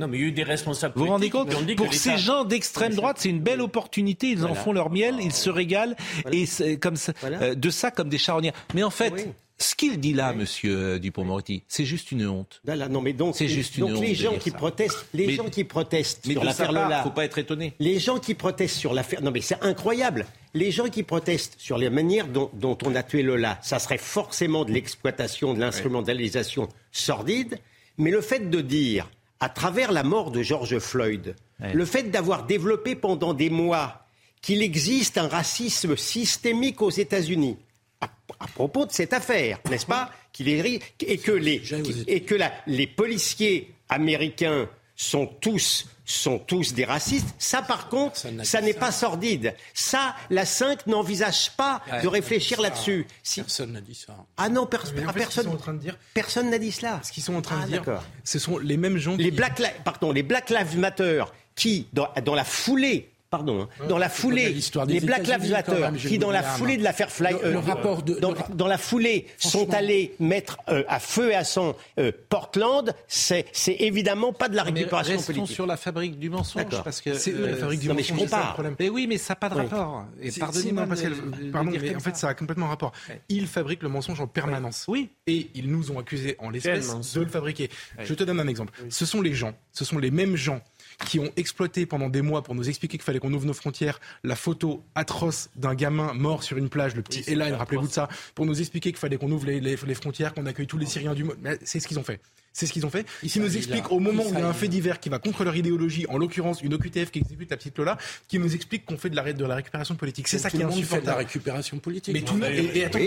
Non, 0.00 0.08
mais 0.08 0.16
il 0.16 0.20
y 0.22 0.24
a 0.24 0.28
eu 0.28 0.32
des 0.32 0.42
responsables. 0.42 0.94
Vous 0.96 1.04
vous 1.04 1.10
rendez 1.10 1.28
compte 1.28 1.54
Pour 1.76 1.92
ces 1.92 2.16
gens 2.16 2.44
d'extrême 2.44 2.94
droite, 2.94 3.18
c'est 3.20 3.28
une 3.28 3.40
belle 3.40 3.60
opportunité. 3.60 4.30
Ils 4.30 4.46
en 4.46 4.54
font 4.54 4.72
leur 4.72 4.90
miel, 4.90 5.16
ils 5.20 5.32
se 5.32 5.50
régalent 5.50 5.94
et 6.32 6.46
comme 6.78 6.96
ça, 6.96 7.12
euh, 7.24 7.54
de 7.54 7.70
ça 7.70 7.90
comme 7.90 8.08
des 8.08 8.18
charognards. 8.18 8.54
Mais 8.74 8.82
en 8.82 8.90
fait. 8.90 9.28
Ce 9.62 9.74
qu'il 9.74 10.00
dit 10.00 10.14
là, 10.14 10.32
Monsieur 10.32 10.74
euh, 10.74 10.98
Dupont-Moretti, 10.98 11.64
c'est 11.68 11.84
juste 11.84 12.12
une 12.12 12.26
honte. 12.26 12.62
non, 12.66 13.02
mais 13.02 13.12
donc, 13.12 13.36
c'est 13.36 13.46
juste 13.46 13.76
une 13.76 13.88
donc 13.88 14.00
les 14.00 14.14
gens 14.14 14.38
qui 14.38 14.50
protestent, 14.50 15.04
les 15.12 15.34
gens 15.34 15.50
qui 15.50 15.64
protestent 15.64 16.24
sur 16.26 16.42
l'affaire 16.42 16.72
Lola, 16.72 17.02
faut 17.02 17.10
pas 17.10 17.26
être 17.26 17.36
étonné. 17.36 17.74
Les 17.78 17.98
gens 17.98 18.18
qui 18.18 18.32
protestent 18.32 18.78
sur 18.78 18.94
l'affaire, 18.94 19.22
non 19.22 19.30
mais 19.30 19.42
c'est 19.42 19.62
incroyable. 19.62 20.24
Les 20.54 20.70
gens 20.70 20.88
qui 20.88 21.02
protestent 21.02 21.56
sur 21.58 21.76
les 21.76 21.90
manières 21.90 22.26
dont, 22.26 22.78
on 22.86 22.94
a 22.94 23.02
tué 23.02 23.22
Lola, 23.22 23.58
ça 23.60 23.78
serait 23.78 23.98
forcément 23.98 24.64
de 24.64 24.72
l'exploitation, 24.72 25.52
de 25.52 25.60
l'instrumentalisation 25.60 26.66
sordide. 26.90 27.58
Mais 27.98 28.10
le 28.10 28.22
fait 28.22 28.48
de 28.48 28.62
dire 28.62 29.10
à 29.40 29.48
travers 29.48 29.90
la 29.90 30.02
mort 30.02 30.30
de 30.30 30.42
George 30.42 30.78
Floyd, 30.78 31.34
le 31.60 31.84
fait 31.84 32.04
d'avoir 32.04 32.44
développé 32.44 32.94
pendant 32.94 33.34
des 33.34 33.50
mois 33.50 34.06
qu'il 34.42 34.62
existe 34.62 35.18
un 35.18 35.28
racisme 35.28 35.96
systémique 35.96 36.80
aux 36.82 36.90
États-Unis, 36.90 37.58
à, 38.00 38.46
propos 38.54 38.86
de 38.86 38.92
cette 38.92 39.12
affaire, 39.12 39.58
n'est-ce 39.68 39.86
pas 39.86 40.10
qu'il 40.32 40.48
est, 40.48 40.80
Et 41.00 41.18
que 41.18 41.32
les, 41.32 41.62
et 42.06 42.22
que 42.22 42.36
les 42.66 42.86
policiers 42.86 43.74
américains 43.88 44.68
sont 44.96 45.26
tous 45.26 45.86
sont 46.12 46.38
tous 46.38 46.74
des 46.74 46.84
racistes. 46.84 47.34
Ça, 47.38 47.62
par 47.62 47.88
contre, 47.88 48.20
ça 48.44 48.60
n'est 48.60 48.74
pas 48.74 48.92
sordide. 48.92 49.54
Ça, 49.74 50.14
la 50.30 50.44
5 50.44 50.86
n'envisage 50.86 51.50
pas 51.56 51.82
Ouais, 51.90 52.02
de 52.02 52.08
réfléchir 52.08 52.60
là-dessus. 52.60 53.06
Personne 53.36 53.72
n'a 53.72 53.80
dit 53.80 53.94
ça. 53.94 54.16
Ah 54.36 54.48
non, 54.48 54.66
pers- 54.66 54.84
Mais 54.94 55.04
en 55.04 55.08
ah, 55.08 55.12
fait, 55.12 55.18
personne. 55.20 55.44
sont 55.44 55.52
en 55.52 55.56
train 55.56 55.74
de 55.74 55.78
dire, 55.78 55.96
Personne 56.14 56.50
n'a 56.50 56.58
dit 56.58 56.72
cela. 56.72 57.00
ce 57.02 57.12
qu'ils 57.12 57.22
sont 57.22 57.34
en 57.34 57.42
train 57.42 57.60
Ah, 57.62 57.66
de 57.66 57.70
dire, 57.72 57.84
d'accord. 57.84 58.02
ce 58.24 58.38
sont 58.38 58.58
les 58.58 58.76
mêmes 58.76 58.96
gens 58.98 59.16
Les 59.16 59.24
qui... 59.24 59.30
Black, 59.30 59.60
pardon, 59.84 60.12
les 60.12 60.22
Black 60.22 60.50
Lives 60.50 60.78
Matter 60.78 61.24
qui, 61.54 61.86
dans, 61.92 62.08
dans 62.24 62.34
la 62.34 62.44
foulée, 62.44 63.10
pardon, 63.30 63.62
hein, 63.62 63.86
dans 63.88 63.96
la 63.98 64.08
foulée, 64.08 64.54
les 64.88 65.00
Black 65.00 65.26
Lives 65.26 65.50
Matter 65.52 65.72
même, 65.80 65.96
qui, 65.96 66.18
dans 66.18 66.30
la 66.32 66.42
foulée 66.42 66.76
de 66.76 66.82
l'affaire 66.82 67.10
Fly, 67.10 67.34
Le- 67.42 67.52
le 67.52 67.58
rapport 67.58 68.02
de- 68.02 68.14
dans, 68.14 68.32
le 68.32 68.36
ra- 68.38 68.48
dans 68.52 68.66
la 68.66 68.76
foulée, 68.76 69.26
sont 69.38 69.72
allés 69.72 70.14
mettre 70.18 70.58
euh, 70.68 70.82
à 70.88 70.98
feu 70.98 71.30
et 71.30 71.34
à 71.36 71.44
sang 71.44 71.76
euh, 71.98 72.10
Portland, 72.28 72.92
c'est 73.06 73.46
évidemment 73.66 74.32
pas 74.32 74.48
de 74.48 74.56
la 74.56 74.64
Mais 74.64 74.70
récupération 74.72 75.14
restons 75.16 75.32
politique. 75.32 75.54
sur 75.54 75.66
la 75.66 75.76
fabrique 75.76 76.18
du 76.18 76.28
mensonge 76.28 76.64
parce 76.84 77.00
que 77.00 77.14
C'est 77.14 77.30
eux 77.32 77.46
la 77.46 77.56
fabrique 77.56 77.80
du 77.80 77.88
non, 77.88 77.94
mais 77.94 78.02
je 78.02 78.12
mensonge, 78.12 78.24
c'est 78.28 78.30
ça 78.30 78.36
le 78.36 78.40
compare. 78.42 78.54
problème. 78.54 78.74
Mais 78.80 78.88
oui, 78.88 79.06
mais 79.06 79.18
ça 79.18 79.32
n'a 79.32 79.36
pas 79.36 79.48
de 79.48 79.54
Oui. 79.54 79.60
rapport. 79.62 80.04
Et 80.20 80.30
pardonnez-moi, 80.32 80.86
Pascal, 80.86 81.12
pardon, 81.52 81.70
mais 81.70 81.94
en 81.96 82.00
fait, 82.00 82.16
ça. 82.16 82.28
a 82.28 82.34
complètement 82.34 82.66
rapport. 82.68 82.92
Ils 83.28 83.46
fabriquent 83.46 83.82
le 83.84 83.88
mensonge 83.88 84.20
en 84.20 84.26
permanence. 84.26 84.84
Oui. 84.88 85.10
Et 85.26 85.50
ils 85.54 85.70
nous 85.70 85.92
ont 85.92 85.98
accusés 86.00 86.36
en 86.40 86.50
l'espèce 86.50 87.12
de 87.14 87.20
le 87.20 87.26
fabriquer. 87.28 87.70
Je 88.02 88.14
te 88.14 88.24
donne 88.24 88.40
un 88.40 88.48
exemple. 88.48 88.72
Ce 88.88 89.06
sont 89.06 89.20
les 89.20 89.34
gens, 89.34 89.54
ce 89.72 89.84
sont 89.84 89.98
les 89.98 90.10
mêmes 90.10 90.34
gens 90.36 90.60
qui 91.06 91.18
ont 91.18 91.30
exploité 91.36 91.86
pendant 91.86 92.08
des 92.08 92.22
mois 92.22 92.42
pour 92.42 92.54
nous 92.54 92.68
expliquer 92.68 92.98
qu'il 92.98 93.04
fallait 93.04 93.18
qu'on 93.18 93.32
ouvre 93.32 93.46
nos 93.46 93.52
frontières 93.54 94.00
la 94.24 94.36
photo 94.36 94.82
atroce 94.94 95.48
d'un 95.56 95.74
gamin 95.74 96.12
mort 96.14 96.42
sur 96.42 96.56
une 96.56 96.68
plage, 96.68 96.94
le 96.94 97.02
petit 97.02 97.24
Oui, 97.26 97.34
rappelez-vous 97.52 97.88
de 97.88 97.92
ça, 97.92 98.08
pour 98.34 98.46
nous 98.46 98.58
expliquer 98.60 98.90
qu'il 98.90 98.98
fallait 98.98 99.16
qu'on 99.16 99.30
ouvre 99.30 99.46
les, 99.46 99.60
les- 99.60 99.76
les 99.86 99.94
frontières, 99.94 100.34
qu'on 100.34 100.46
accueille 100.46 100.66
tous 100.66 100.78
les 100.78 100.86
Syriens 100.86 101.14
du 101.14 101.24
monde. 101.24 101.36
C'est 101.64 101.80
ce 101.80 101.88
qu'ils 101.88 101.98
ont 101.98 102.02
fait. 102.04 102.20
C'est 102.52 102.66
ce 102.66 102.72
qu'ils 102.72 102.84
ont 102.84 102.90
fait. 102.90 103.06
Ils 103.22 103.40
nous 103.40 103.56
expliquent 103.56 103.92
au 103.92 104.00
moment 104.00 104.24
où 104.24 104.32
il 104.34 104.38
y 104.38 104.42
a 104.42 104.48
un 104.48 104.52
fait 104.52 104.66
divers 104.66 104.98
qui 104.98 105.08
va 105.08 105.18
contre 105.20 105.44
leur 105.44 105.54
idéologie, 105.54 106.06
en 106.08 106.18
l'occurrence 106.18 106.62
une 106.62 106.74
OQTF 106.74 107.10
qui 107.12 107.20
exécute 107.20 107.48
la 107.50 107.56
petite 107.56 107.78
Lola, 107.78 107.96
qui 108.26 108.38
nous 108.40 108.54
explique 108.54 108.84
qu'on 108.84 108.96
fait 108.98 109.08
de 109.08 109.14
la, 109.16 109.32
de 109.32 109.44
la 109.44 109.54
récupération 109.54 109.94
politique. 109.94 110.26
C'est 110.28 110.38
ça 110.38 110.50
qui 110.50 110.56
est 110.56 110.60
le 110.60 110.66
monde 110.66 110.74
fait 110.74 110.80
de 110.80 110.90
la 110.90 110.96
insupportable. 110.96 111.18
récupération 111.26 111.78
politique. 111.78 112.12
Mais 112.14 112.22
tout 112.22 112.34
le 112.34 112.40
monde. 112.40 112.50
Et, 112.50 112.84
attends, 112.84 112.98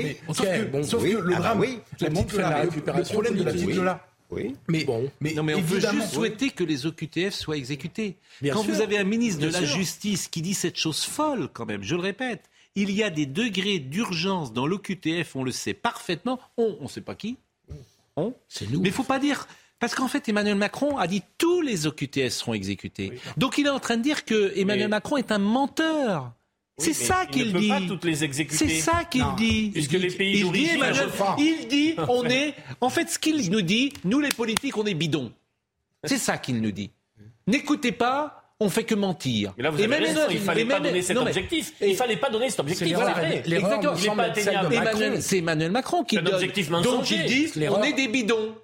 sauf 0.85 1.03
que, 1.03 1.07
le 1.17 1.33
Ah 1.35 1.39
bah 1.39 1.39
drame, 1.39 1.61
la 1.99 2.09
le 2.09 2.13
petite 2.13 2.31
Lola, 2.33 3.03
problème 3.03 3.35
de 3.35 3.43
la 3.43 3.51
petite 3.51 3.67
Oui. 3.67 3.73
Lola. 3.73 4.07
Oui. 4.35 4.55
Mais, 4.67 4.83
Bon. 4.85 5.09
mais, 5.19 5.33
Non, 5.33 5.43
mais 5.43 5.53
on 5.55 5.61
peut 5.61 5.79
juste 5.79 6.13
souhaiter 6.13 6.49
que 6.51 6.63
les 6.63 6.85
OQTF 6.85 7.33
soient 7.33 7.57
exécutés. 7.57 8.15
Bien 8.41 8.53
quand 8.53 8.63
sûr. 8.63 8.73
vous 8.73 8.81
avez 8.81 8.97
un 8.97 9.03
ministre 9.03 9.41
de 9.41 9.47
la 9.47 9.59
sûr. 9.59 9.77
Justice 9.77 10.27
qui 10.27 10.41
dit 10.41 10.53
cette 10.53 10.77
chose 10.77 11.01
folle, 11.03 11.49
quand 11.53 11.65
même, 11.65 11.83
je 11.83 11.95
le 11.95 12.01
répète, 12.01 12.49
il 12.75 12.89
y 12.91 13.03
a 13.03 13.09
des 13.09 13.25
degrés 13.25 13.79
d'urgence 13.79 14.51
dans 14.53 14.65
l'OQTF, 14.65 15.35
on 15.35 15.43
le 15.43 15.51
sait 15.51 15.73
parfaitement. 15.73 16.39
On, 16.57 16.75
on 16.79 16.83
ne 16.83 16.89
sait 16.89 17.01
pas 17.01 17.15
qui. 17.15 17.37
On. 18.15 18.33
C'est 18.47 18.69
nous. 18.69 18.79
Mais 18.81 18.87
il 18.89 18.91
ne 18.91 18.95
faut 18.95 19.03
pas 19.03 19.19
dire. 19.19 19.47
Parce 19.79 19.95
qu'en 19.95 20.07
fait, 20.07 20.29
Emmanuel 20.29 20.55
Macron 20.55 20.97
a 20.97 21.07
dit 21.07 21.21
tous 21.37 21.61
les 21.61 21.87
OQTF 21.87 22.31
seront 22.31 22.53
exécutés. 22.53 23.11
Donc 23.37 23.57
il 23.57 23.65
est 23.65 23.69
en 23.69 23.79
train 23.79 23.97
de 23.97 24.01
dire 24.03 24.23
que 24.23 24.53
Emmanuel 24.57 24.85
Mais- 24.87 24.95
Macron 24.95 25.17
est 25.17 25.31
un 25.31 25.39
menteur. 25.39 26.31
Oui, 26.79 26.85
c'est 26.85 26.93
ça 26.93 27.23
il 27.25 27.29
qu'il 27.29 27.53
ne 27.53 27.59
dit. 27.59 27.67
pas 27.69 27.81
toutes 27.87 28.03
les 28.03 28.23
exécuter. 28.23 28.67
C'est 28.67 28.79
ça 28.79 29.03
qu'il 29.03 29.23
dit. 29.37 29.69
Puisque 29.73 29.91
les 29.91 30.07
pays 30.09 30.39
il 30.39 30.51
dit, 30.51 30.65
Emmanuel- 30.69 31.09
il 31.37 31.67
dit, 31.67 31.93
on 32.09 32.23
est. 32.25 32.55
En 32.81 32.89
fait, 32.89 33.09
ce 33.09 33.19
qu'il 33.19 33.49
nous 33.51 33.61
dit, 33.61 33.93
nous 34.03 34.19
les 34.19 34.29
politiques, 34.29 34.75
on 34.77 34.85
est 34.85 34.93
bidons. 34.95 35.31
C'est 36.03 36.17
ça 36.17 36.37
qu'il 36.37 36.59
nous 36.61 36.71
dit. 36.71 36.89
N'écoutez 37.45 37.91
pas, 37.91 38.43
on 38.59 38.69
fait 38.69 38.83
que 38.85 38.95
mentir. 38.95 39.53
Mais 39.57 39.63
là, 39.63 39.69
vous 39.69 39.79
Et 39.79 39.83
avez 39.83 39.89
même- 39.99 40.03
raison, 40.03 40.21
il 40.29 40.35
et 40.37 40.39
fallait 40.39 40.65
pas 40.65 40.79
donner 40.79 41.01
cet 41.01 41.17
objectif. 41.17 41.73
Il 41.81 41.95
fallait 41.95 42.17
pas 42.17 42.29
donner 42.29 42.49
cet 42.49 42.59
objectif. 42.61 42.87
c'est 42.87 42.93
Exactement. 42.93 43.93
Emmanuel- 44.71 45.21
C'est 45.21 45.37
Emmanuel 45.37 45.71
Macron 45.71 46.03
qui 46.03 46.15
donne. 46.15 46.33
objectif 46.33 46.69
Donc 46.69 47.11
il 47.11 47.25
dit, 47.25 47.47
on 47.69 47.83
est 47.83 47.93
des 47.93 48.07
bidons. 48.07 48.55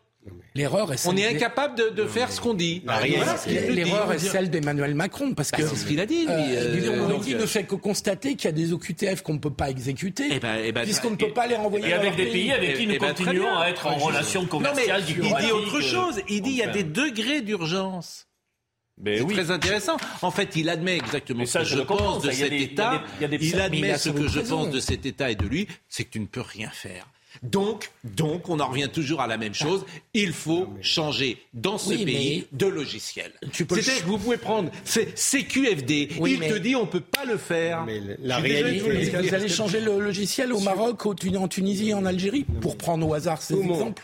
L'erreur 0.56 0.92
est 0.92 0.98
celle 0.98 1.14
On 1.14 1.18
est 1.18 1.28
incapable 1.36 1.76
de, 1.76 1.90
de 1.90 2.06
faire 2.06 2.32
ce 2.32 2.42
qu'on 2.42 2.54
dit. 2.54 2.82
Dit. 3.08 3.54
L'erreur 3.70 4.12
est 4.12 4.20
celle 4.20 4.50
d'Emmanuel 4.50 4.94
Macron 4.96 5.34
parce 5.34 5.52
Bah, 5.52 5.58
que 5.60 5.68
c'est 5.68 5.76
ce 5.76 5.86
qu'il 5.86 6.00
a 6.00 6.06
dit, 6.06 6.26
lui, 6.26 6.32
euh, 6.32 6.76
euh, 6.76 7.34
euh, 7.34 7.40
ne 7.40 7.46
fait 7.46 7.64
que 7.64 7.76
constater 7.76 8.36
qu'il 8.36 8.46
y 8.46 8.48
a 8.48 8.52
des 8.52 8.74
OQTF 8.74 9.22
qu'on 9.22 9.34
ne 9.36 9.40
peut 9.40 9.54
pas 9.54 9.70
exécuter 9.70 10.28
Eh 10.32 10.40
ben, 10.40 10.58
eh 10.64 10.72
ben, 10.72 10.84
puisqu'on 10.84 11.12
ne 11.12 11.16
peut 11.16 11.34
pas 11.34 11.48
les 11.48 11.56
renvoyer 11.56 11.90
Et 11.90 11.94
avec 11.94 12.16
des 12.16 12.26
pays 12.26 12.52
avec 12.52 12.76
qui 12.76 12.84
Eh 12.84 12.86
nous 12.88 13.00
ben, 13.00 13.14
très 13.14 13.24
continuons 13.26 13.58
à 13.58 13.70
être 13.70 13.88
en 13.88 13.96
relation 13.96 14.42
Non, 14.42 14.48
mais 14.60 14.68
commerciale, 14.70 15.04
il 15.08 15.16
dit 15.46 15.52
autre 15.52 15.82
chose. 15.82 16.22
Il 16.28 16.42
dit 16.42 16.50
il 16.52 16.58
y 16.58 16.64
a 16.64 16.68
des 16.68 16.84
degrés 16.84 17.42
d'urgence. 17.42 18.26
Ben 18.98 19.18
C'est 19.20 19.24
oui. 19.24 19.34
très 19.34 19.50
intéressant. 19.52 19.96
En 20.22 20.32
fait, 20.32 20.58
il 20.58 20.68
admet 20.68 20.98
exactement 20.98 21.46
ce 21.46 21.60
que 21.60 21.64
je 21.64 21.80
pense 21.80 22.22
de 22.24 22.32
cet 22.32 22.52
État. 22.52 23.02
il 23.22 23.62
admet 23.62 23.98
ce 23.98 24.10
que 24.10 24.28
je 24.28 24.42
pense 24.42 24.70
de 24.72 24.80
cet 24.82 25.06
État 25.06 25.32
et 25.32 25.36
de 25.36 25.46
lui, 25.48 25.68
c'est 25.88 26.04
que 26.04 26.10
tu 26.10 26.20
ne 26.20 26.26
peux 26.26 26.42
rien 26.42 26.70
faire. 26.70 27.08
Donc, 27.44 27.92
donc, 28.04 28.50
on 28.50 28.60
en 28.60 28.68
revient 28.68 28.90
toujours 28.92 29.22
à 29.22 29.28
la 29.28 29.38
même 29.38 29.54
chose. 29.54 29.86
Il 30.14 30.34
faut 30.34 30.68
changer 30.82 31.38
dans 31.54 31.78
ce 31.78 31.90
Oui, 31.90 32.06
pays 32.06 32.48
de 32.52 32.66
logiciel. 32.66 33.32
C'est-à-dire 33.54 34.02
que 34.02 34.06
vous 34.08 34.18
pouvez 34.18 34.38
prendre 34.38 34.72
c'est 34.84 35.18
CQFD. 35.18 36.10
Oui, 36.20 36.34
il 36.34 36.40
mais- 36.40 36.50
te 36.50 36.58
dit 36.58 36.76
on 36.76 36.86
peut 36.88 37.00
pas 37.02 37.26
le 37.26 37.38
faire. 37.38 37.84
Mais 37.86 38.00
la 38.22 38.42
désolé, 38.42 38.62
réalité, 38.64 39.18
vous 39.28 39.34
allez 39.36 39.50
changer 39.50 39.80
le 39.80 40.00
logiciel 40.00 40.54
au 40.54 40.60
Maroc, 40.60 41.06
au 41.06 41.14
Tun- 41.14 41.36
en 41.36 41.48
Tunisie 41.48 41.90
et 41.90 41.94
en 41.94 42.06
Algérie 42.06 42.46
pour 42.62 42.78
prendre 42.78 43.08
au 43.08 43.14
hasard 43.14 43.42
ces 43.42 43.56
monde. 43.56 43.72
exemples. 43.72 44.04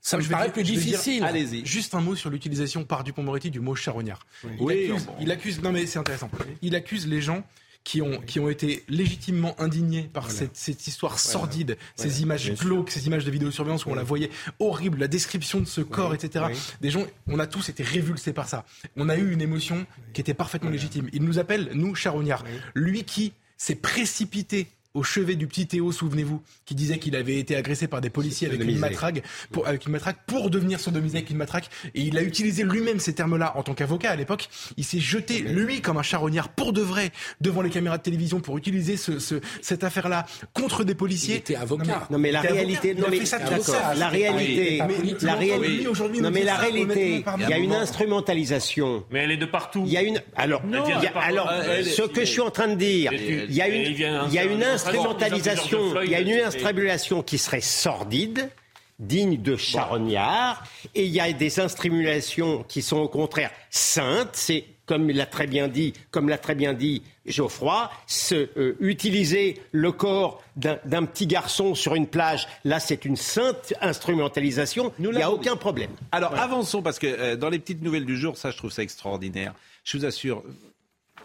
Ça 0.00 0.18
me 0.18 0.22
Je 0.22 0.28
vais 0.28 0.32
paraît 0.32 0.44
dire- 0.46 0.52
plus 0.52 0.66
je 0.66 0.72
difficile. 0.72 1.24
Allez-y. 1.24 1.64
Juste 1.64 1.94
un 1.94 2.00
mot 2.02 2.14
sur 2.14 2.28
l'utilisation 2.28 2.84
par 2.84 3.04
Dupont-Moretti 3.04 3.50
du 3.50 3.60
mot 3.60 3.74
charognard. 3.74 4.26
Il, 4.44 4.50
Oui, 4.60 4.90
accuse, 4.90 5.06
bon. 5.06 5.12
il 5.20 5.30
accuse, 5.30 5.62
non 5.62 5.72
mais 5.72 5.86
c'est 5.86 5.98
intéressant. 5.98 6.30
Il 6.60 6.74
accuse 6.74 7.06
les 7.06 7.22
gens 7.22 7.42
qui 7.84 8.00
ont, 8.00 8.18
qui 8.20 8.40
ont 8.40 8.48
été 8.48 8.82
légitimement 8.88 9.54
indignés 9.60 10.08
par 10.12 10.30
cette, 10.30 10.56
cette 10.56 10.86
histoire 10.86 11.18
sordide, 11.18 11.76
ces 11.96 12.22
images 12.22 12.52
glauques, 12.54 12.90
ces 12.90 13.06
images 13.06 13.26
de 13.26 13.30
vidéosurveillance 13.30 13.84
où 13.84 13.90
on 13.90 13.94
la 13.94 14.02
voyait 14.02 14.30
horrible, 14.58 14.98
la 14.98 15.08
description 15.08 15.60
de 15.60 15.66
ce 15.66 15.82
corps, 15.82 16.14
etc. 16.14 16.46
Des 16.80 16.90
gens, 16.90 17.04
on 17.26 17.38
a 17.38 17.46
tous 17.46 17.68
été 17.68 17.82
révulsés 17.82 18.32
par 18.32 18.48
ça. 18.48 18.64
On 18.96 19.08
a 19.10 19.16
eu 19.16 19.32
une 19.32 19.42
émotion 19.42 19.86
qui 20.14 20.22
était 20.22 20.34
parfaitement 20.34 20.70
légitime. 20.70 21.08
Il 21.12 21.22
nous 21.24 21.38
appelle, 21.38 21.70
nous, 21.74 21.94
charognards. 21.94 22.44
Lui 22.74 23.04
qui 23.04 23.34
s'est 23.58 23.74
précipité 23.74 24.68
au 24.94 25.02
chevet 25.02 25.34
du 25.34 25.46
petit 25.48 25.66
Théo, 25.66 25.90
souvenez-vous, 25.90 26.40
qui 26.64 26.74
disait 26.76 26.98
qu'il 26.98 27.16
avait 27.16 27.36
été 27.38 27.56
agressé 27.56 27.88
par 27.88 28.00
des 28.00 28.10
policiers 28.10 28.46
avec 28.48 28.62
une 28.62 28.78
matraque, 28.78 29.22
pour, 29.50 29.66
avec 29.66 29.84
une 29.86 29.92
matraque 29.92 30.18
pour 30.26 30.50
devenir 30.50 30.78
sodomisé 30.78 31.18
avec 31.18 31.30
une 31.30 31.36
matraque. 31.36 31.68
Et 31.96 32.02
il 32.02 32.16
a 32.16 32.22
utilisé 32.22 32.62
lui-même 32.62 33.00
ces 33.00 33.12
termes-là 33.14 33.52
en 33.56 33.62
tant 33.64 33.74
qu'avocat 33.74 34.10
à 34.12 34.16
l'époque. 34.16 34.48
Il 34.76 34.84
s'est 34.84 35.00
jeté, 35.00 35.40
lui, 35.40 35.80
comme 35.80 35.96
un 35.96 36.02
charognard, 36.02 36.48
pour 36.48 36.72
de 36.72 36.80
vrai, 36.80 37.10
devant 37.40 37.60
les 37.62 37.70
caméras 37.70 37.98
de 37.98 38.02
télévision 38.02 38.38
pour 38.40 38.56
utiliser 38.56 38.96
ce, 38.96 39.18
ce- 39.18 39.40
cette 39.62 39.82
affaire-là 39.84 40.26
contre 40.52 40.84
des 40.84 40.94
policiers. 40.94 41.34
Il 41.34 41.38
était 41.38 41.56
avocat. 41.56 42.06
Non 42.10 42.18
mais 42.18 42.30
la 42.30 42.40
réalité, 42.40 42.94
non 42.94 43.06
mais 43.10 43.18
fait 43.18 43.26
ça 43.26 43.38
vie. 43.38 43.98
la 43.98 44.08
réalité, 44.08 44.80
Mais 44.86 45.14
la 45.22 45.34
réalité, 45.34 45.84
non 46.20 46.30
mais 46.30 46.44
la 46.44 46.54
ça, 46.54 46.62
réalité, 46.62 47.24
il 47.40 47.48
y 47.48 47.52
a 47.52 47.58
une 47.58 47.72
instrumentalisation. 47.72 49.04
Mais 49.10 49.20
elle 49.20 49.32
est 49.32 49.36
de 49.36 49.46
partout. 49.46 49.82
Il 49.86 49.92
y 49.92 49.96
a 49.96 50.02
une 50.02 50.22
alors 50.36 50.64
Non, 50.64 50.84
a- 50.84 51.18
alors 51.20 51.50
ce 51.82 52.02
que 52.02 52.20
je 52.20 52.26
suis 52.30 52.40
en 52.40 52.50
train 52.50 52.68
de 52.68 52.74
dire, 52.76 53.12
il 53.12 53.52
y 53.52 53.60
a 53.60 53.68
une 53.68 53.92
il 53.92 54.32
y 54.32 54.38
a 54.38 54.44
une 54.44 54.62
un- 54.62 54.74
un- 54.74 54.83
instrumentalisation, 54.86 56.02
il 56.02 56.10
y 56.10 56.14
a 56.14 56.20
une 56.20 56.32
instrumentalisation 56.32 57.22
qui 57.22 57.38
serait 57.38 57.60
sordide 57.60 58.50
digne 58.98 59.40
de 59.40 59.56
charognard 59.56 60.64
et 60.94 61.04
il 61.04 61.10
y 61.10 61.20
a 61.20 61.32
des 61.32 61.60
instrumentations 61.60 62.64
qui 62.68 62.82
sont 62.82 62.98
au 62.98 63.08
contraire 63.08 63.50
saintes, 63.70 64.30
c'est 64.32 64.64
comme 64.86 65.10
l'a 65.10 65.26
très 65.26 65.46
bien 65.46 65.68
dit, 65.68 65.94
comme 66.10 66.28
l'a 66.28 66.38
très 66.38 66.54
bien 66.54 66.74
dit 66.74 67.02
Geoffroy, 67.26 67.90
se, 68.06 68.48
euh, 68.58 68.76
utiliser 68.80 69.60
le 69.72 69.92
corps 69.92 70.42
d'un 70.56 70.78
d'un 70.84 71.04
petit 71.06 71.26
garçon 71.26 71.74
sur 71.74 71.94
une 71.94 72.06
plage, 72.06 72.46
là 72.64 72.80
c'est 72.80 73.04
une 73.04 73.16
sainte 73.16 73.72
instrumentalisation, 73.80 74.92
il 74.98 75.10
n'y 75.10 75.22
a 75.22 75.30
aucun 75.30 75.56
problème. 75.56 75.90
Alors 76.12 76.34
avançons 76.34 76.82
parce 76.82 76.98
que 76.98 77.06
euh, 77.06 77.36
dans 77.36 77.48
les 77.48 77.58
petites 77.58 77.82
nouvelles 77.82 78.04
du 78.04 78.16
jour, 78.16 78.36
ça 78.36 78.50
je 78.50 78.58
trouve 78.58 78.70
ça 78.70 78.82
extraordinaire. 78.82 79.54
Je 79.84 79.98
vous 79.98 80.04
assure, 80.04 80.42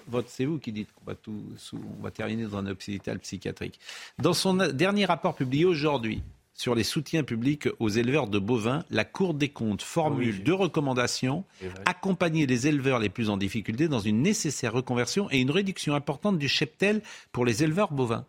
votre, 0.09 0.29
c'est 0.29 0.45
vous 0.45 0.57
qui 0.59 0.71
dites 0.71 0.89
qu'on 0.93 1.05
va 1.05 1.15
tout, 1.15 1.41
sous- 1.57 1.79
on 1.99 2.03
va 2.03 2.11
terminer 2.11 2.43
dans 2.45 2.57
un 2.57 2.67
hôpital 2.67 3.19
psychiatrique. 3.19 3.79
Dans 4.17 4.33
son 4.33 4.55
dernier 4.55 5.05
rapport 5.05 5.35
publié 5.35 5.65
aujourd'hui 5.65 6.21
sur 6.53 6.75
les 6.75 6.83
soutiens 6.83 7.23
publics 7.23 7.69
aux 7.79 7.87
éleveurs 7.89 8.27
de 8.27 8.37
bovins, 8.37 8.83
la 8.89 9.05
Cour 9.05 9.33
des 9.33 9.47
comptes 9.49 9.81
formule 9.81 10.43
deux 10.43 10.53
recommandations 10.53 11.45
accompagner 11.85 12.45
les 12.47 12.67
éleveurs 12.67 12.99
les 12.99 13.07
plus 13.09 13.29
en 13.29 13.37
difficulté 13.37 13.87
dans 13.87 14.01
une 14.01 14.21
nécessaire 14.21 14.73
reconversion 14.73 15.29
et 15.31 15.39
une 15.39 15.51
réduction 15.51 15.95
importante 15.95 16.37
du 16.37 16.49
cheptel 16.49 17.01
pour 17.31 17.45
les 17.45 17.63
éleveurs 17.63 17.93
bovins. 17.93 18.25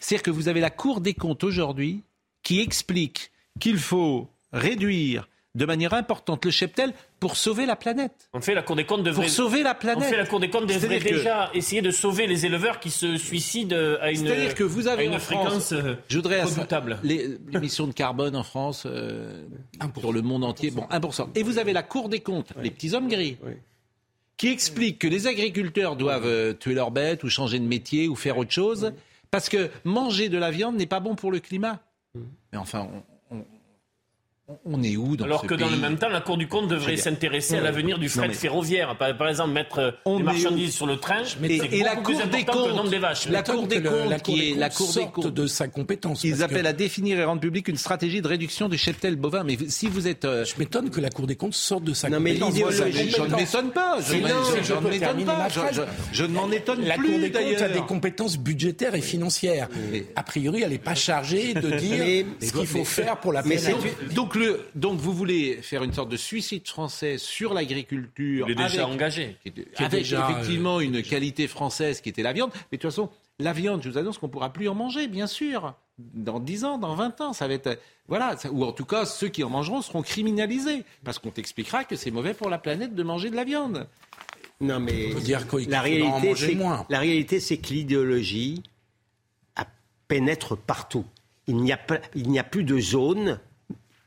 C'est-à-dire 0.00 0.22
que 0.24 0.30
vous 0.30 0.48
avez 0.48 0.60
la 0.60 0.68
Cour 0.68 1.00
des 1.00 1.14
comptes 1.14 1.42
aujourd'hui 1.42 2.02
qui 2.42 2.60
explique 2.60 3.30
qu'il 3.58 3.78
faut 3.78 4.28
réduire 4.52 5.26
de 5.56 5.64
manière 5.66 5.94
importante 5.94 6.44
le 6.44 6.50
cheptel 6.52 6.92
pour 7.18 7.36
sauver 7.36 7.66
la 7.66 7.74
planète. 7.74 8.28
En 8.32 8.40
fait, 8.40 8.54
la 8.54 8.62
Cour 8.62 8.76
des 8.76 8.84
comptes 8.84 9.02
devrait. 9.02 9.22
Pour 9.26 9.30
sauver 9.30 9.62
la 9.64 9.74
planète. 9.74 10.08
fait, 10.08 10.16
la 10.16 10.26
Cour 10.26 10.38
des 10.38 10.48
comptes 10.48 10.66
devrait 10.66 10.78
C'est-à-dire 10.80 11.02
que- 11.10 11.14
déjà 11.16 11.50
essayer 11.54 11.82
de 11.82 11.90
sauver 11.90 12.26
les 12.28 12.46
éleveurs 12.46 12.78
qui 12.78 12.90
se 12.90 13.16
suicident 13.16 13.76
à 14.00 14.10
une, 14.10 14.16
C'est-à-dire 14.26 14.54
que 14.54 14.62
vous 14.62 14.86
avez 14.86 15.06
une 15.06 15.14
en 15.14 15.18
fréquence 15.18 15.48
France, 15.48 15.72
euh, 15.72 15.96
je 16.08 16.16
voudrais 16.16 16.42
redoutable. 16.44 16.98
les- 17.02 17.36
l'émission 17.52 17.86
de 17.88 17.92
carbone 17.92 18.36
en 18.36 18.44
France 18.44 18.84
euh, 18.86 19.42
sur 19.98 20.12
le 20.12 20.22
monde 20.22 20.44
entier, 20.44 20.70
bon 20.70 20.86
1%. 20.90 21.28
Et 21.34 21.42
vous 21.42 21.58
avez 21.58 21.72
la 21.72 21.82
Cour 21.82 22.08
des 22.08 22.20
comptes, 22.20 22.52
les 22.62 22.70
petits 22.70 22.94
hommes 22.94 23.08
gris, 23.08 23.36
qui 24.36 24.48
explique 24.48 25.00
que 25.00 25.08
les 25.08 25.26
agriculteurs 25.26 25.96
doivent 25.96 26.26
euh, 26.26 26.52
tuer 26.54 26.74
leurs 26.74 26.92
bêtes 26.92 27.24
ou 27.24 27.28
changer 27.28 27.58
de 27.58 27.66
métier 27.66 28.06
ou 28.08 28.14
faire 28.14 28.38
autre 28.38 28.52
chose 28.52 28.92
parce 29.32 29.48
que 29.48 29.68
manger 29.84 30.28
de 30.28 30.38
la 30.38 30.50
viande 30.52 30.76
n'est 30.76 30.86
pas 30.86 31.00
bon 31.00 31.14
pour 31.16 31.30
le 31.32 31.40
climat. 31.40 31.80
Mais 32.52 32.58
enfin, 32.58 32.88
on, 34.64 34.82
est 34.82 34.96
où 34.96 35.16
dans 35.16 35.24
Alors 35.24 35.42
ce 35.42 35.46
que 35.46 35.54
pays 35.54 35.64
dans 35.64 35.70
le 35.70 35.76
même 35.76 35.96
temps, 35.98 36.08
la 36.08 36.20
Cour 36.20 36.36
du 36.36 36.48
compte 36.48 36.68
devrait 36.68 36.96
s'intéresser 36.96 37.56
à 37.56 37.60
l'avenir 37.60 37.98
du 37.98 38.06
non, 38.06 38.12
fret 38.12 38.28
mais- 38.28 38.34
ferroviaire. 38.34 38.96
Par, 38.98 39.16
par 39.16 39.28
exemple, 39.28 39.50
mettre 39.52 39.78
euh, 39.78 39.90
On 40.04 40.18
des 40.18 40.22
marchandises 40.24 40.74
sur 40.74 40.86
le 40.86 40.96
train, 40.96 41.22
Et, 41.42 41.82
la 41.82 41.96
Cour 41.96 42.14
des 42.30 42.44
comptes, 42.44 42.90
des 42.90 42.98
vaches. 42.98 43.28
la 43.28 43.42
Cour 43.42 43.66
des 43.66 43.82
comptes, 43.82 44.08
la 44.08 44.18
Cour 44.20 44.34
qui 44.34 44.40
des 44.40 44.50
est 44.50 44.54
la 44.56 44.68
comptes 44.68 44.76
Cour 44.78 44.86
des 44.86 44.92
sorte 44.92 45.12
comptes 45.12 45.26
de 45.34 45.46
sa 45.46 45.68
compétence. 45.68 46.24
Ils 46.24 46.38
que 46.38 46.42
appellent 46.42 46.66
à 46.66 46.72
définir 46.72 47.18
et 47.18 47.24
rendre 47.24 47.40
public 47.40 47.68
une 47.68 47.76
stratégie 47.76 48.20
de 48.22 48.28
réduction 48.28 48.68
du 48.68 48.78
cheptel 48.78 49.16
bovin. 49.16 49.44
Mais 49.44 49.56
si 49.68 49.86
vous 49.88 50.06
êtes, 50.08 50.24
euh, 50.24 50.44
Je 50.44 50.54
m'étonne 50.58 50.90
que 50.90 51.00
la 51.00 51.10
Cour 51.10 51.26
des 51.26 51.36
comptes 51.36 51.54
sorte 51.54 51.84
de 51.84 51.92
sa 51.94 52.08
Non, 52.08 52.20
mais 52.20 52.34
compétence. 52.38 52.60
Moi, 52.60 52.70
je, 52.70 52.82
ne 52.84 53.12
compétence. 53.12 53.40
m'étonne 53.40 53.70
pas. 53.70 53.96
Je, 54.00 54.12
Mais 54.12 54.18
ne- 54.20 54.88
m'étonne 54.90 55.24
pas. 55.24 55.48
Je, 56.12 56.22
ne 56.24 56.28
m'en 56.28 56.50
étonne 56.50 56.80
La 56.84 56.96
Cour 56.96 57.18
des 57.18 57.30
comptes 57.30 57.62
a 57.62 57.68
des 57.68 57.80
compétences 57.80 58.38
budgétaires 58.38 58.94
et 58.94 59.00
financières. 59.00 59.68
A 60.16 60.22
priori, 60.22 60.62
elle 60.62 60.70
n'est 60.70 60.78
pas 60.78 60.94
chargée 60.94 61.54
de 61.54 61.70
dire 61.78 62.04
Mais- 62.04 62.26
ce 62.46 62.52
qu'il 62.52 62.66
faut 62.66 62.84
faire 62.84 63.18
pour 63.18 63.32
la 63.32 63.42
mais 63.42 63.56
Donc, 64.14 64.34
le, 64.40 64.60
donc 64.74 64.98
vous 64.98 65.12
voulez 65.12 65.62
faire 65.62 65.82
une 65.84 65.92
sorte 65.92 66.08
de 66.10 66.16
suicide 66.16 66.66
français 66.66 67.16
sur 67.18 67.54
l'agriculture 67.54 68.46
Il 68.48 68.52
est 68.52 68.54
déjà 68.56 68.82
avec- 68.84 68.94
engagé. 68.94 69.36
qui 69.42 69.48
est- 69.48 69.78
avec 69.78 69.90
déjà, 69.92 70.28
effectivement 70.30 70.80
une 70.80 71.02
qualité 71.02 71.46
française 71.48 72.00
qui 72.00 72.08
était 72.08 72.22
la 72.22 72.32
viande. 72.32 72.50
Mais 72.72 72.78
de 72.78 72.82
toute 72.82 72.90
façon, 72.90 73.10
la 73.38 73.52
viande, 73.52 73.82
je 73.82 73.88
vous 73.90 73.98
annonce 73.98 74.18
qu'on 74.18 74.26
ne 74.26 74.32
pourra 74.32 74.52
plus 74.52 74.68
en 74.68 74.74
manger, 74.74 75.06
bien 75.08 75.26
sûr. 75.26 75.74
Dans 75.98 76.40
10 76.40 76.64
ans, 76.64 76.78
dans 76.78 76.94
20 76.94 77.20
ans, 77.20 77.32
ça 77.32 77.46
va 77.46 77.54
être... 77.54 77.78
Voilà, 78.08 78.36
ça- 78.36 78.50
ou 78.50 78.64
en 78.64 78.72
tout 78.72 78.84
cas, 78.84 79.04
ceux 79.06 79.28
qui 79.28 79.44
en 79.44 79.50
mangeront 79.50 79.82
seront 79.82 80.02
criminalisés. 80.02 80.82
Parce 81.04 81.18
qu'on 81.18 81.30
t'expliquera 81.30 81.84
que 81.84 81.94
c'est 81.96 82.10
mauvais 82.10 82.34
pour 82.34 82.50
la 82.50 82.58
planète 82.58 82.94
de 82.94 83.02
manger 83.02 83.30
de 83.30 83.36
la 83.36 83.44
viande. 83.44 83.86
Non, 84.60 84.78
mais 84.80 85.14
dire 85.14 85.46
la 85.68 85.80
réalité, 85.80 86.34
c'est 86.36 86.54
moins. 86.54 86.84
la 86.90 86.98
réalité, 86.98 87.40
c'est 87.40 87.56
que 87.58 87.68
l'idéologie 87.72 88.62
a- 89.56 89.66
pénètre 90.08 90.56
partout. 90.56 91.04
Il 91.46 91.56
n'y 91.56 91.72
a, 91.72 91.76
pas- 91.78 92.00
il 92.14 92.28
n'y 92.30 92.38
a 92.38 92.44
plus 92.44 92.64
de 92.64 92.78
zone 92.78 93.40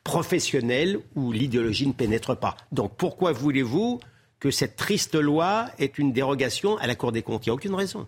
professionnelle 0.03 0.99
où 1.15 1.31
l'idéologie 1.31 1.87
ne 1.87 1.93
pénètre 1.93 2.37
pas. 2.37 2.55
Donc 2.71 2.95
pourquoi 2.97 3.31
voulez-vous 3.31 3.99
que 4.39 4.51
cette 4.51 4.75
triste 4.75 5.15
loi 5.15 5.67
est 5.79 5.97
une 5.97 6.11
dérogation 6.11 6.77
à 6.77 6.87
la 6.87 6.95
Cour 6.95 7.11
des 7.11 7.21
comptes? 7.21 7.45
Il 7.45 7.49
n'y 7.49 7.51
a 7.51 7.55
aucune 7.55 7.75
raison. 7.75 8.07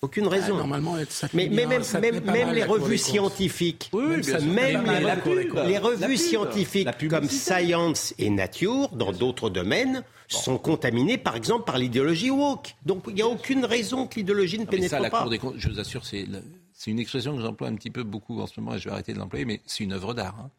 Aucune 0.00 0.28
raison. 0.28 0.52
Ah, 0.54 0.58
normalement, 0.58 0.94
ça 1.08 1.26
mais, 1.34 1.46
tenait 1.46 1.56
mais 1.56 1.66
bien, 1.66 1.68
même, 1.68 1.82
ça 1.82 2.00
même, 2.00 2.52
les 2.52 2.62
revues 2.62 2.98
scientifiques, 2.98 3.90
Oui, 3.92 4.04
même, 4.44 4.84
bien 4.84 5.00
les, 5.66 5.78
revues 5.78 6.16
scientifiques 6.16 6.88
comme 7.10 7.28
Science 7.28 8.14
et 8.18 8.30
Nature, 8.30 8.90
dans 8.90 9.10
d'autres 9.10 9.50
domaines, 9.50 10.04
sont 10.28 10.56
contaminées 10.58 11.18
par 11.18 11.34
exemple 11.34 11.64
par 11.64 11.78
l'idéologie 11.78 12.30
woke. 12.30 12.76
Donc 12.86 13.04
il 13.08 13.14
n'y 13.14 13.22
a 13.22 13.26
aucune 13.26 13.64
raison 13.64 14.06
que 14.06 14.14
l'idéologie 14.14 14.58
ne 14.58 14.64
Non, 14.64 14.70
pénètre 14.70 14.90
ça, 14.90 15.00
la 15.00 15.10
pas. 15.10 15.22
Cour 15.22 15.30
des 15.30 15.38
comptes, 15.40 15.54
je 15.58 15.68
vous 15.68 15.80
assure, 15.80 16.04
c'est 16.06 16.26
une 16.86 16.98
expression 17.00 17.34
que 17.36 17.42
j'emploie 17.42 17.66
un 17.66 17.74
petit 17.74 17.90
peu 17.90 18.04
beaucoup 18.04 18.40
en 18.40 18.46
ce 18.46 18.60
moment 18.60 18.76
et 18.76 18.78
je 18.78 18.84
vais 18.84 18.92
arrêter 18.92 19.14
de 19.14 19.18
l'employer, 19.18 19.44
mais 19.46 19.60
c'est 19.66 19.82
une 19.82 19.92
œuvre 19.94 20.14
d'art. 20.14 20.36
hein. 20.40 20.50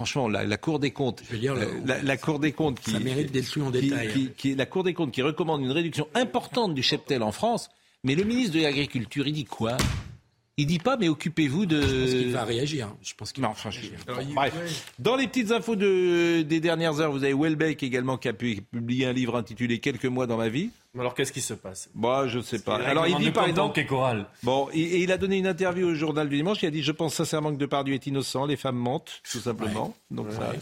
Franchement, 0.00 0.28
la, 0.28 0.44
la 0.46 0.56
Cour 0.56 0.78
des 0.78 0.92
comptes, 0.92 1.22
veux 1.30 1.36
dire, 1.36 1.52
euh, 1.52 1.66
la, 1.84 2.02
la 2.02 2.16
Cour 2.16 2.38
des 2.38 2.52
comptes 2.52 2.80
qui, 2.80 2.92
Ça 2.92 3.00
mérite 3.00 3.30
d'être 3.32 3.54
lu 3.54 3.60
en 3.60 3.70
qui- 3.70 3.82
détail. 3.82 4.08
qui- 4.14 4.30
qui- 4.34 4.54
la 4.54 4.64
Cour 4.64 4.82
des 4.82 4.94
comptes 4.94 5.12
qui 5.12 5.20
recommande 5.20 5.60
une 5.60 5.72
réduction 5.72 6.08
importante 6.14 6.72
du 6.74 6.82
cheptel 6.82 7.22
en 7.22 7.32
France, 7.32 7.68
mais 8.02 8.14
le 8.14 8.24
ministre 8.24 8.56
de 8.56 8.62
l'Agriculture, 8.62 9.26
il 9.28 9.34
dit 9.34 9.44
quoi? 9.44 9.76
Il 10.60 10.66
dit 10.66 10.78
pas, 10.78 10.98
mais 10.98 11.08
occupez-vous 11.08 11.64
de. 11.64 11.80
Je 11.80 11.86
pense 11.86 12.10
qu'il 12.10 12.32
va 12.32 12.44
réagir. 12.44 12.88
Je 13.02 13.14
pense 13.14 13.32
qu'il 13.32 13.42
Non, 13.42 13.48
va 13.48 13.52
enfin, 13.52 13.70
je- 13.70 13.80
bon, 13.80 14.34
bref. 14.34 14.92
Dans 14.98 15.16
les 15.16 15.26
petites 15.26 15.52
infos 15.52 15.74
de, 15.74 16.42
des 16.42 16.60
dernières 16.60 17.00
heures, 17.00 17.10
vous 17.12 17.24
avez 17.24 17.32
Welbeck 17.32 17.82
également 17.82 18.18
qui 18.18 18.28
a 18.28 18.34
pu 18.34 18.60
publier 18.70 19.06
un 19.06 19.12
livre 19.14 19.36
intitulé 19.36 19.78
Quelques 19.78 20.04
mois 20.04 20.26
dans 20.26 20.36
ma 20.36 20.50
vie. 20.50 20.68
Alors 20.98 21.14
qu'est-ce 21.14 21.32
qui 21.32 21.40
se 21.40 21.54
passe? 21.54 21.88
Moi, 21.94 22.26
je 22.26 22.40
sais 22.40 22.58
pas. 22.58 22.74
Alors, 22.76 23.06
il 23.06 23.16
dit 23.16 23.30
par 23.30 23.46
exemple. 23.46 23.82
chorale. 23.86 24.26
Bon, 24.42 24.68
et, 24.74 24.80
et 24.80 25.02
il 25.02 25.12
a 25.12 25.16
donné 25.18 25.38
une 25.38 25.46
interview 25.46 25.86
au 25.86 25.94
journal 25.94 26.28
du 26.28 26.36
dimanche. 26.36 26.62
Il 26.62 26.66
a 26.66 26.70
dit 26.70 26.82
Je 26.82 26.92
pense 26.92 27.14
sincèrement 27.14 27.52
que 27.52 27.58
Depardieu 27.58 27.94
est 27.94 28.06
innocent, 28.06 28.44
les 28.44 28.56
femmes 28.56 28.76
mentent, 28.76 29.22
tout 29.32 29.38
simplement. 29.38 29.94
Donc, 30.10 30.26
ça, 30.32 30.52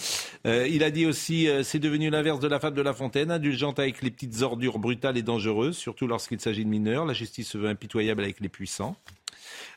euh, 0.46 0.68
il 0.68 0.84
a 0.84 0.90
dit 0.90 1.06
aussi 1.06 1.48
euh, 1.48 1.62
C'est 1.62 1.78
devenu 1.78 2.10
l'inverse 2.10 2.40
de 2.40 2.46
la 2.46 2.60
fable 2.60 2.76
de 2.76 2.82
La 2.82 2.92
Fontaine, 2.92 3.30
indulgente 3.32 3.78
avec 3.80 4.02
les 4.02 4.10
petites 4.10 4.42
ordures 4.42 4.78
brutales 4.78 5.16
et 5.16 5.22
dangereuses, 5.22 5.76
surtout 5.78 6.06
lorsqu'il 6.06 6.38
s'agit 6.40 6.64
de 6.64 6.70
mineurs. 6.70 7.06
La 7.06 7.14
justice 7.14 7.48
se 7.48 7.56
veut 7.58 7.68
impitoyable 7.68 8.22
avec 8.22 8.38
les 8.40 8.48
puissants. 8.50 8.96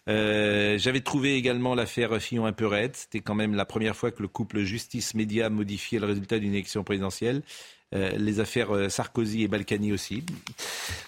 Euh, 0.10 0.78
J'avais 0.78 1.02
trouvé 1.02 1.36
également 1.36 1.76
l'affaire 1.76 2.20
Fillon 2.22 2.45
un 2.45 2.54
peu 2.54 2.66
raide. 2.68 2.95
C'était 2.95 3.22
quand 3.22 3.36
même 3.36 3.56
la 3.56 3.66
première 3.66 3.95
fois 3.95 4.12
que 4.12 4.22
le 4.22 4.28
couple 4.28 4.62
justice-média 4.62 5.49
modifiait 5.49 5.99
le 5.99 6.08
résultat 6.08 6.39
d'une 6.39 6.54
élection 6.54 6.84
présidentielle. 6.84 7.43
Euh, 7.94 8.12
les 8.18 8.39
affaires 8.39 8.74
euh, 8.74 8.88
Sarkozy 8.88 9.44
et 9.44 9.48
Balkany 9.50 9.92
aussi. 9.92 10.24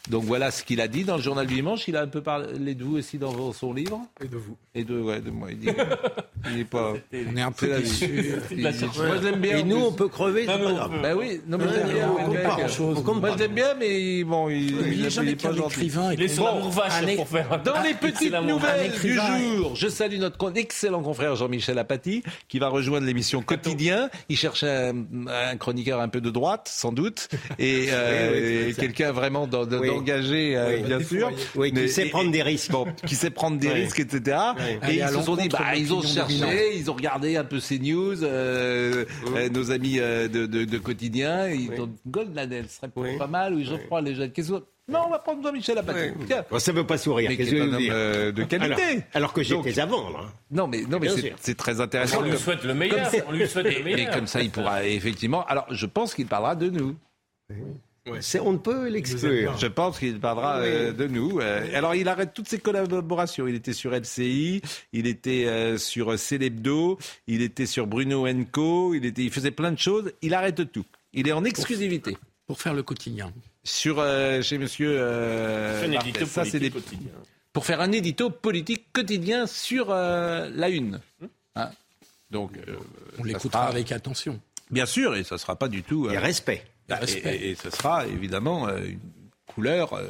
Donc 0.10 0.24
voilà 0.26 0.52
ce 0.52 0.64
qu'il 0.64 0.82
a 0.82 0.90
dit 0.90 1.06
dans 1.06 1.16
le 1.16 1.22
journal 1.22 1.48
du 1.48 1.56
dimanche. 1.56 1.88
Il 1.88 1.96
a 1.96 2.02
un 2.02 2.08
peu 2.08 2.22
parlé 2.22 2.76
de 2.76 2.84
vous 2.84 2.98
aussi 2.98 3.18
dans 3.18 3.54
son 3.54 3.74
livre. 3.74 4.02
Et 4.22 4.28
de 4.28 4.36
vous. 4.36 4.58
Et 4.76 4.84
de, 4.84 5.00
ouais, 5.00 5.22
de 5.22 5.32
moi. 5.32 5.48
Il 5.52 5.60
dit, 5.60 5.70
il 6.52 6.60
est 6.60 6.66
pas. 6.66 6.94
On 7.14 7.38
est 7.38 7.42
un 7.42 7.54
peu. 7.54 7.72
Il 7.80 7.84
dit, 7.84 8.62
Moi 8.62 8.72
je 9.18 9.24
l'aime 9.24 9.40
bien. 9.40 9.58
Et 9.60 9.64
nous, 9.64 9.78
plus. 9.78 9.84
on 9.86 9.92
peut 9.94 10.08
crever. 10.10 10.46
Non, 10.46 10.54
c'est 10.54 10.60
mais 10.60 10.66
pas 10.66 10.72
on 10.72 10.76
grave. 10.76 10.92
peut. 10.92 11.02
Bah 11.02 11.16
oui, 11.16 11.42
non 11.48 11.58
mais 11.58 11.66
j'aime 11.74 11.88
non, 11.88 11.94
bien. 11.94 12.10
on 12.12 12.16
compte 12.26 12.44
pas 12.44 12.56
grand-chose. 12.58 13.04
Moi 13.04 13.32
je 13.32 13.38
l'aime 13.44 13.54
bien, 13.54 13.74
mais 13.80 14.24
bon, 14.26 14.50
il, 14.50 14.58
Il 14.58 14.72
il 14.94 15.02
n'est 15.22 15.32
est 15.32 15.42
pas 15.42 15.54
gentil. 15.54 15.76
écrivain. 15.76 16.14
Il 16.14 16.22
est 16.22 16.28
sur 16.28 16.44
la 16.44 16.52
pour 17.16 17.28
faire. 17.30 17.62
Dans 17.64 17.82
les 17.82 17.94
petites 18.02 18.34
nouvelles 18.34 18.92
du 19.02 19.14
jour, 19.14 19.76
je 19.76 19.88
salue 19.88 20.18
notre 20.20 20.38
excellent 20.58 21.02
confrère 21.02 21.36
Jean-Michel 21.38 21.80
Apathy 21.80 22.24
qui 22.50 22.60
va 22.60 22.68
rejoindre 22.68 23.06
l'émission 23.06 23.42
Quotidien. 23.42 24.10
Il 24.28 24.36
cherche 24.38 24.64
un 24.66 25.58
chroniqueur 25.58 26.02
un 26.02 26.10
peu 26.10 26.20
de 26.20 26.30
droite, 26.30 26.73
sans 26.74 26.92
doute, 26.92 27.28
et, 27.60 27.88
euh, 27.90 28.32
Oui, 28.32 28.40
oui, 28.40 28.48
et 28.48 28.64
c'est 28.68 28.74
ça. 28.74 28.82
quelqu'un 28.82 29.12
vraiment 29.12 29.48
d'engagé, 29.48 30.58
Oui. 30.68 30.82
bien 30.84 31.00
sûr. 31.04 31.32
Oui, 31.56 31.72
qui 31.72 31.80
Mais- 31.82 31.88
sait 31.88 32.06
prendre 32.06 32.32
des 32.32 32.42
risques. 32.42 32.72
Bon, 32.72 32.86
qui 33.06 33.16
sait 33.16 33.30
prendre 33.30 33.58
des 33.58 33.70
risques, 33.70 34.00
etc. 34.00 34.38
Oui. 34.58 34.90
Et 34.90 34.96
ils 35.00 35.08
se 35.08 35.22
sont 35.22 35.36
dit, 35.36 35.50
bah, 35.50 35.76
ils 35.76 35.94
ont 35.94 36.02
cherché, 36.02 36.76
ils 36.78 36.90
ont 36.90 36.94
regardé 36.94 37.36
un 37.38 37.44
peu 37.44 37.60
ces 37.60 37.80
news, 37.80 38.24
euh, 38.24 39.06
euh, 39.36 39.50
nos 39.50 39.72
amis 39.72 40.00
euh, 40.00 40.28
de, 40.28 40.46
de- 40.46 40.64
de 40.66 40.78
quotidien, 40.78 41.48
ils 41.50 41.70
ont 41.80 41.88
dit, 41.88 41.94
Goldnadel 42.08 42.66
ce 42.68 42.78
serait 42.78 42.90
Oui. 42.96 43.18
pas 43.18 43.28
mal, 43.28 43.54
ou 43.54 43.64
Geoffroy 43.64 44.02
les 44.02 44.16
jeunes. 44.16 44.32
Qu'est-ce 44.32 44.52
que- 44.52 44.64
Non, 44.90 45.04
on 45.08 45.10
va 45.10 45.20
prendre 45.20 45.42
Jean-Michel 45.42 45.78
Apathy. 45.78 46.12
Bon, 46.52 46.60
ça 46.60 46.72
ne 46.74 46.78
veut 46.78 46.86
pas 46.86 46.98
sourire. 46.98 47.30
Mais 47.30 47.38
Qu'est-ce 47.38 47.52
que 47.52 47.62
un 47.62 47.74
homme 47.74 47.88
euh, 47.90 48.32
de 48.34 48.44
qualité. 48.44 48.82
alors, 48.84 49.02
alors 49.14 49.34
que 49.34 49.42
j'étais 49.42 49.80
avant, 49.80 50.10
là. 50.10 50.20
Non, 50.52 50.68
mais, 50.68 50.82
non, 50.82 51.00
mais 51.00 51.08
c'est- 51.40 51.56
très 51.56 51.80
intéressant. 51.80 52.20
On 52.20 52.24
lui 52.24 52.38
souhaite 52.38 52.64
le 52.66 52.74
meilleur. 52.74 53.10
comme- 53.10 53.22
On 53.30 53.32
lui 53.32 53.48
souhaite 53.48 53.66
le 53.66 53.88
Et, 54.00 54.06
comme 54.08 54.28
ça, 54.28 54.42
il 54.42 54.50
pourra 54.52 54.84
effectivement. 54.86 55.46
Alors, 55.46 55.66
je 55.72 55.86
pense 55.86 56.14
qu'il 56.14 56.28
parlera 56.28 56.56
de 56.56 56.70
nous. 56.70 56.96
On 58.06 58.52
ne 58.52 58.58
peut 58.58 58.90
l'exclure. 58.90 59.58
Je 59.58 59.68
pense 59.68 59.98
qu'il 60.00 60.20
parlera 60.20 60.60
Oui. 60.60 60.68
euh, 60.68 60.92
de 60.92 61.08
nous. 61.08 61.40
Euh, 61.40 61.66
alors, 61.74 61.96
il 61.96 62.10
arrête 62.10 62.34
toutes 62.34 62.50
ses 62.50 62.60
collaborations. 62.60 63.48
Il 63.48 63.56
était 63.56 63.72
sur 63.72 63.94
LCI, 63.96 64.62
il 64.92 65.08
était 65.08 65.46
euh, 65.46 65.78
sur 65.78 66.20
Célébdo, 66.20 67.00
il 67.28 67.42
était 67.42 67.66
sur 67.66 67.88
Bruno 67.88 68.26
Co, 68.52 68.94
il, 68.94 69.06
était, 69.06 69.24
il 69.24 69.32
faisait 69.32 69.52
plein 69.52 69.72
de 69.72 69.80
choses. 69.80 70.12
Il 70.22 70.34
arrête 70.34 70.70
tout. 70.74 70.84
Il 71.14 71.30
est 71.30 71.32
en 71.32 71.46
exclusivité. 71.46 72.18
Pour 72.46 72.60
faire 72.62 72.74
le 72.74 72.84
quotidien. 72.84 73.32
Sur, 73.64 73.99
euh, 73.99 74.41
chez 74.41 74.57
monsieur. 74.57 74.93
euh, 74.97 75.86
un 75.86 75.91
édito 75.91 76.26
Ça, 76.26 76.43
c'est 76.45 76.59
des- 76.59 76.70
politique 76.70 76.91
quotidien. 76.99 77.11
pour 77.53 77.66
faire 77.66 77.80
un 77.82 77.91
édito 77.91 78.30
politique 78.30 78.91
quotidien 78.91 79.47
sur 79.47 79.88
euh, 79.89 80.49
la 80.53 80.70
une. 80.70 80.99
Hein 81.55 81.70
Donc, 82.30 82.51
euh, 82.68 82.76
On 83.20 83.24
l'écoutera 83.24 83.61
sera- 83.64 83.70
avec 83.72 83.91
attention. 83.91 84.39
Bien 84.72 84.86
sûr, 84.86 85.16
et 85.16 85.24
ça 85.24 85.36
ne 85.36 85.39
sera 85.39 85.55
pas 85.55 85.68
du 85.70 85.82
tout. 85.84 86.09
Et 86.09 86.18
respect. 86.18 86.64
et, 86.89 86.93
respect. 86.93 87.36
et- 87.41 87.51
et 87.51 87.55
ce 87.55 87.70
sera 87.70 88.05
évidemment 88.07 88.68
euh, 88.68 88.80
une 88.84 88.99
couleur 89.47 89.93
euh, 89.93 90.07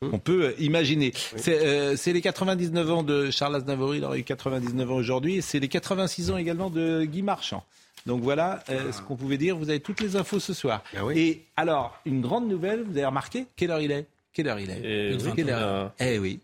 qu'on 0.00 0.18
peut 0.18 0.54
imaginer. 0.58 1.12
C'est 1.36 1.58
euh, 1.66 1.96
les 2.06 2.20
99 2.22 2.90
ans 2.90 3.02
de 3.02 3.30
Charles 3.30 3.56
Aznavour, 3.56 3.94
il 3.94 4.04
aurait 4.04 4.20
eu 4.20 4.24
99 4.24 4.90
ans 4.90 4.94
aujourd'hui, 4.96 5.36
et 5.36 5.40
c'est 5.42 5.58
les 5.58 5.68
86 5.68 6.30
ans 6.30 6.36
également 6.38 6.70
de 6.70 7.04
Guy 7.04 7.22
Marchand. 7.22 7.62
Donc 8.06 8.22
voilà 8.22 8.62
euh, 8.70 8.92
ce 8.92 9.02
qu'on 9.02 9.16
pouvait 9.16 9.36
dire. 9.38 9.56
Vous 9.56 9.68
avez 9.68 9.80
toutes 9.80 10.00
les 10.00 10.16
infos 10.16 10.38
ce 10.40 10.54
soir. 10.54 10.82
Ah 10.96 11.04
oui. 11.04 11.18
Et 11.18 11.42
alors, 11.56 12.00
une 12.06 12.20
grande 12.20 12.48
nouvelle, 12.48 12.82
vous 12.84 12.96
avez 12.96 13.06
remarqué 13.06 13.46
Quelle 13.56 13.70
heure 13.70 13.80
il 13.80 13.90
est? 13.92 14.06
Quelle 14.32 14.48
heure 14.48 14.58
il 14.60 14.70
est? 14.70 14.80
Eh 14.82 15.16
oui, 15.16 15.50
Eh 15.98 16.18
oui. 16.18 16.40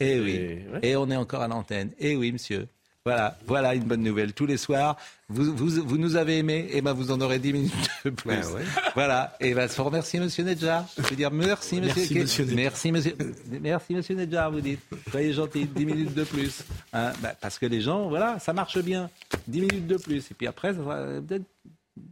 Eh, 0.00 0.20
oui. 0.20 0.58
ouais. 0.72 0.78
Et 0.82 0.96
on 0.96 1.10
est 1.10 1.16
encore 1.16 1.42
à 1.42 1.48
l'antenne. 1.48 1.90
Eh 1.98 2.16
oui, 2.16 2.32
monsieur. 2.32 2.66
Voilà, 3.04 3.36
voilà 3.46 3.74
une 3.74 3.82
bonne 3.82 4.02
nouvelle. 4.02 4.32
Tous 4.32 4.46
les 4.46 4.56
soirs, 4.56 4.96
vous, 5.28 5.56
vous, 5.56 5.82
vous 5.84 5.98
nous 5.98 6.14
avez 6.14 6.38
aimés, 6.38 6.68
et 6.70 6.80
ben 6.82 6.92
vous 6.92 7.10
en 7.10 7.20
aurez 7.20 7.40
10 7.40 7.52
minutes 7.52 7.72
de 8.04 8.10
plus. 8.10 8.28
Ben 8.28 8.46
ouais. 8.52 8.62
Voilà, 8.94 9.36
et 9.40 9.54
ben 9.54 9.66
faut 9.68 9.82
remercier 9.82 10.20
Monsieur 10.20 10.44
Nedjar. 10.44 10.86
Je 10.96 11.02
veux 11.02 11.16
dire 11.16 11.32
merci 11.32 11.80
Monsieur. 11.80 12.00
Merci, 12.14 12.14
monsieur. 12.14 12.46
Merci 12.54 12.92
Monsieur. 12.92 13.16
Merci 13.60 13.94
Monsieur 13.94 14.14
Nedjar, 14.14 14.52
vous 14.52 14.60
dites. 14.60 14.78
Soyez 15.10 15.32
gentil, 15.32 15.64
10 15.64 15.84
minutes 15.84 16.14
de 16.14 16.22
plus. 16.22 16.62
Hein, 16.92 17.12
ben, 17.20 17.32
parce 17.40 17.58
que 17.58 17.66
les 17.66 17.80
gens, 17.80 18.08
voilà, 18.08 18.38
ça 18.38 18.52
marche 18.52 18.78
bien. 18.78 19.10
10 19.48 19.60
minutes 19.62 19.86
de 19.88 19.96
plus. 19.96 20.30
Et 20.30 20.34
puis 20.34 20.46
après, 20.46 20.72
ça 20.72 20.78
sera 20.78 20.98
peut-être 21.26 21.44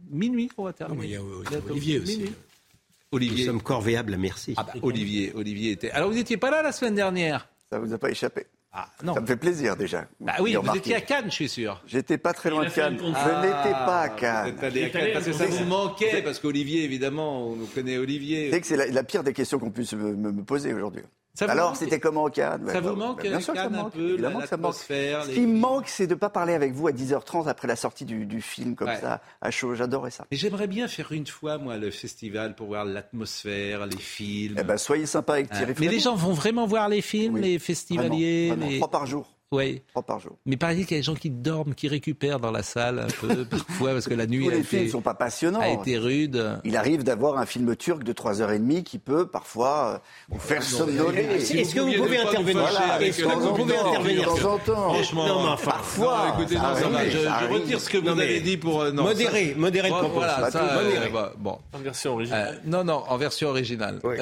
minuit 0.09 0.49
qu'on 0.49 0.63
va 0.65 0.71
Non, 0.71 0.75
terminer. 0.75 1.05
il 1.05 1.11
y 1.11 1.15
a, 1.15 1.19
il 1.21 1.43
y 1.43 1.47
a 1.47 1.49
Bientôt. 1.51 1.69
Olivier 1.71 1.99
aussi. 1.99 2.17
Minuit. 2.17 3.31
Nous 3.31 3.45
sommes 3.45 3.61
corvéables, 3.61 4.17
merci. 4.17 4.53
Ah 4.57 4.63
bah, 4.63 4.73
Olivier, 4.81 5.31
Olivier 5.35 5.71
était. 5.71 5.91
Alors 5.91 6.09
vous 6.09 6.15
n'étiez 6.15 6.37
pas 6.37 6.51
là 6.51 6.61
la 6.61 6.73
semaine 6.73 6.95
dernière? 6.95 7.47
Ça 7.69 7.79
vous 7.79 7.93
a 7.93 7.97
pas 7.97 8.09
échappé? 8.09 8.45
Ah 8.73 8.87
non. 9.03 9.13
Ça 9.15 9.19
me 9.21 9.25
fait 9.27 9.35
plaisir 9.35 9.75
déjà. 9.75 10.05
Bah 10.21 10.35
oui, 10.39 10.55
vous 10.55 10.75
étiez 10.77 10.95
à 10.95 11.01
Cannes, 11.01 11.25
je 11.25 11.35
suis 11.35 11.49
sûr. 11.49 11.81
J'étais 11.85 12.17
pas 12.17 12.31
très 12.33 12.49
loin 12.49 12.63
de 12.63 12.69
Cannes. 12.69 12.97
Je 12.99 13.05
n'étais 13.05 13.71
pas 13.71 14.01
à 14.03 14.07
Vous 14.09 14.15
Cannes. 14.15 14.47
êtes 14.47 14.63
allé 14.63 14.83
à 14.85 14.89
Cannes 14.89 15.01
allé 15.01 15.13
parce 15.13 15.25
que 15.25 15.33
ça 15.33 15.45
vous 15.45 15.65
manquait, 15.65 16.21
parce 16.21 16.39
qu'Olivier, 16.39 16.83
évidemment, 16.85 17.47
on 17.47 17.55
nous 17.57 17.65
connaît 17.65 17.97
Vous 17.97 18.03
Olivier. 18.03 18.49
que 18.61 18.65
c'est 18.65 18.77
la, 18.77 18.87
la 18.87 19.03
pire 19.03 19.23
des 19.23 19.33
questions 19.33 19.59
qu'on 19.59 19.71
puisse 19.71 19.91
me 19.93 20.43
poser 20.43 20.73
aujourd'hui. 20.73 21.03
Ça 21.33 21.45
Alors, 21.45 21.69
manque- 21.69 21.77
c'était 21.77 21.99
comment 21.99 22.25
au 22.25 22.29
Cannes? 22.29 22.67
Ça 22.67 22.81
vous 22.81 22.89
bah, 22.89 22.95
manque, 23.07 23.21
Bien 23.21 23.39
sûr 23.39 23.53
que 23.53 23.59
ça 23.59 23.69
me 23.69 23.75
un 23.77 23.83
manque. 23.83 23.93
peu, 23.93 24.17
manque. 24.17 24.41
l'atmosphère, 24.51 25.23
Ce 25.23 25.29
qui 25.31 25.41
me 25.47 25.57
manque, 25.57 25.87
c'est 25.87 26.05
de 26.05 26.13
ne 26.13 26.19
pas 26.19 26.29
parler 26.29 26.53
avec 26.53 26.73
vous 26.73 26.87
à 26.87 26.91
10h30 26.91 27.47
après 27.47 27.67
la 27.69 27.77
sortie 27.77 28.03
du, 28.03 28.25
du 28.25 28.41
film 28.41 28.75
comme 28.75 28.89
Ouais. 28.89 28.99
ça, 28.99 29.21
à 29.41 29.49
chaud. 29.49 29.73
J'adorais 29.73 30.11
ça. 30.11 30.25
J'aimerais 30.31 30.67
bien 30.67 30.87
faire 30.89 31.11
une 31.13 31.25
fois, 31.25 31.57
moi, 31.57 31.77
le 31.77 31.89
festival 31.89 32.53
pour 32.55 32.67
voir 32.67 32.83
l'atmosphère, 32.83 33.85
les 33.85 33.97
films. 33.97 34.55
Eh 34.59 34.63
ben, 34.63 34.77
soyez 34.77 35.05
sympa 35.05 35.33
avec 35.33 35.49
Thierry 35.49 35.73
Ah, 35.75 35.79
mais 35.79 35.87
les 35.87 35.99
gens 35.99 36.15
vont 36.15 36.33
vraiment 36.33 36.65
voir 36.67 36.89
les 36.89 37.01
films, 37.01 37.37
les 37.37 37.59
festivaliers 37.59 38.47
Vraiment, 38.49 38.55
vraiment. 38.61 38.71
les- 38.71 38.77
Trois 38.79 38.91
par 38.91 39.05
jour. 39.05 39.29
Oui. 39.51 39.81
Trois 39.89 40.03
par 40.03 40.19
jour. 40.19 40.37
Mais 40.45 40.55
paraît 40.55 40.75
qu'il 40.75 40.91
y 40.91 40.93
a 40.93 40.97
des 40.97 41.03
gens 41.03 41.13
qui 41.13 41.29
dorment, 41.29 41.75
qui 41.75 41.87
récupèrent 41.89 42.39
dans 42.39 42.51
la 42.51 42.63
salle 42.63 42.99
un 42.99 43.07
peu, 43.27 43.43
parfois, 43.49 43.91
parce 43.91 44.07
que 44.07 44.13
la 44.13 44.25
nuit 44.25 44.45
Tous 44.45 44.51
a 44.51 44.55
les 44.55 44.63
films 44.63 44.81
été, 44.83 44.87
ne 44.87 44.91
sont 44.93 45.01
pas 45.01 45.13
passionnants. 45.13 45.59
a 45.59 45.67
été 45.69 45.97
rude. 45.97 46.59
Il 46.63 46.77
arrive 46.77 47.03
d'avoir 47.03 47.37
un 47.37 47.45
film 47.45 47.75
turc 47.75 48.03
de 48.03 48.13
3h30 48.13 48.83
qui 48.83 48.97
peut 48.97 49.27
parfois 49.27 49.95
euh, 49.95 49.97
vous 50.29 50.39
faire 50.39 50.63
somnoler. 50.63 51.23
Est-ce 51.23 51.75
que 51.75 51.81
vous 51.81 51.93
pouvez 52.03 52.17
intervenir 52.17 52.61
Voilà, 52.61 53.01
Est-ce 53.01 53.21
de 53.21 53.27
que 53.27 53.33
vous 53.35 53.53
pouvez 53.53 53.77
intervenir 53.77 54.33
De 54.33 54.39
temps 54.41 54.53
en 54.53 54.57
temps. 54.59 54.93
Franchement, 54.93 55.27
Non, 55.27 55.43
mais 55.43 55.49
enfin, 55.49 55.71
parfois. 55.71 56.27
non, 56.29 56.39
écoutez, 56.39 56.55
non, 56.55 56.61
va, 56.61 57.09
je, 57.09 57.17
ça 57.17 57.39
je 57.41 57.53
retire 57.53 57.79
ce 57.81 57.89
que 57.89 57.97
vous 57.97 58.05
Non, 58.05 58.17
avez 58.19 58.39
dit 58.39 58.55
pour. 58.57 58.81
euh, 58.81 58.91
non, 58.91 59.03
ça- 59.03 59.09
modérez 59.57 59.89
le 59.89 59.93
Bon, 59.93 59.99
propos. 59.99 60.13
Voilà, 60.13 60.49
ça, 60.49 60.63
euh, 60.63 60.83
modéré. 60.85 61.09
bah, 61.09 61.33
bon. 61.37 61.57
En 61.73 61.79
version 61.79 62.13
originale. 62.13 62.55
Euh, 62.65 62.69
non, 62.69 62.83
non, 62.85 63.03
en 63.07 63.17
version 63.17 63.49
originale. 63.49 63.99
Oui. 64.05 64.15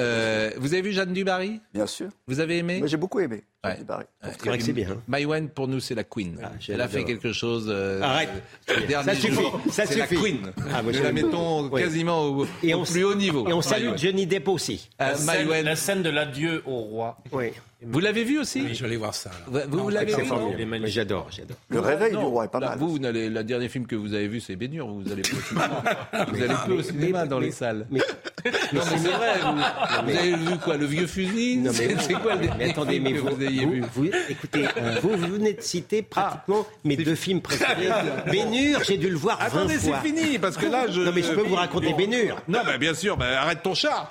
Vous 0.58 0.72
avez 0.74 0.82
vu 0.82 0.90
Jeanne 0.92 1.12
Dubarry? 1.12 1.60
Bien 1.72 1.86
sûr. 1.86 2.08
Vous 2.26 2.40
avez 2.40 2.58
aimé? 2.58 2.82
J'ai 2.86 2.96
beaucoup 2.96 3.20
aimé. 3.20 3.44
Ouais. 3.62 3.76
C'est 4.22 4.46
vrai 4.46 4.56
que 4.58 4.64
c'est 4.64 4.72
bien. 4.72 4.88
hein. 4.90 5.02
Maïwen, 5.06 5.50
pour 5.50 5.68
nous, 5.68 5.80
c'est 5.80 5.94
la 5.94 6.04
queen. 6.04 6.38
je 6.60 6.72
Elle 6.72 6.80
a 6.80 6.88
fait 6.88 7.04
quelque 7.04 7.30
chose. 7.32 7.66
euh, 7.68 8.00
Arrête. 8.00 8.30
euh, 8.70 9.02
Ça 9.04 9.14
suffit, 9.14 9.34
jour. 9.34 9.60
ça 9.70 9.84
c'est 9.84 9.98
la 9.98 10.06
suffit. 10.06 10.22
queen. 10.22 10.38
Ah, 10.72 10.82
moi, 10.82 10.92
Nous 10.92 10.98
je 10.98 11.02
la 11.02 11.12
mettons 11.12 11.68
Oui. 11.68 11.82
quasiment 11.82 12.22
au, 12.24 12.46
Et 12.62 12.72
au 12.72 12.80
on 12.80 12.84
plus 12.84 13.04
haut 13.04 13.14
niveau. 13.14 13.46
Et 13.48 13.52
on 13.52 13.60
salue. 13.60 13.90
Johnny 13.98 14.26
Depp 14.26 14.48
aussi. 14.48 14.88
Euh, 15.02 15.08
La 15.10 15.14
scène, 15.16 15.48
la 15.62 15.76
scène 15.76 16.02
de 16.02 16.08
l'adieu 16.10 16.62
au 16.64 16.76
roi. 16.80 17.18
Oui. 17.32 17.50
Vous 17.82 18.00
l'avez 18.00 18.24
vu 18.24 18.38
aussi 18.38 18.60
Oui, 18.62 18.74
je 18.74 18.80
vais 18.80 18.86
aller 18.88 18.96
voir 18.96 19.14
ça. 19.14 19.30
là. 19.52 19.62
Vous, 19.68 19.78
vous 19.84 19.88
l'avez 19.88 20.14
vu 20.14 20.22
j'adore, 20.86 21.28
j'adore. 21.30 21.56
Le 21.68 21.80
réveil 21.80 22.12
Non, 22.12 22.20
du 22.20 22.26
roi 22.26 22.44
est 22.44 22.48
pas 22.48 22.60
là, 22.60 22.68
mal. 22.70 22.78
Vous, 22.78 22.88
vous 22.90 22.98
n'allez- 22.98 23.28
le 23.30 23.42
dernier 23.44 23.68
film 23.68 23.86
que 23.86 23.96
vous 23.96 24.12
avez 24.14 24.28
vu, 24.28 24.40
c'est 24.40 24.56
Bénur. 24.56 24.86
Vous 24.88 25.10
allez 25.10 25.22
cinéma. 25.24 25.82
vous 26.28 26.42
allez 26.42 26.54
peu 26.66 26.72
au 26.74 26.82
cinéma 26.82 27.26
dans 27.26 27.38
les 27.38 27.50
salles. 27.50 27.86
Mais, 27.90 28.00
non, 28.44 28.52
mais 28.72 28.80
c'est 28.98 29.08
vrai. 29.08 29.34
Vous, 29.42 30.10
vous 30.10 30.16
avez 30.18 30.34
vu 30.36 30.58
quoi 30.62 30.76
Le 30.76 30.86
vieux 30.86 31.06
fusil 31.06 31.56
Non, 31.58 31.72
mais- 31.78 31.96
C'est 32.00 32.12
quoi 32.14 32.34
le 32.34 32.48
mais 32.58 32.70
attendez, 32.70 32.92
film 32.94 33.04
mais 33.04 33.12
vous, 33.14 33.28
vous 33.28 33.34
vous- 33.36 33.70
vu 33.72 33.84
vous- 33.94 34.10
écoutez, 34.28 34.64
vous 35.02 35.16
venez 35.16 35.54
de 35.54 35.60
citer 35.62 36.02
pratiquement 36.02 36.66
mes 36.84 36.96
deux 36.96 37.14
films 37.14 37.40
préférés. 37.40 37.88
Bénur, 38.30 38.82
j'ai 38.84 38.96
dû 38.98 39.08
le 39.08 39.16
voir 39.16 39.38
20 39.38 39.46
Attendez, 39.46 39.78
c'est 39.78 39.94
fini 40.02 40.38
parce 40.38 40.56
que 40.56 40.66
là, 40.66 40.86
je. 40.88 41.00
Non, 41.00 41.12
mais 41.14 41.22
je 41.22 41.32
peux 41.32 41.42
vous 41.42 41.54
raconter 41.54 41.92
Bénur. 41.94 42.36
Non, 42.48 42.60
mais 42.66 42.78
bien 42.78 42.94
sûr, 42.94 43.16
arrête 43.20 43.62
ton 43.62 43.74
chat. 43.74 44.08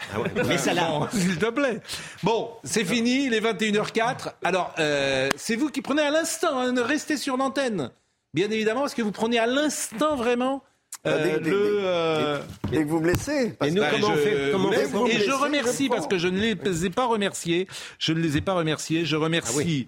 mais 0.48 0.58
ça 0.58 0.74
là. 0.74 1.08
S'il 1.12 1.38
te 1.38 1.50
plaît. 1.52 1.80
Bon, 2.24 2.50
c'est 2.64 2.84
fini, 2.86 3.26
il 3.26 3.34
est 3.34 3.40
21h04. 3.60 4.34
Alors, 4.44 4.74
euh, 4.80 5.30
c'est 5.36 5.56
vous 5.56 5.70
qui 5.70 5.82
prenez 5.82 6.02
à 6.02 6.12
l'instant, 6.12 6.58
hein, 6.60 6.74
restez 6.84 7.18
sur 7.18 7.38
l'antenne. 7.38 7.92
Bien 8.34 8.50
évidemment, 8.52 8.82
parce 8.82 8.94
que 8.94 9.02
vous 9.02 9.12
prenez 9.12 9.40
à 9.40 9.48
l'instant 9.48 10.16
vraiment. 10.16 10.64
euh, 11.06 11.18
Ah, 11.20 11.24
dès- 11.24 11.40
dès- 11.40 11.50
le, 11.50 11.56
dès- 11.58 11.86
euh, 11.86 12.40
Dès 12.72 12.84
que 12.84 12.90
vous 12.90 13.00
me 13.00 13.08
laissez. 13.08 13.52
parce 13.58 13.72
Et 13.72 13.74
nous, 13.74 13.82
bah, 13.82 13.90
comment 13.92 14.08
on 14.08 14.16
je 14.16 14.20
fait 14.22 14.50
Comment 14.52 14.70
on 14.70 14.72
fait 14.72 15.16
Et 15.16 15.20
je 15.20 15.32
remercie 15.32 15.86
je 15.86 15.90
parce 15.90 16.08
que 16.08 16.18
je 16.18 16.28
ne 16.28 16.40
les 16.40 16.86
ai 16.86 16.90
pas 16.90 17.06
remerciés. 17.06 17.68
Je 18.00 18.12
ne 18.14 18.20
les 18.20 18.38
ai 18.38 18.42
pas 18.42 18.54
remerciés. 18.54 19.06
Je 19.06 19.16
remercie. 19.16 19.88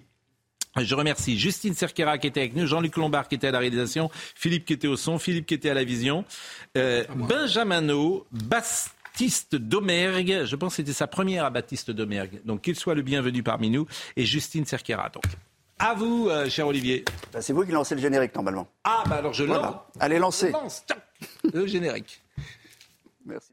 Je 0.80 0.94
remercie 0.94 1.38
Justine 1.38 1.74
Cerquera 1.74 2.16
qui 2.16 2.26
était 2.28 2.40
avec 2.40 2.56
nous, 2.56 2.66
Jean-Luc 2.66 2.96
Lombard 2.96 3.28
qui 3.28 3.34
était 3.34 3.48
à 3.48 3.50
la 3.50 3.58
réalisation, 3.58 4.10
Philippe 4.34 4.64
qui 4.64 4.72
était 4.72 4.88
au 4.88 4.96
son, 4.96 5.18
Philippe 5.18 5.44
qui 5.44 5.52
était 5.52 5.68
à 5.68 5.74
la 5.74 5.84
vision, 5.84 6.24
euh, 6.78 7.04
Benjamin 7.14 7.82
No, 7.82 8.26
Baptiste 9.16 9.56
Domergue, 9.56 10.44
je 10.46 10.56
pense 10.56 10.72
que 10.72 10.76
c'était 10.76 10.94
sa 10.94 11.06
première 11.06 11.44
à 11.44 11.50
Baptiste 11.50 11.90
Domergue, 11.90 12.40
donc 12.46 12.62
qu'il 12.62 12.76
soit 12.76 12.94
le 12.94 13.02
bienvenu 13.02 13.42
parmi 13.42 13.68
nous, 13.68 13.86
et 14.16 14.24
Justine 14.24 14.64
Cerquera. 14.64 15.10
Donc, 15.10 15.24
à 15.78 15.92
vous, 15.92 16.28
euh, 16.30 16.48
cher 16.48 16.66
Olivier. 16.66 17.04
Bah, 17.30 17.42
c'est 17.42 17.52
vous 17.52 17.66
qui 17.66 17.72
lancez 17.72 17.94
le 17.94 18.00
générique 18.00 18.34
normalement. 18.34 18.66
Ah, 18.84 19.04
bah 19.06 19.16
alors 19.16 19.34
je 19.34 19.44
Voilà. 19.44 19.62
lance. 19.66 19.76
Allez, 20.00 20.16
Je 20.16 20.20
lancez. 20.22 20.50
lance. 20.50 20.84
Le 21.52 21.66
générique. 21.66 22.22
Merci. 23.26 23.52